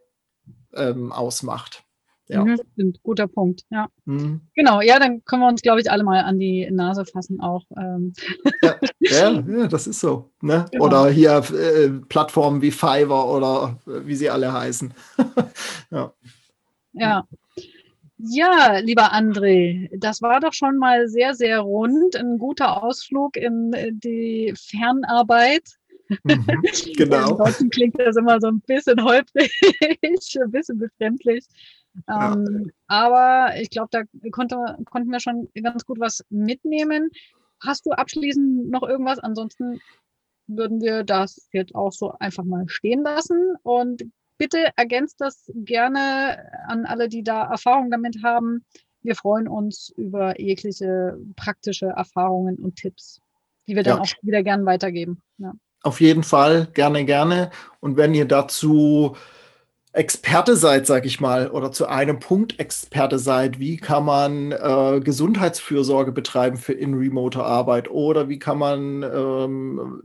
ähm, 0.74 1.12
ausmacht. 1.12 1.85
Ja. 2.28 2.44
Mhm, 2.44 2.58
stimmt, 2.72 3.02
guter 3.02 3.28
Punkt. 3.28 3.62
Ja. 3.70 3.88
Mhm. 4.04 4.40
Genau, 4.54 4.80
ja, 4.80 4.98
dann 4.98 5.24
können 5.24 5.42
wir 5.42 5.48
uns, 5.48 5.62
glaube 5.62 5.80
ich, 5.80 5.90
alle 5.90 6.02
mal 6.02 6.20
an 6.20 6.38
die 6.38 6.68
Nase 6.70 7.04
fassen 7.04 7.40
auch. 7.40 7.64
Ähm. 7.76 8.12
Ja, 8.62 8.74
ja, 9.00 9.30
ja, 9.40 9.66
das 9.68 9.86
ist 9.86 10.00
so. 10.00 10.30
Ne? 10.40 10.66
Genau. 10.72 10.84
Oder 10.84 11.08
hier 11.08 11.42
äh, 11.52 11.88
Plattformen 12.08 12.62
wie 12.62 12.72
Fiverr 12.72 13.28
oder 13.28 13.78
äh, 13.86 14.06
wie 14.06 14.16
sie 14.16 14.30
alle 14.30 14.52
heißen. 14.52 14.92
ja. 15.90 16.12
ja. 16.92 17.26
Ja, 18.18 18.78
lieber 18.78 19.12
André, 19.12 19.90
das 19.98 20.22
war 20.22 20.40
doch 20.40 20.54
schon 20.54 20.78
mal 20.78 21.06
sehr, 21.06 21.34
sehr 21.34 21.60
rund. 21.60 22.16
Ein 22.16 22.38
guter 22.38 22.82
Ausflug 22.82 23.36
in 23.36 23.72
äh, 23.74 23.90
die 23.92 24.54
Fernarbeit. 24.56 25.64
Mhm, 26.24 26.46
genau. 26.96 27.36
Deutschen 27.36 27.70
klingt 27.70 27.98
das 28.00 28.16
immer 28.16 28.40
so 28.40 28.48
ein 28.48 28.60
bisschen 28.60 29.02
holprig, 29.02 29.52
ein 30.02 30.50
bisschen 30.50 30.78
befremdlich. 30.78 31.44
Ähm, 32.08 32.70
Aber 32.86 33.54
ich 33.60 33.70
glaube, 33.70 33.88
da 33.90 34.02
konnte, 34.30 34.56
konnten 34.84 35.10
wir 35.10 35.20
schon 35.20 35.48
ganz 35.62 35.84
gut 35.84 36.00
was 36.00 36.24
mitnehmen. 36.30 37.10
Hast 37.60 37.86
du 37.86 37.90
abschließend 37.92 38.70
noch 38.70 38.82
irgendwas? 38.82 39.18
Ansonsten 39.18 39.80
würden 40.46 40.80
wir 40.80 41.04
das 41.04 41.48
jetzt 41.52 41.74
auch 41.74 41.92
so 41.92 42.12
einfach 42.18 42.44
mal 42.44 42.68
stehen 42.68 43.02
lassen. 43.02 43.54
Und 43.62 44.04
bitte 44.38 44.68
ergänzt 44.76 45.20
das 45.20 45.50
gerne 45.54 46.50
an 46.66 46.86
alle, 46.86 47.08
die 47.08 47.22
da 47.22 47.44
Erfahrung 47.50 47.90
damit 47.90 48.22
haben. 48.22 48.64
Wir 49.02 49.14
freuen 49.14 49.48
uns 49.48 49.92
über 49.96 50.40
jegliche 50.40 51.18
praktische 51.36 51.86
Erfahrungen 51.86 52.56
und 52.56 52.76
Tipps, 52.76 53.20
die 53.66 53.76
wir 53.76 53.82
dann 53.82 53.98
ja. 53.98 54.02
auch 54.02 54.22
wieder 54.22 54.42
gerne 54.42 54.64
weitergeben. 54.66 55.22
Ja. 55.38 55.52
Auf 55.82 56.00
jeden 56.00 56.24
Fall, 56.24 56.66
gerne, 56.74 57.04
gerne. 57.04 57.50
Und 57.80 57.96
wenn 57.96 58.14
ihr 58.14 58.26
dazu 58.26 59.16
Experte 59.96 60.56
seid, 60.56 60.86
sag 60.86 61.06
ich 61.06 61.20
mal, 61.20 61.50
oder 61.50 61.72
zu 61.72 61.86
einem 61.86 62.18
Punkt 62.18 62.60
Experte 62.60 63.18
seid, 63.18 63.58
wie 63.58 63.78
kann 63.78 64.04
man 64.04 64.52
äh, 64.52 65.00
Gesundheitsfürsorge 65.02 66.12
betreiben 66.12 66.58
für 66.58 66.74
in 66.74 66.92
remote 66.92 67.42
Arbeit 67.42 67.90
oder 67.90 68.28
wie 68.28 68.38
kann 68.38 68.58
man 68.58 69.02
ähm, 69.02 70.02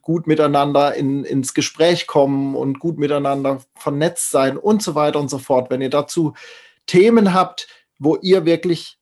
gut 0.00 0.26
miteinander 0.26 0.94
in, 0.94 1.24
ins 1.24 1.52
Gespräch 1.52 2.06
kommen 2.06 2.56
und 2.56 2.78
gut 2.78 2.96
miteinander 2.96 3.60
vernetzt 3.74 4.30
sein 4.30 4.56
und 4.56 4.82
so 4.82 4.94
weiter 4.94 5.20
und 5.20 5.28
so 5.28 5.38
fort. 5.38 5.68
Wenn 5.68 5.82
ihr 5.82 5.90
dazu 5.90 6.32
Themen 6.86 7.34
habt, 7.34 7.68
wo 7.98 8.16
ihr 8.16 8.46
wirklich 8.46 8.98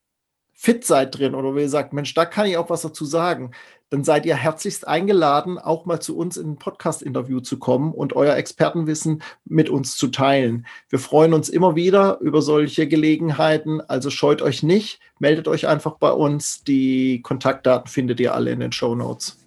fit 0.55 0.85
seid 0.85 1.17
drin 1.17 1.35
oder 1.35 1.53
wo 1.53 1.57
ihr 1.57 1.69
sagt, 1.69 1.93
Mensch, 1.93 2.13
da 2.13 2.25
kann 2.25 2.47
ich 2.47 2.57
auch 2.57 2.69
was 2.69 2.81
dazu 2.81 3.05
sagen, 3.05 3.51
dann 3.89 4.03
seid 4.03 4.25
ihr 4.25 4.35
herzlichst 4.35 4.87
eingeladen, 4.87 5.59
auch 5.59 5.85
mal 5.85 5.99
zu 5.99 6.17
uns 6.17 6.37
in 6.37 6.51
ein 6.51 6.55
Podcast-Interview 6.57 7.39
zu 7.39 7.59
kommen 7.59 7.93
und 7.93 8.15
euer 8.15 8.35
Expertenwissen 8.35 9.21
mit 9.45 9.69
uns 9.69 9.95
zu 9.95 10.07
teilen. 10.07 10.65
Wir 10.89 10.97
freuen 10.97 11.33
uns 11.33 11.49
immer 11.49 11.75
wieder 11.75 12.17
über 12.21 12.41
solche 12.41 12.87
Gelegenheiten, 12.87 13.81
also 13.81 14.09
scheut 14.09 14.41
euch 14.41 14.63
nicht, 14.63 14.99
meldet 15.19 15.47
euch 15.47 15.67
einfach 15.67 15.97
bei 15.97 16.11
uns. 16.11 16.63
Die 16.63 17.21
Kontaktdaten 17.21 17.87
findet 17.87 18.19
ihr 18.19 18.33
alle 18.33 18.51
in 18.51 18.59
den 18.59 18.71
Show 18.71 18.95
Notes. 18.95 19.37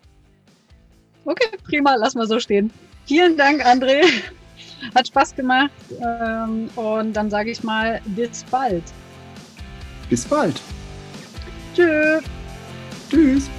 Okay, 1.24 1.48
prima, 1.64 1.96
lass 1.96 2.14
mal 2.14 2.28
so 2.28 2.38
stehen. 2.38 2.70
Vielen 3.06 3.36
Dank, 3.36 3.66
André. 3.66 4.04
Hat 4.94 5.08
Spaß 5.08 5.34
gemacht. 5.34 5.70
Ähm, 6.00 6.70
und 6.76 7.12
dann 7.12 7.28
sage 7.28 7.50
ich 7.50 7.64
mal, 7.64 8.00
bis 8.06 8.44
bald. 8.44 8.84
Bis 10.08 10.24
bald. 10.24 10.60
Tschüss. 11.78 12.24
Tschüss. 13.08 13.50